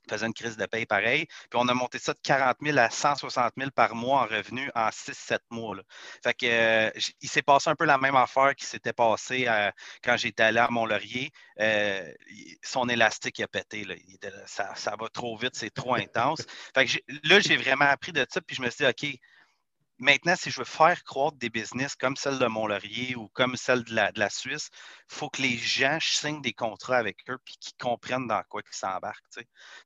faisait 0.08 0.26
une 0.26 0.34
crise 0.34 0.56
de 0.56 0.66
paye 0.66 0.86
pareil. 0.86 1.26
Puis 1.26 1.58
on 1.58 1.68
a 1.68 1.74
monté 1.74 1.98
ça 1.98 2.12
de 2.12 2.18
40 2.22 2.56
000 2.62 2.78
à 2.78 2.90
160 2.90 3.52
000 3.56 3.70
par 3.70 3.94
mois 3.94 4.22
en 4.22 4.26
revenus 4.26 4.70
en 4.74 4.88
6-7 4.88 5.38
mois. 5.50 5.76
Fait 6.22 6.34
que, 6.34 6.46
euh, 6.46 6.90
il 7.20 7.28
s'est 7.28 7.42
passé 7.42 7.70
un 7.70 7.76
peu 7.76 7.84
la 7.84 7.98
même 7.98 8.16
affaire 8.16 8.54
qui 8.54 8.66
s'était 8.66 8.92
passé 8.92 9.46
euh, 9.48 9.70
quand 10.02 10.16
j'étais 10.16 10.42
allé 10.42 10.58
à 10.58 10.68
Mont-Laurier. 10.68 11.30
Euh, 11.60 12.12
son 12.62 12.88
élastique 12.88 13.40
a 13.40 13.48
pété. 13.48 13.86
ça, 14.46 14.74
ça, 14.74 14.96
va 14.98 15.08
trop 15.08 15.36
vite, 15.36 15.54
c'est 15.54 15.70
trop 15.70 15.94
intense. 15.94 16.42
Fait 16.74 16.86
que 16.86 16.98
là, 17.24 17.40
j'ai 17.40 17.56
vraiment 17.56 17.86
appris 17.86 18.12
de 18.12 18.26
ça, 18.28 18.40
puis 18.40 18.56
je 18.56 18.62
me 18.62 18.70
suis 18.70 18.84
dit, 18.84 18.90
OK, 18.90 19.20
Maintenant, 20.02 20.34
si 20.34 20.50
je 20.50 20.58
veux 20.58 20.64
faire 20.64 21.04
croître 21.04 21.36
des 21.36 21.48
business 21.48 21.94
comme 21.94 22.16
celle 22.16 22.40
de 22.40 22.46
Mont-Laurier 22.46 23.14
ou 23.14 23.28
comme 23.28 23.54
celle 23.54 23.84
de 23.84 23.94
la, 23.94 24.30
Suisse, 24.30 24.68
il 25.08 25.14
faut 25.14 25.30
que 25.30 25.40
les 25.40 25.56
gens 25.56 25.98
signent 26.00 26.42
des 26.42 26.52
contrats 26.52 26.96
avec 26.96 27.18
eux 27.28 27.38
et 27.46 27.52
qu'ils 27.60 27.76
comprennent 27.78 28.26
dans 28.26 28.42
quoi 28.48 28.62
ils 28.68 28.76
s'embarquent. 28.76 29.22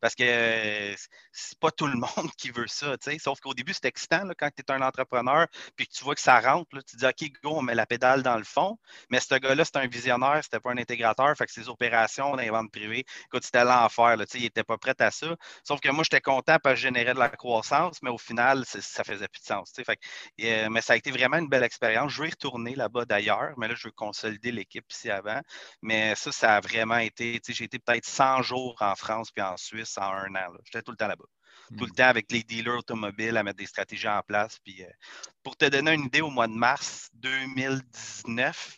Parce 0.00 0.14
que 0.14 0.22
euh, 0.24 0.94
c'est 1.32 1.58
pas 1.58 1.70
tout 1.70 1.86
le 1.86 1.96
monde 2.16 2.30
qui 2.38 2.50
veut 2.50 2.66
ça. 2.66 2.96
Sauf 3.18 3.40
qu'au 3.40 3.52
début, 3.52 3.74
c'est 3.74 3.84
excitant 3.84 4.24
là, 4.24 4.32
quand 4.34 4.48
tu 4.56 4.62
es 4.66 4.72
un 4.72 4.80
entrepreneur 4.80 5.48
puis 5.76 5.86
que 5.86 5.92
tu 5.92 6.02
vois 6.02 6.14
que 6.14 6.22
ça 6.22 6.40
rentre. 6.40 6.74
Là, 6.74 6.80
tu 6.82 6.96
dis 6.96 7.04
OK, 7.04 7.32
go, 7.42 7.50
on 7.58 7.62
met 7.62 7.74
la 7.74 7.84
pédale 7.84 8.22
dans 8.22 8.38
le 8.38 8.44
fond. 8.44 8.78
Mais 9.10 9.20
ce 9.20 9.34
gars-là, 9.34 9.66
c'est 9.66 9.76
un 9.76 9.86
visionnaire, 9.86 10.40
c'était 10.42 10.60
pas 10.60 10.70
un 10.70 10.78
intégrateur. 10.78 11.36
Fait 11.36 11.44
que 11.44 11.52
ses 11.52 11.68
opérations 11.68 12.30
dans 12.30 12.36
les 12.36 12.48
ventes 12.48 12.72
privées, 12.72 13.04
écoute, 13.26 13.44
c'était 13.44 13.64
l'enfer. 13.64 14.16
Il 14.32 14.40
n'était 14.40 14.64
pas 14.64 14.78
prêt 14.78 14.94
à 15.00 15.10
ça. 15.10 15.36
Sauf 15.62 15.80
que 15.80 15.90
moi, 15.90 16.04
j'étais 16.04 16.22
content 16.22 16.56
parce 16.62 16.76
que 16.76 16.80
je 16.80 16.86
générais 16.86 17.12
de 17.12 17.18
la 17.18 17.28
croissance, 17.28 17.98
mais 18.02 18.08
au 18.08 18.18
final, 18.18 18.64
ça 18.64 19.04
faisait 19.04 19.28
plus 19.28 19.42
de 19.42 19.46
sens. 19.46 19.72
Euh, 20.42 20.68
mais 20.70 20.80
ça 20.80 20.94
a 20.94 20.96
été 20.96 21.10
vraiment 21.10 21.38
une 21.38 21.48
belle 21.48 21.62
expérience. 21.62 22.12
Je 22.12 22.22
vais 22.22 22.28
y 22.28 22.30
retourner 22.30 22.74
là-bas 22.74 23.04
d'ailleurs, 23.04 23.54
mais 23.58 23.68
là, 23.68 23.74
je 23.74 23.88
veux 23.88 23.92
consolider 23.92 24.52
l'équipe 24.52 24.84
ici 24.90 25.10
avant. 25.10 25.40
Mais 25.82 26.14
ça, 26.14 26.32
ça 26.32 26.56
a 26.56 26.60
vraiment 26.60 26.98
été, 26.98 27.40
j'ai 27.46 27.64
été 27.64 27.78
peut-être 27.78 28.06
100 28.06 28.42
jours 28.42 28.76
en 28.80 28.94
France 28.94 29.30
puis 29.30 29.42
en 29.42 29.56
Suisse 29.56 29.96
en 29.98 30.12
un 30.12 30.34
an. 30.34 30.52
J'étais 30.64 30.82
tout 30.82 30.92
le 30.92 30.96
temps 30.96 31.08
là-bas. 31.08 31.24
tout 31.78 31.84
le 31.84 31.90
temps 31.90 32.08
avec 32.08 32.30
les 32.30 32.42
dealers 32.42 32.78
automobiles 32.78 33.36
à 33.36 33.42
mettre 33.42 33.58
des 33.58 33.66
stratégies 33.66 34.08
en 34.08 34.22
place. 34.22 34.58
Puis, 34.60 34.84
euh, 34.84 34.90
pour 35.42 35.56
te 35.56 35.64
donner 35.66 35.94
une 35.94 36.04
idée, 36.04 36.20
au 36.20 36.30
mois 36.30 36.46
de 36.48 36.54
mars 36.54 37.08
2019, 37.14 38.76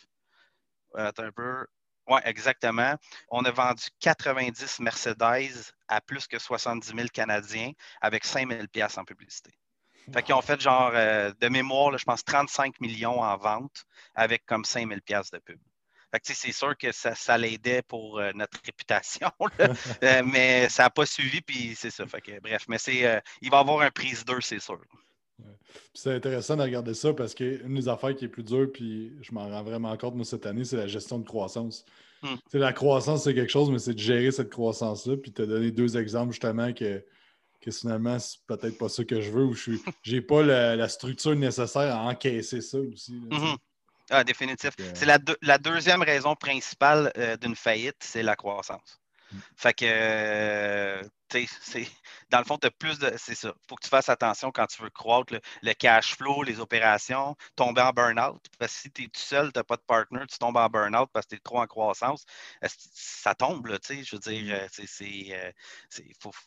attends 0.95 1.23
un 1.23 1.31
peu. 1.31 1.65
Oui, 2.09 2.19
exactement. 2.25 2.95
On 3.29 3.45
a 3.45 3.51
vendu 3.51 3.83
90 3.99 4.79
Mercedes 4.79 5.73
à 5.87 6.01
plus 6.01 6.27
que 6.27 6.39
70 6.39 6.87
000 6.87 7.07
Canadiens 7.13 7.71
avec 8.01 8.25
5 8.25 8.49
000 8.49 8.63
en 8.97 9.05
publicité. 9.05 9.51
Fait 10.13 10.23
qu'ils 10.23 10.35
ont 10.35 10.41
fait 10.41 10.59
genre, 10.59 10.91
euh, 10.93 11.31
de 11.39 11.47
mémoire, 11.49 11.97
je 11.97 12.05
pense 12.05 12.23
35 12.23 12.79
millions 12.79 13.21
en 13.21 13.37
vente 13.37 13.85
avec 14.15 14.45
comme 14.45 14.65
5 14.65 14.87
000 14.87 14.99
de 14.99 15.39
pub. 15.39 15.59
Fait 16.11 16.19
que 16.19 16.33
c'est 16.33 16.51
sûr 16.51 16.75
que 16.75 16.91
ça, 16.91 17.13
ça 17.13 17.37
l'aidait 17.37 17.83
pour 17.83 18.17
euh, 18.19 18.31
notre 18.33 18.59
réputation, 18.65 19.29
euh, 19.59 20.23
mais 20.25 20.67
ça 20.69 20.83
n'a 20.83 20.89
pas 20.89 21.05
suivi, 21.05 21.41
puis 21.41 21.75
c'est 21.75 21.91
ça. 21.91 22.05
Fait 22.07 22.21
que, 22.21 22.39
bref, 22.39 22.65
mais 22.67 22.79
c'est, 22.79 23.21
il 23.41 23.51
va 23.51 23.57
y 23.57 23.59
avoir 23.59 23.81
un 23.81 23.91
prise 23.91 24.25
2, 24.25 24.41
c'est 24.41 24.59
sûr. 24.59 24.79
C'est 25.93 26.13
intéressant 26.13 26.57
de 26.57 26.63
regarder 26.63 26.93
ça 26.93 27.13
parce 27.13 27.33
qu'une 27.33 27.75
des 27.75 27.87
affaires 27.87 28.15
qui 28.15 28.25
est 28.25 28.29
plus 28.29 28.43
dure, 28.43 28.71
puis 28.71 29.13
je 29.21 29.31
m'en 29.33 29.47
rends 29.47 29.63
vraiment 29.63 29.95
compte 29.97 30.15
moi, 30.15 30.25
cette 30.25 30.45
année, 30.45 30.65
c'est 30.65 30.77
la 30.77 30.87
gestion 30.87 31.19
de 31.19 31.25
croissance. 31.25 31.85
Hmm. 32.21 32.35
La 32.53 32.73
croissance, 32.73 33.23
c'est 33.23 33.33
quelque 33.33 33.51
chose, 33.51 33.69
mais 33.71 33.79
c'est 33.79 33.93
de 33.93 33.99
gérer 33.99 34.31
cette 34.31 34.49
croissance-là. 34.49 35.17
Puis 35.17 35.31
tu 35.31 35.41
as 35.41 35.45
donné 35.45 35.71
deux 35.71 35.97
exemples 35.97 36.31
justement 36.31 36.73
que, 36.73 37.03
que 37.61 37.71
finalement, 37.71 38.19
c'est 38.19 38.39
peut-être 38.47 38.77
pas 38.77 38.89
ça 38.89 39.03
que 39.03 39.21
je 39.21 39.31
veux 39.31 39.43
ou 39.43 39.53
je 39.53 39.71
n'ai 40.07 40.21
pas 40.21 40.41
la, 40.43 40.89
structure 40.89 41.35
nécessaire 41.35 41.95
à 41.95 42.03
encaisser 42.03 42.61
ça 42.61 42.77
aussi. 42.79 43.13
Hmm. 43.13 43.55
ah, 44.09 44.23
définitif. 44.23 44.71
C'est 44.93 45.05
la, 45.05 45.19
la, 45.41 45.57
deuxième 45.57 46.01
raison 46.01 46.35
principale 46.35 47.11
euh, 47.17 47.37
d'une 47.37 47.55
faillite, 47.55 47.97
c'est 47.99 48.23
la 48.23 48.35
croissance. 48.35 48.98
Fait 49.55 49.73
que, 49.73 49.85
euh, 49.85 51.03
dans 52.29 52.39
le 52.39 52.43
fond, 52.45 52.57
tu 52.57 52.67
as 52.67 52.71
plus 52.71 52.99
de. 52.99 53.11
C'est 53.17 53.35
ça. 53.35 53.49
Il 53.49 53.67
faut 53.67 53.75
que 53.75 53.83
tu 53.83 53.89
fasses 53.89 54.09
attention 54.09 54.51
quand 54.51 54.65
tu 54.67 54.81
veux 54.81 54.89
croître 54.89 55.33
le, 55.61 55.73
cash 55.73 56.15
flow, 56.15 56.43
les 56.43 56.59
opérations, 56.59 57.35
tomber 57.55 57.81
en 57.81 57.91
burn-out. 57.91 58.43
Parce 58.57 58.73
que 58.73 58.79
si 58.81 58.91
tu 58.91 59.03
es 59.03 59.07
tout 59.07 59.19
seul, 59.19 59.51
tu 59.53 59.59
n'as 59.59 59.63
pas 59.63 59.77
de 59.77 59.83
partner, 59.83 60.21
tu 60.27 60.37
tombes 60.37 60.57
en 60.57 60.67
burn-out 60.67 61.09
parce 61.13 61.25
que 61.25 61.31
tu 61.31 61.35
es 61.35 61.39
trop 61.39 61.59
en 61.59 61.67
croissance, 61.67 62.25
ça 62.63 63.35
tombe, 63.35 63.67
là, 63.67 63.77
je 63.87 64.15
veux 64.15 64.19
dire, 64.19 64.55
mm. 64.55 64.59
euh, 64.59 64.67
c'est. 64.87 65.25
Euh, 65.31 65.51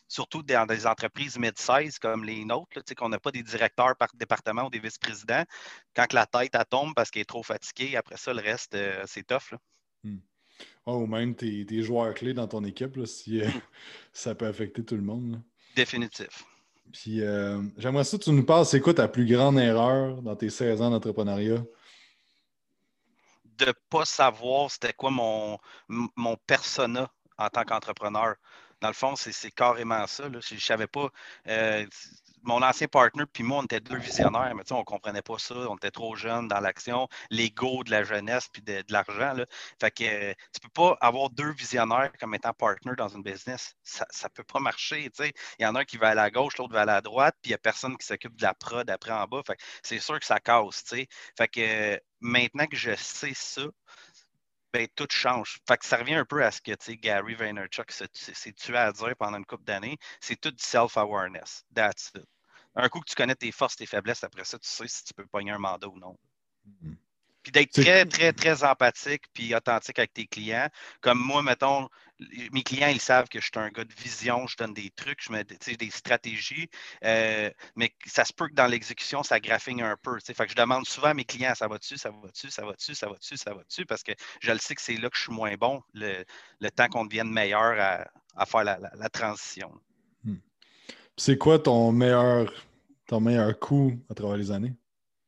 surtout 0.07 0.43
dans 0.43 0.65
des 0.65 0.85
entreprises 0.87 1.37
mid-size 1.37 1.99
comme 1.99 2.23
les 2.23 2.45
nôtres, 2.45 2.81
qu'on 2.95 3.09
n'a 3.09 3.19
pas 3.19 3.31
des 3.31 3.43
directeurs 3.43 3.95
par 3.95 4.09
département 4.15 4.65
ou 4.65 4.69
des 4.69 4.79
vice-présidents. 4.79 5.43
Quand 5.95 6.11
la 6.13 6.25
tête, 6.25 6.55
elle 6.55 6.65
tombe 6.65 6.93
parce 6.93 7.11
qu'elle 7.11 7.21
est 7.21 7.25
trop 7.25 7.43
fatiguée, 7.43 7.95
après 7.95 8.17
ça, 8.17 8.33
le 8.33 8.41
reste, 8.41 8.75
euh, 8.75 9.03
c'est 9.07 9.23
tough. 9.23 9.51
Là. 9.51 9.57
Mm 10.03 10.19
ou 10.85 11.05
même 11.05 11.35
tes, 11.35 11.83
joueurs 11.83 12.13
clés 12.13 12.33
dans 12.33 12.47
ton 12.47 12.63
équipe, 12.63 13.05
si 13.05 13.41
euh, 13.41 13.47
ça 14.13 14.35
peut 14.35 14.47
affecter 14.47 14.83
tout 14.83 14.95
le 14.95 15.01
monde. 15.01 15.41
Définitif. 15.75 16.45
Puis 16.91 17.21
euh, 17.21 17.61
j'aimerais 17.77 18.03
ça 18.03 18.17
que 18.17 18.23
tu 18.23 18.31
nous 18.31 18.45
parles, 18.45 18.65
c'est 18.65 18.79
quoi 18.79 18.93
ta 18.93 19.07
plus 19.07 19.25
grande 19.25 19.57
erreur 19.57 20.21
dans 20.21 20.35
tes 20.35 20.49
16 20.49 20.81
ans 20.81 20.91
d'entrepreneuriat? 20.91 21.63
De 23.57 23.65
ne 23.65 23.73
pas 23.89 24.05
savoir 24.05 24.69
c'était 24.69 24.93
quoi 24.93 25.09
mon, 25.09 25.57
mon 25.87 26.37
persona 26.45 27.11
en 27.37 27.49
tant 27.49 27.63
qu'entrepreneur. 27.63 28.35
Dans 28.81 28.89
le 28.89 28.93
fond, 28.93 29.15
c'est 29.15 29.51
carrément 29.51 30.05
ça. 30.07 30.25
Je 30.29 30.55
ne 30.55 30.59
savais 30.59 30.87
pas. 30.87 31.09
Euh, 31.47 31.85
mon 32.43 32.61
ancien 32.61 32.87
partner 32.87 33.23
puis 33.31 33.43
moi, 33.43 33.59
on 33.59 33.63
était 33.63 33.79
deux 33.79 33.97
visionnaires, 33.97 34.53
mais 34.55 34.63
on 34.71 34.83
comprenait 34.83 35.21
pas 35.21 35.37
ça. 35.39 35.55
On 35.55 35.75
était 35.75 35.91
trop 35.91 36.15
jeunes 36.15 36.47
dans 36.47 36.59
l'action, 36.59 37.07
l'ego 37.29 37.83
de 37.83 37.91
la 37.91 38.03
jeunesse 38.03 38.47
puis 38.51 38.61
de, 38.61 38.83
l'argent. 38.89 39.35
Fait 39.79 39.91
que 39.91 40.03
euh, 40.03 40.33
tu 40.53 40.59
peux 40.61 40.69
pas 40.69 40.97
avoir 41.01 41.29
deux 41.29 41.51
visionnaires 41.51 42.11
comme 42.19 42.35
étant 42.35 42.53
partner 42.53 42.93
dans 42.97 43.07
une 43.09 43.23
business. 43.23 43.75
Ça 43.83 44.05
ne 44.23 44.29
peut 44.29 44.43
pas 44.43 44.59
marcher. 44.59 45.09
Il 45.19 45.31
y 45.59 45.65
en 45.65 45.75
a 45.75 45.81
un 45.81 45.85
qui 45.85 45.97
va 45.97 46.09
à 46.09 46.29
gauche, 46.29 46.57
l'autre 46.57 46.73
va 46.73 46.81
à 46.81 47.01
droite, 47.01 47.35
puis 47.41 47.49
il 47.49 47.51
n'y 47.51 47.55
a 47.55 47.59
personne 47.59 47.97
qui 47.97 48.05
s'occupe 48.05 48.35
de 48.37 48.43
la 48.43 48.53
prod 48.53 48.89
après 48.89 49.11
en 49.11 49.25
bas. 49.25 49.41
Fait 49.45 49.57
c'est 49.83 49.99
sûr 49.99 50.19
que 50.19 50.25
ça 50.25 50.39
casse. 50.39 50.83
Fait 51.37 51.47
que 51.47 51.59
euh, 51.59 51.97
maintenant 52.21 52.67
que 52.67 52.75
je 52.75 52.95
sais 52.95 53.33
ça, 53.33 53.63
ben, 54.73 54.87
tout 54.95 55.07
change. 55.09 55.59
Fait 55.67 55.77
que 55.77 55.85
ça 55.85 55.97
revient 55.97 56.15
un 56.15 56.25
peu 56.25 56.43
à 56.43 56.51
ce 56.51 56.59
que 56.59 56.91
Gary 56.93 57.35
Vaynerchuk 57.35 57.91
s'est 57.91 58.53
tué 58.53 58.77
à 58.77 58.91
dire 58.91 59.15
pendant 59.17 59.37
une 59.37 59.45
couple 59.45 59.63
d'années. 59.65 59.97
C'est 60.19 60.39
tout 60.39 60.51
du 60.51 60.63
self-awareness. 60.63 61.63
That's 61.73 62.11
it. 62.15 62.25
Un 62.75 62.89
coup 62.89 62.99
que 62.99 63.09
tu 63.09 63.15
connais 63.15 63.35
tes 63.35 63.51
forces, 63.51 63.75
tes 63.75 63.85
faiblesses, 63.85 64.23
après 64.23 64.43
ça, 64.45 64.57
tu 64.57 64.67
sais 64.67 64.87
si 64.87 65.03
tu 65.03 65.13
peux 65.13 65.27
pogner 65.27 65.51
un 65.51 65.59
mandat 65.59 65.87
ou 65.87 65.99
non. 65.99 66.17
Mm-hmm. 66.67 66.95
Puis 67.43 67.51
d'être 67.51 67.71
très, 67.71 68.05
très, 68.05 68.31
très 68.33 68.63
empathique 68.63 69.23
puis 69.33 69.53
authentique 69.53 69.99
avec 69.99 70.13
tes 70.13 70.27
clients. 70.27 70.69
Comme 71.01 71.19
moi, 71.19 71.43
mettons, 71.43 71.89
mes 72.51 72.63
clients, 72.63 72.87
ils 72.87 73.01
savent 73.01 73.27
que 73.27 73.39
je 73.39 73.45
suis 73.45 73.59
un 73.59 73.69
gars 73.69 73.83
de 73.83 73.93
vision, 73.93 74.47
je 74.47 74.55
donne 74.57 74.73
des 74.73 74.89
trucs, 74.91 75.23
je 75.23 75.31
mets 75.31 75.43
des 75.43 75.89
stratégies, 75.89 76.69
euh, 77.03 77.49
mais 77.75 77.93
ça 78.05 78.25
se 78.25 78.33
peut 78.33 78.47
que 78.47 78.53
dans 78.53 78.67
l'exécution, 78.67 79.23
ça 79.23 79.39
graphine 79.39 79.81
un 79.81 79.97
peu. 80.01 80.17
Fait 80.19 80.33
que 80.33 80.49
je 80.49 80.55
demande 80.55 80.85
souvent 80.85 81.09
à 81.09 81.13
mes 81.13 81.25
clients, 81.25 81.53
ça 81.55 81.67
va-tu, 81.67 81.97
ça 81.97 82.11
va-tu, 82.11 82.49
ça 82.49 82.65
va-tu, 82.65 82.95
ça 82.95 83.07
va-tu, 83.07 83.37
ça 83.37 83.53
va-tu, 83.53 83.85
parce 83.85 84.03
que 84.03 84.11
je 84.41 84.51
le 84.51 84.59
sais 84.59 84.75
que 84.75 84.81
c'est 84.81 84.95
là 84.95 85.09
que 85.09 85.17
je 85.17 85.23
suis 85.23 85.33
moins 85.33 85.55
bon, 85.55 85.81
le, 85.93 86.23
temps 86.69 86.87
qu'on 86.87 87.05
devienne 87.05 87.29
meilleur 87.29 87.79
à, 88.35 88.45
faire 88.45 88.63
la, 88.63 89.09
transition. 89.09 89.71
Hmm. 90.23 90.37
C'est 91.17 91.37
quoi 91.37 91.59
ton 91.59 91.91
meilleur, 91.91 92.51
ton 93.07 93.19
meilleur 93.19 93.57
coup 93.59 93.93
à 94.09 94.13
travers 94.13 94.37
les 94.37 94.51
années? 94.51 94.73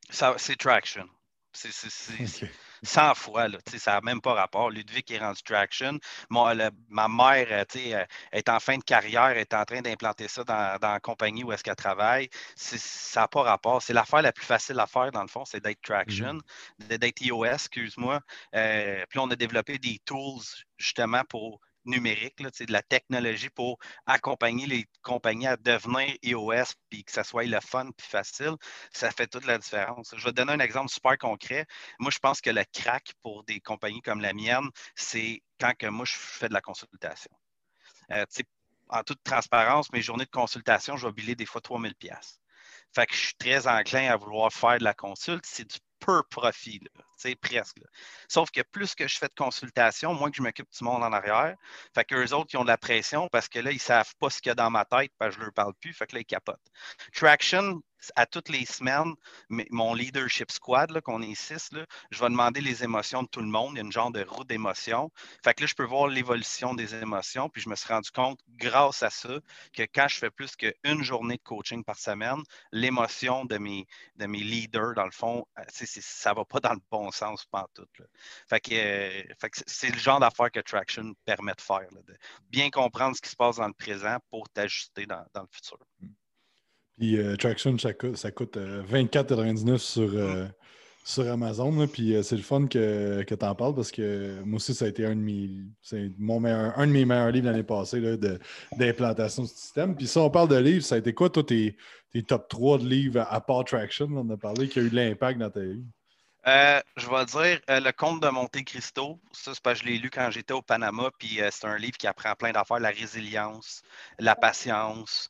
C'est 0.09 0.55
traction. 0.57 1.07
C'est 1.55 2.49
100 2.83 3.15
fois, 3.15 3.47
là, 3.47 3.57
ça 3.77 3.93
n'a 3.93 4.01
même 4.01 4.21
pas 4.21 4.33
rapport. 4.33 4.69
Ludwig 4.69 5.11
est 5.11 5.19
rendu 5.19 5.41
traction. 5.41 5.97
ma 6.29 7.07
mère 7.07 7.47
euh, 7.51 7.63
euh, 7.75 8.05
est 8.31 8.49
en 8.49 8.59
fin 8.59 8.77
de 8.77 8.83
carrière, 8.83 9.37
est 9.37 9.53
en 9.53 9.63
train 9.65 9.81
d'implanter 9.81 10.27
ça 10.27 10.43
dans, 10.43 10.77
la 10.81 10.99
compagnie 10.99 11.43
où 11.43 11.51
est-ce 11.51 11.63
qu'elle 11.63 11.75
travaille. 11.75 12.29
Ça 12.55 13.21
n'a 13.21 13.27
pas 13.27 13.43
rapport. 13.43 13.81
C'est 13.81 13.93
l'affaire 13.93 14.21
la 14.21 14.31
plus 14.31 14.45
facile 14.45 14.79
à 14.79 14.87
faire, 14.87 15.11
dans 15.11 15.21
le 15.21 15.27
fond, 15.27 15.45
c'est 15.45 15.63
d'être 15.63 15.81
traction, 15.81 16.39
mm-hmm. 16.81 16.97
d'être 16.97 17.21
iOS, 17.21 17.45
excuse-moi. 17.45 18.19
Euh, 18.53 19.03
puis 19.09 19.19
on 19.19 19.29
a 19.31 19.35
développé 19.35 19.79
des 19.79 19.99
tools 20.05 20.43
justement 20.77 21.23
pour 21.29 21.59
numérique, 21.85 22.39
là, 22.39 22.49
de 22.49 22.71
la 22.71 22.81
technologie 22.81 23.49
pour 23.49 23.77
accompagner 24.05 24.65
les 24.65 24.85
compagnies 25.01 25.47
à 25.47 25.57
devenir 25.57 26.15
iOS 26.23 26.73
puis 26.89 27.03
que 27.03 27.11
ça 27.11 27.23
soit 27.23 27.45
le 27.45 27.59
fun 27.61 27.89
puis 27.97 28.07
facile, 28.07 28.55
ça 28.91 29.11
fait 29.11 29.27
toute 29.27 29.45
la 29.45 29.57
différence. 29.57 30.13
Je 30.15 30.23
vais 30.23 30.31
te 30.31 30.35
donner 30.35 30.53
un 30.53 30.59
exemple 30.59 30.89
super 30.89 31.17
concret. 31.17 31.65
Moi, 31.99 32.11
je 32.11 32.19
pense 32.19 32.41
que 32.41 32.49
le 32.49 32.63
crack 32.73 33.13
pour 33.21 33.43
des 33.43 33.59
compagnies 33.59 34.01
comme 34.01 34.21
la 34.21 34.33
mienne, 34.33 34.69
c'est 34.95 35.41
quand 35.59 35.73
que 35.77 35.87
moi, 35.87 36.05
je 36.05 36.15
fais 36.15 36.49
de 36.49 36.53
la 36.53 36.61
consultation. 36.61 37.31
Euh, 38.11 38.25
en 38.89 39.03
toute 39.03 39.23
transparence, 39.23 39.91
mes 39.91 40.01
journées 40.01 40.25
de 40.25 40.29
consultation, 40.29 40.97
je 40.97 41.07
vais 41.07 41.13
biller 41.13 41.35
des 41.35 41.45
fois 41.45 41.61
3000 41.61 41.95
pièces. 41.95 42.39
Fait 42.93 43.05
que 43.05 43.15
je 43.15 43.19
suis 43.19 43.35
très 43.35 43.67
enclin 43.67 44.11
à 44.11 44.15
vouloir 44.15 44.51
faire 44.53 44.77
de 44.77 44.83
la 44.83 44.93
consulte. 44.93 45.45
C'est 45.45 45.69
du 45.69 45.77
peu 46.05 46.21
profit, 46.29 46.79
là, 46.79 47.35
presque. 47.41 47.79
Sauf 48.27 48.51
que 48.51 48.61
plus 48.61 48.93
que 48.93 49.07
je 49.07 49.17
fais 49.17 49.27
de 49.27 49.33
consultation, 49.35 50.13
moins 50.13 50.29
que 50.29 50.37
je 50.37 50.41
m'occupe 50.41 50.69
du 50.71 50.83
monde 50.83 51.03
en 51.03 51.11
arrière. 51.11 51.55
Fait 51.93 52.05
qu'eux 52.05 52.31
autres, 52.33 52.49
ils 52.53 52.57
ont 52.57 52.63
de 52.63 52.69
la 52.69 52.77
pression 52.77 53.27
parce 53.29 53.49
que 53.49 53.59
là, 53.59 53.71
ils 53.71 53.75
ne 53.75 53.79
savent 53.79 54.13
pas 54.19 54.29
ce 54.29 54.39
qu'il 54.39 54.49
y 54.49 54.51
a 54.51 54.55
dans 54.55 54.69
ma 54.69 54.85
tête, 54.85 55.11
je 55.19 55.39
ne 55.39 55.43
leur 55.45 55.53
parle 55.53 55.73
plus. 55.75 55.93
Fait 55.93 56.05
que 56.05 56.15
là, 56.15 56.21
ils 56.21 56.25
capotent. 56.25 56.71
Traction, 57.13 57.81
à 58.15 58.25
toutes 58.25 58.49
les 58.49 58.65
semaines, 58.65 59.13
mon 59.49 59.93
leadership 59.93 60.51
squad, 60.51 60.99
qu'on 61.01 61.21
est 61.21 61.35
six, 61.35 61.71
là, 61.71 61.85
je 62.11 62.19
vais 62.19 62.29
demander 62.29 62.61
les 62.61 62.83
émotions 62.83 63.23
de 63.23 63.27
tout 63.27 63.41
le 63.41 63.47
monde. 63.47 63.73
Il 63.73 63.77
y 63.77 63.79
a 63.79 63.83
une 63.83 63.91
genre 63.91 64.11
de 64.11 64.23
roue 64.23 64.43
d'émotions. 64.43 65.11
Fait 65.43 65.53
que 65.53 65.61
là, 65.61 65.67
je 65.67 65.75
peux 65.75 65.85
voir 65.85 66.07
l'évolution 66.07 66.73
des 66.73 66.95
émotions. 66.95 67.49
Puis 67.49 67.61
je 67.61 67.69
me 67.69 67.75
suis 67.75 67.87
rendu 67.87 68.11
compte, 68.11 68.39
grâce 68.49 69.03
à 69.03 69.09
ça, 69.09 69.39
que 69.73 69.83
quand 69.83 70.07
je 70.07 70.17
fais 70.17 70.31
plus 70.31 70.55
qu'une 70.55 71.03
journée 71.03 71.37
de 71.37 71.43
coaching 71.43 71.83
par 71.83 71.97
semaine, 71.97 72.41
l'émotion 72.71 73.45
de 73.45 73.57
mes, 73.57 73.85
de 74.15 74.25
mes 74.25 74.39
leaders, 74.39 74.93
dans 74.95 75.05
le 75.05 75.11
fond, 75.11 75.45
euh, 75.59 75.63
ça 75.69 76.31
ne 76.31 76.35
va 76.35 76.45
pas 76.45 76.59
dans 76.59 76.73
le 76.73 76.81
bon 76.91 77.11
sens 77.11 77.45
pas 77.45 77.67
tout. 77.73 77.87
Fait 78.49 78.59
que, 78.59 78.73
euh, 78.73 79.23
que 79.41 79.61
c'est 79.67 79.89
le 79.89 79.97
genre 79.97 80.19
d'affaires 80.19 80.51
que 80.51 80.59
Traction 80.59 81.13
permet 81.25 81.53
de 81.53 81.61
faire, 81.61 81.87
de 81.91 82.15
bien 82.49 82.69
comprendre 82.69 83.15
ce 83.15 83.21
qui 83.21 83.29
se 83.29 83.35
passe 83.35 83.57
dans 83.57 83.67
le 83.67 83.73
présent 83.73 84.17
pour 84.29 84.49
t'ajuster 84.49 85.05
dans, 85.05 85.25
dans 85.33 85.41
le 85.41 85.47
futur. 85.51 85.79
Puis 86.97 87.17
euh, 87.17 87.35
Traction, 87.35 87.77
ça 87.77 87.93
coûte, 87.93 88.17
ça 88.17 88.31
coûte 88.31 88.57
24,99 88.57 89.69
euh, 89.69 89.77
sur, 89.77 90.09
euh, 90.13 90.45
sur 91.03 91.29
Amazon. 91.29 91.87
puis 91.87 92.15
c'est 92.23 92.37
le 92.37 92.41
fun 92.41 92.67
que, 92.67 93.23
que 93.23 93.35
tu 93.35 93.45
en 93.45 93.53
parles 93.53 93.75
parce 93.75 93.91
que 93.91 94.41
moi 94.43 94.57
aussi, 94.57 94.73
ça 94.73 94.85
a 94.85 94.87
été 94.87 95.05
un 95.05 95.15
de 95.15 95.21
mes, 95.21 95.49
mon 96.17 96.39
meilleur, 96.39 96.77
un 96.79 96.87
de 96.87 96.91
mes 96.91 97.05
meilleurs 97.05 97.31
livres 97.31 97.47
l'année 97.47 97.63
passée 97.63 98.01
d'implantation 98.77 99.43
de, 99.43 99.47
système. 99.47 99.95
Puis 99.95 100.07
si 100.07 100.17
on 100.17 100.29
parle 100.29 100.49
de 100.49 100.57
livres, 100.57 100.83
ça 100.83 100.95
a 100.95 100.97
été 100.97 101.13
quoi, 101.13 101.29
toi, 101.29 101.43
tes, 101.43 101.75
tes 102.11 102.23
top 102.23 102.47
3 102.47 102.79
de 102.79 102.87
livres 102.87 103.25
à, 103.29 103.41
part 103.41 103.65
Traction? 103.65 104.07
On 104.11 104.29
a 104.29 104.37
parlé 104.37 104.69
qui 104.69 104.79
a 104.79 104.83
eu 104.83 104.89
de 104.89 104.95
l'impact 104.95 105.39
dans 105.39 105.49
ta 105.49 105.61
vie? 105.61 105.83
Euh, 106.47 106.79
je 106.95 107.09
vais 107.09 107.25
dire 107.25 107.59
euh, 107.71 107.79
Le 107.79 107.91
Comte 107.91 108.21
de 108.21 108.29
Monte 108.29 108.63
Cristo. 108.65 109.19
Ça, 109.31 109.73
je 109.73 109.83
l'ai 109.83 109.97
lu 109.97 110.11
quand 110.11 110.29
j'étais 110.29 110.53
au 110.53 110.61
Panama. 110.61 111.09
Puis 111.17 111.41
euh, 111.41 111.49
c'est 111.51 111.65
un 111.65 111.77
livre 111.77 111.97
qui 111.97 112.05
apprend 112.05 112.35
plein 112.35 112.51
d'affaires 112.51 112.79
la 112.79 112.89
résilience, 112.89 113.81
la 114.19 114.35
patience. 114.35 115.29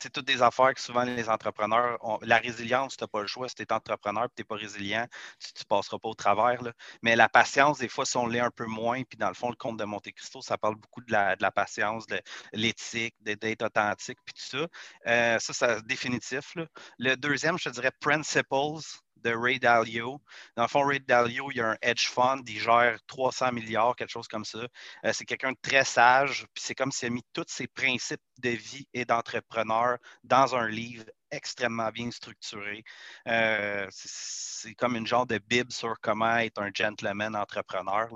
tu 0.00 0.10
toutes 0.10 0.26
des 0.26 0.40
affaires 0.40 0.72
que 0.72 0.80
souvent 0.80 1.02
les 1.02 1.28
entrepreneurs 1.28 1.98
ont. 2.02 2.18
La 2.22 2.38
résilience, 2.38 2.96
tu 2.96 3.02
n'as 3.02 3.08
pas 3.08 3.22
le 3.22 3.26
choix. 3.26 3.48
Si 3.48 3.56
tu 3.56 3.62
es 3.62 3.72
entrepreneur 3.72 4.24
et 4.24 4.28
tu 4.28 4.40
n'es 4.40 4.44
pas 4.44 4.54
résilient, 4.54 5.06
tu 5.40 5.50
ne 5.58 5.64
passeras 5.64 5.98
pas 5.98 6.08
au 6.08 6.14
travers. 6.14 6.60
Mais 7.02 7.16
la 7.16 7.28
patience, 7.28 7.78
des 7.78 7.88
fois, 7.88 8.06
si 8.06 8.16
on 8.16 8.28
l'est 8.28 8.40
un 8.40 8.50
peu 8.52 8.66
moins, 8.66 9.02
puis 9.02 9.18
dans 9.18 9.28
le 9.28 9.34
fond, 9.34 9.50
le 9.50 9.56
Comte 9.56 9.78
de 9.78 9.84
Monte 9.84 10.12
Cristo, 10.12 10.42
ça 10.42 10.58
parle 10.58 10.76
beaucoup 10.76 11.00
de 11.00 11.12
la 11.12 11.50
patience, 11.50 12.06
de 12.06 12.20
l'éthique, 12.52 13.14
d'être 13.20 13.62
authentique, 13.62 14.18
puis 14.24 14.34
tout 14.34 14.68
ça. 15.04 15.38
ça, 15.40 15.52
c'est 15.52 15.86
définitif. 15.86 16.54
Le 16.98 17.16
deuxième, 17.16 17.58
je 17.58 17.64
te 17.64 17.74
dirais 17.74 17.90
Principles 18.00 18.80
de 19.22 19.34
Ray 19.34 19.58
Dalio. 19.58 20.20
Dans 20.56 20.62
le 20.62 20.68
fond, 20.68 20.84
Ray 20.86 21.00
Dalio, 21.00 21.50
il 21.50 21.56
y 21.58 21.60
a 21.60 21.70
un 21.70 21.76
hedge 21.82 22.08
fund, 22.08 22.42
il 22.48 22.60
gère 22.60 22.98
300 23.06 23.52
milliards, 23.52 23.96
quelque 23.96 24.10
chose 24.10 24.28
comme 24.28 24.44
ça. 24.44 24.60
Euh, 25.04 25.12
c'est 25.12 25.24
quelqu'un 25.24 25.52
de 25.52 25.58
très 25.60 25.84
sage, 25.84 26.46
puis 26.54 26.62
c'est 26.64 26.74
comme 26.74 26.92
s'il 26.92 27.08
a 27.08 27.10
mis 27.10 27.24
tous 27.32 27.44
ses 27.48 27.66
principes 27.68 28.20
de 28.38 28.50
vie 28.50 28.86
et 28.92 29.04
d'entrepreneur 29.04 29.98
dans 30.24 30.54
un 30.54 30.68
livre 30.68 31.04
extrêmement 31.32 31.90
bien 31.90 32.10
structuré. 32.10 32.84
Euh, 33.26 33.86
c'est 33.90 34.74
comme 34.74 34.96
une 34.96 35.06
genre 35.06 35.26
de 35.26 35.38
bible 35.38 35.72
sur 35.72 35.98
comment 36.00 36.36
être 36.36 36.60
un 36.60 36.70
gentleman 36.72 37.34
entrepreneur. 37.34 38.08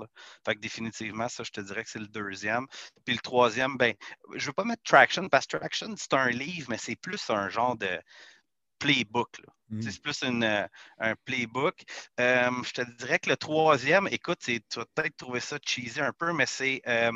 Fait 0.45 0.55
que 0.55 0.59
définitivement, 0.59 1.27
ça, 1.27 1.43
je 1.43 1.51
te 1.51 1.61
dirais 1.61 1.83
que 1.83 1.89
c'est 1.89 1.99
le 1.99 2.07
deuxième. 2.07 2.67
Puis 3.05 3.15
le 3.15 3.21
troisième, 3.21 3.75
ben, 3.77 3.93
je 4.35 4.43
ne 4.43 4.47
veux 4.47 4.53
pas 4.53 4.63
mettre 4.63 4.83
Traction, 4.83 5.27
parce 5.29 5.47
que 5.47 5.57
Traction, 5.57 5.95
c'est 5.97 6.13
un 6.13 6.29
livre, 6.29 6.67
mais 6.69 6.77
c'est 6.77 6.95
plus 6.95 7.29
un 7.29 7.49
genre 7.49 7.75
de 7.75 7.99
playbook. 8.79 9.41
Mm. 9.69 9.81
C'est 9.81 10.01
plus 10.01 10.23
euh, 10.23 10.67
un 10.99 11.15
playbook. 11.25 11.83
Euh, 12.19 12.51
je 12.63 12.71
te 12.71 12.81
dirais 12.97 13.19
que 13.19 13.29
le 13.29 13.37
troisième, 13.37 14.07
écoute, 14.07 14.39
tu 14.39 14.61
vas 14.75 14.85
peut-être 14.95 15.17
trouver 15.17 15.39
ça 15.39 15.57
cheesy 15.65 15.99
un 15.99 16.13
peu, 16.13 16.33
mais 16.33 16.45
c'est 16.45 16.81
euh, 16.87 17.11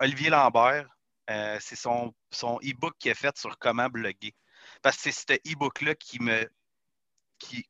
Olivier 0.00 0.30
Lambert. 0.30 0.86
c'est 1.28 1.76
son, 1.76 2.14
son 2.30 2.58
e-book 2.62 2.94
qui 2.98 3.08
est 3.08 3.14
fait 3.14 3.36
sur 3.36 3.58
comment 3.58 3.88
bloguer. 3.88 4.34
Parce 4.82 4.96
que 4.96 5.10
c'est 5.10 5.12
ce 5.12 5.52
e-book-là 5.52 5.94
qui 5.94 6.20
me 6.20 6.48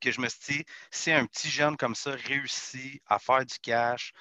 que 0.01 0.11
je 0.11 0.21
me 0.21 0.29
suis 0.29 0.57
dit, 0.59 0.65
si 0.91 1.13
un 1.13 1.27
petit 1.27 1.49
jeune 1.49 1.77
comme 1.77 1.95
ça 1.95 2.13
réussit 2.13 3.01
à 3.07 3.19
faire 3.19 3.45
du 3.45 3.59
cash 3.61 4.13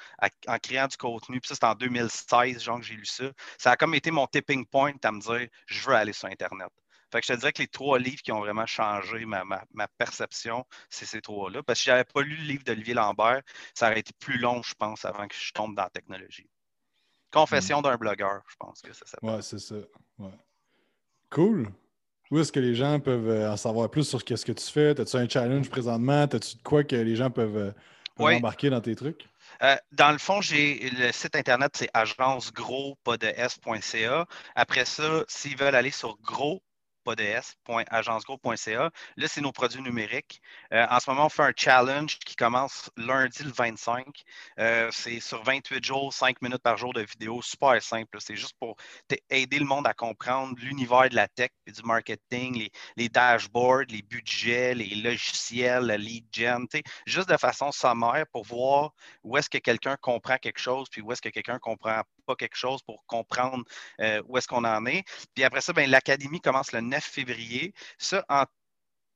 en 0.47 0.59
créant 0.59 0.87
du 0.87 0.97
contenu, 0.97 1.39
puis 1.39 1.47
ça, 1.47 1.55
c'est 1.55 1.65
en 1.65 1.75
2016, 1.75 2.61
genre, 2.61 2.79
que 2.79 2.85
j'ai 2.85 2.95
lu 2.95 3.05
ça, 3.05 3.25
ça 3.57 3.71
a 3.71 3.77
comme 3.77 3.95
été 3.95 4.11
mon 4.11 4.27
tipping 4.27 4.65
point 4.65 4.93
à 5.03 5.11
me 5.11 5.19
dire, 5.19 5.47
je 5.65 5.87
veux 5.87 5.95
aller 5.95 6.13
sur 6.13 6.27
Internet. 6.27 6.69
Fait 7.11 7.21
que 7.21 7.27
je 7.27 7.33
te 7.33 7.39
dirais 7.39 7.53
que 7.53 7.61
les 7.61 7.67
trois 7.67 7.99
livres 7.99 8.21
qui 8.21 8.31
ont 8.31 8.39
vraiment 8.39 8.65
changé 8.65 9.25
ma, 9.25 9.43
perception, 9.97 10.65
c'est 10.89 11.05
ces 11.05 11.21
trois-là. 11.21 11.63
Parce 11.63 11.79
que 11.79 11.83
si 11.83 11.89
je 11.89 11.91
n'avais 11.91 12.03
pas 12.03 12.21
lu 12.21 12.35
le 12.35 12.43
livre 12.43 12.63
d'Olivier 12.63 12.93
Lambert, 12.93 13.41
ça 13.73 13.87
aurait 13.87 13.99
été 13.99 14.11
plus 14.19 14.37
long, 14.37 14.61
je 14.61 14.73
pense, 14.75 15.05
avant 15.05 15.27
que 15.27 15.35
je 15.35 15.51
tombe 15.53 15.75
dans 15.75 15.83
la 15.83 15.89
technologie. 15.89 16.49
Confession 17.31 17.79
hmm. 17.79 17.83
d'un 17.83 17.97
blogueur, 17.97 18.41
je 18.47 18.55
pense 18.57 18.81
que 18.81 18.93
ça 18.93 19.05
s'appelle. 19.05 19.29
Ouais, 19.29 19.41
c'est 19.41 19.59
ça. 19.59 19.75
Cool. 21.29 21.67
Où 22.31 22.39
est-ce 22.39 22.51
que 22.51 22.59
les 22.59 22.75
gens 22.75 22.99
peuvent 22.99 23.29
euh, 23.29 23.51
en 23.51 23.57
savoir 23.57 23.89
plus 23.89 24.03
sur 24.03 24.19
ce 24.19 24.45
que 24.45 24.51
tu 24.51 24.65
fais? 24.65 24.99
As-tu 24.99 25.17
un 25.17 25.27
challenge 25.27 25.67
présentement? 25.69 26.23
As-tu 26.23 26.57
de 26.57 26.63
quoi 26.63 26.83
que 26.83 26.95
les 26.95 27.15
gens 27.15 27.31
peuvent, 27.31 27.57
euh, 27.57 27.71
embarquer 28.17 28.69
dans 28.69 28.81
tes 28.81 28.95
trucs? 28.95 29.27
Euh, 29.63 29.75
dans 29.91 30.11
le 30.11 30.19
fond, 30.19 30.41
j'ai 30.41 30.91
le 30.91 31.11
site 31.11 31.35
internet, 31.35 31.71
c'est 31.75 31.89
agencegros.ca. 31.93 34.25
Après 34.55 34.85
ça, 34.85 35.23
s'ils 35.27 35.57
veulent 35.57 35.75
aller 35.75 35.91
sur 35.91 36.17
gros 36.21 36.61
pods.agencegroup.ca. 37.03 38.91
Là, 39.17 39.27
c'est 39.27 39.41
nos 39.41 39.51
produits 39.51 39.81
numériques. 39.81 40.41
Euh, 40.73 40.85
en 40.89 40.99
ce 40.99 41.09
moment, 41.09 41.25
on 41.25 41.29
fait 41.29 41.43
un 41.43 41.53
challenge 41.55 42.19
qui 42.19 42.35
commence 42.35 42.89
lundi 42.97 43.43
le 43.43 43.51
25. 43.51 44.05
Euh, 44.59 44.89
c'est 44.91 45.19
sur 45.19 45.43
28 45.43 45.83
jours, 45.83 46.13
5 46.13 46.41
minutes 46.41 46.61
par 46.61 46.77
jour 46.77 46.93
de 46.93 47.01
vidéo. 47.01 47.41
Super 47.41 47.81
simple. 47.81 48.17
C'est 48.19 48.35
juste 48.35 48.55
pour 48.59 48.75
aider 49.29 49.59
le 49.59 49.65
monde 49.65 49.87
à 49.87 49.93
comprendre 49.93 50.55
l'univers 50.59 51.09
de 51.09 51.15
la 51.15 51.27
tech 51.27 51.49
et 51.65 51.71
du 51.71 51.81
marketing, 51.83 52.69
les, 52.97 53.09
dashboards, 53.09 53.85
les 53.89 54.01
budgets, 54.01 54.73
les 54.73 54.95
logiciels, 54.95 55.83
la 55.85 55.97
lead 55.97 56.25
gen. 56.31 56.65
Juste 57.05 57.29
de 57.29 57.37
façon 57.37 57.71
sommaire 57.71 58.25
pour 58.31 58.45
voir 58.45 58.93
où 59.23 59.37
est-ce 59.37 59.49
que 59.49 59.57
quelqu'un 59.57 59.97
comprend 59.97 60.37
quelque 60.37 60.59
chose 60.59 60.87
puis 60.89 61.01
où 61.01 61.11
est-ce 61.11 61.21
que 61.21 61.29
quelqu'un 61.29 61.59
comprend 61.59 62.01
quelque 62.35 62.55
chose 62.57 62.81
pour 62.83 63.05
comprendre 63.05 63.63
euh, 64.01 64.21
où 64.27 64.37
est-ce 64.37 64.47
qu'on 64.47 64.65
en 64.65 64.85
est. 64.85 65.03
Puis 65.35 65.43
après 65.43 65.61
ça, 65.61 65.73
ben, 65.73 65.89
l'académie 65.89 66.41
commence 66.41 66.71
le 66.71 66.81
9 66.81 67.03
février. 67.03 67.73
Ça, 67.97 68.23
en 68.29 68.45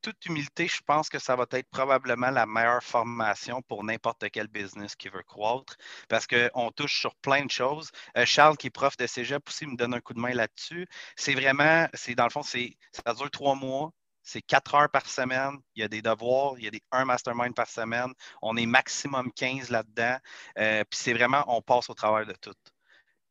toute 0.04 0.26
humilité, 0.26 0.68
je 0.68 0.82
pense 0.86 1.10
que 1.10 1.18
ça 1.18 1.36
va 1.36 1.46
être 1.52 1.70
probablement 1.72 2.30
la 2.30 2.46
meilleure 2.46 2.84
formation 2.84 3.62
pour 3.64 3.84
n'importe 3.84 4.30
quel 4.32 4.48
business 4.48 4.96
qui 4.96 5.10
veut 5.10 5.24
croître 5.24 5.78
parce 6.10 6.28
qu'on 6.28 6.72
touche 6.72 7.00
sur 7.00 7.16
plein 7.16 7.46
de 7.46 7.52
choses. 7.52 7.90
Euh, 8.18 8.26
Charles, 8.26 8.58
qui 8.58 8.68
est 8.68 8.70
prof 8.70 8.98
de 8.98 9.08
cégep 9.08 9.48
aussi, 9.48 9.66
me 9.66 9.78
donne 9.78 9.94
un 9.94 10.02
coup 10.02 10.14
de 10.14 10.20
main 10.20 10.34
là-dessus. 10.34 10.88
C'est 11.16 11.34
vraiment, 11.34 11.88
c'est 11.94 12.16
dans 12.16 12.26
le 12.26 12.30
fond, 12.32 12.44
ça 12.44 13.14
dure 13.16 13.32
trois 13.32 13.56
mois. 13.56 13.92
C'est 14.24 14.42
quatre 14.42 14.76
heures 14.76 14.90
par 14.90 15.08
semaine. 15.08 15.58
Il 15.76 15.82
y 15.82 15.84
a 15.84 15.88
des 15.90 16.02
devoirs, 16.02 16.56
il 16.58 16.66
y 16.66 16.68
a 16.68 16.72
des, 16.72 16.82
un 16.92 17.06
mastermind 17.06 17.54
par 17.56 17.68
semaine. 17.68 18.14
On 18.42 18.56
est 18.58 18.66
maximum 18.66 19.32
15 19.34 19.70
là-dedans. 19.70 20.18
Euh, 20.60 20.84
puis 20.90 21.00
c'est 21.00 21.14
vraiment, 21.14 21.44
on 21.48 21.62
passe 21.62 21.90
au 21.90 21.94
travers 21.94 22.26
de 22.26 22.34
tout 22.34 22.54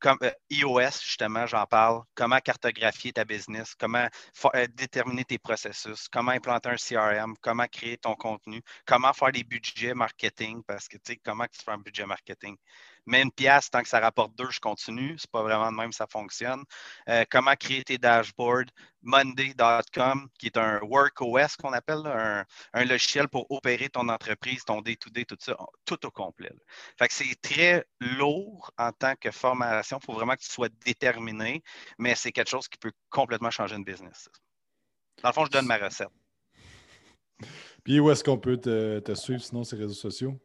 comme 0.03 0.19
euh, 0.25 0.33
iOS, 0.51 1.01
justement, 1.03 1.47
j'en 1.47 1.65
parle, 1.67 2.03
comment 2.15 2.39
cartographier 2.41 3.13
ta 3.13 3.25
business, 3.25 3.75
comment 3.77 4.09
euh, 4.55 4.67
déterminer 4.75 5.25
tes 5.25 5.39
processus, 5.39 6.09
comment 6.09 6.33
implanter 6.33 6.71
un 6.71 6.77
CRM, 6.77 7.35
comment 7.41 7.67
créer 7.67 7.97
ton 7.99 8.15
contenu, 8.17 8.61
comment 8.85 9.13
faire 9.13 9.33
des 9.33 9.45
budgets 9.45 9.95
marketing, 9.95 10.63
parce 10.67 10.89
que 10.89 10.97
tu 10.97 11.13
sais, 11.13 11.21
comment 11.25 11.47
tu 11.47 11.61
fais 11.65 11.71
un 11.71 11.79
budget 11.79 12.05
marketing? 12.05 12.57
Une 13.07 13.33
pièce, 13.33 13.71
tant 13.71 13.83
que 13.83 13.89
ça 13.89 14.01
rapporte 14.01 14.35
deux, 14.37 14.51
je 14.51 14.61
continue. 14.61 15.17
C'est 15.19 15.31
pas 15.31 15.43
vraiment 15.43 15.71
de 15.71 15.77
même 15.77 15.93
ça 15.93 16.07
fonctionne. 16.07 16.63
Euh, 17.09 17.25
comment 17.31 17.55
créer 17.55 17.83
tes 17.85 17.99
dashboards? 17.99 18.71
Monday.com, 19.03 20.29
qui 20.39 20.47
est 20.47 20.57
un 20.57 20.81
work 20.83 21.21
OS 21.21 21.57
qu'on 21.57 21.73
appelle, 21.73 22.07
un, 22.07 22.85
logiciel 22.85 23.29
pour 23.29 23.51
opérer 23.51 23.89
ton 23.89 24.09
entreprise, 24.09 24.65
ton 24.65 24.81
day-to-day, 24.81 25.25
tout 25.25 25.37
ça, 25.41 25.57
tout 25.85 26.07
au 26.07 26.11
complet. 26.11 26.53
Fait 26.99 27.09
que 27.09 27.15
c'est 27.15 27.35
très 27.41 27.85
lourd 28.01 28.71
en 28.79 28.93
tant 28.93 29.15
que 29.17 29.31
formation. 29.31 29.99
Il 30.01 30.07
faut 30.07 30.13
vraiment 30.13 30.35
que 30.35 30.43
tu 30.43 30.51
sois 30.51 30.69
déterminé, 30.85 31.63
mais 31.99 32.15
c'est 32.15 32.33
quelque 32.33 32.51
chose 32.51 32.69
qui 32.69 32.79
peut 32.79 32.93
complètement 33.11 33.51
changer 33.51 33.75
une 33.75 33.85
business. 33.85 34.29
Dans 35.23 35.31
le 35.31 35.35
fond, 35.35 35.45
je 35.45 35.51
donne 35.51 35.67
ma 35.67 35.79
recette. 35.79 36.09
Puis 37.83 37.99
où 37.99 38.11
est-ce 38.11 38.23
qu'on 38.23 38.39
peut 38.39 38.57
te, 38.57 39.01
te 39.01 39.15
suivre 39.15 39.43
sinon 39.43 39.65
ces 39.65 39.77
réseaux 39.77 39.95
sociaux? 39.95 40.41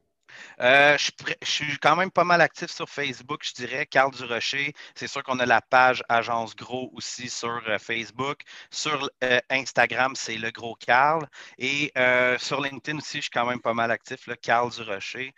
Euh, 0.59 0.97
je, 0.97 1.11
suis 1.43 1.77
quand 1.79 1.95
même 1.95 2.11
pas 2.11 2.23
mal 2.23 2.41
actif 2.41 2.71
sur 2.71 2.89
Facebook, 2.89 3.41
je 3.43 3.53
dirais. 3.53 3.85
Carl 3.85 4.11
Durocher, 4.11 4.73
c'est 4.95 5.07
sûr 5.07 5.23
qu'on 5.23 5.39
a 5.39 5.45
la 5.45 5.61
page 5.61 6.03
Agence 6.09 6.55
Gros 6.55 6.91
aussi 6.93 7.29
sur 7.29 7.61
euh, 7.67 7.77
Facebook. 7.79 8.41
Sur 8.71 9.09
euh, 9.23 9.39
Instagram, 9.49 10.15
c'est 10.15 10.37
le 10.37 10.51
gros 10.51 10.75
Carl. 10.75 11.27
Et 11.57 11.91
sur 12.39 12.61
LinkedIn 12.61 12.97
aussi, 12.97 13.17
je 13.17 13.23
suis 13.23 13.29
quand 13.31 13.45
même 13.45 13.61
pas 13.61 13.73
mal 13.73 13.91
actif, 13.91 14.27
le 14.27 14.35
Carl 14.35 14.71
Durocher. 14.71 15.33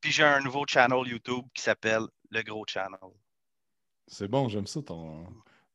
puis 0.00 0.12
j'ai 0.12 0.24
un 0.24 0.40
nouveau 0.40 0.64
channel 0.66 1.06
YouTube 1.06 1.44
qui 1.54 1.62
s'appelle 1.62 2.02
Le 2.30 2.42
Gros 2.42 2.64
Channel. 2.66 2.98
C'est 4.06 4.28
bon, 4.28 4.48
j'aime 4.48 4.66
ça 4.66 4.80
ton, 4.82 5.26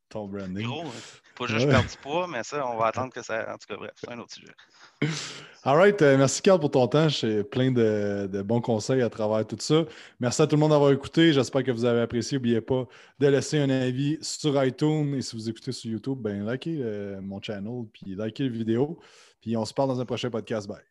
ton 0.10 0.28
branding. 0.28 0.66
Gros, 0.66 0.92
faut 1.36 1.48
juste 1.48 1.68
perdre 1.68 1.90
du 1.90 1.98
poids, 1.98 2.28
mais 2.28 2.44
ça, 2.44 2.66
on 2.68 2.78
va 2.78 2.88
attendre 2.88 3.12
que 3.12 3.24
ça. 3.24 3.54
En 3.54 3.58
tout 3.58 3.68
cas, 3.68 3.76
bref, 3.76 3.92
c'est 3.96 4.12
un 4.12 4.20
autre 4.20 4.34
sujet. 4.34 4.54
All 5.66 5.78
right. 5.78 6.02
Euh, 6.02 6.18
merci, 6.18 6.42
Carl, 6.42 6.60
pour 6.60 6.72
ton 6.72 6.88
temps. 6.88 7.08
J'ai 7.10 7.44
plein 7.44 7.72
de, 7.72 8.42
bons 8.44 8.62
conseils 8.62 9.02
à 9.02 9.10
travers 9.10 9.46
tout 9.48 9.58
ça. 9.60 9.86
Merci 10.20 10.42
à 10.42 10.48
tout 10.48 10.56
le 10.56 10.60
monde 10.60 10.72
d'avoir 10.72 10.92
écouté. 10.92 11.34
J'espère 11.34 11.64
que 11.64 11.72
vous 11.72 11.86
avez 11.86 12.02
apprécié. 12.02 12.38
N'oubliez 12.38 12.62
pas 12.62 12.86
de 13.20 13.28
laisser 13.28 13.60
un 13.60 13.70
avis 13.70 14.18
sur 14.22 14.62
iTunes. 14.64 15.16
Et 15.16 15.22
si 15.22 15.36
vous 15.36 15.50
écoutez 15.50 15.72
sur 15.72 15.90
YouTube, 15.90 16.20
ben 16.20 16.50
likez 16.50 16.80
euh, 16.82 17.22
mon 17.22 17.42
channel 17.42 17.86
puis 17.94 18.16
likez 18.16 18.44
la 18.44 18.50
vidéo. 18.50 19.00
Puis 19.42 19.56
on 19.58 19.66
se 19.66 19.74
parle 19.74 19.90
dans 19.90 20.02
un 20.02 20.06
prochain 20.06 20.30
podcast. 20.30 20.68
Bye. 20.68 20.84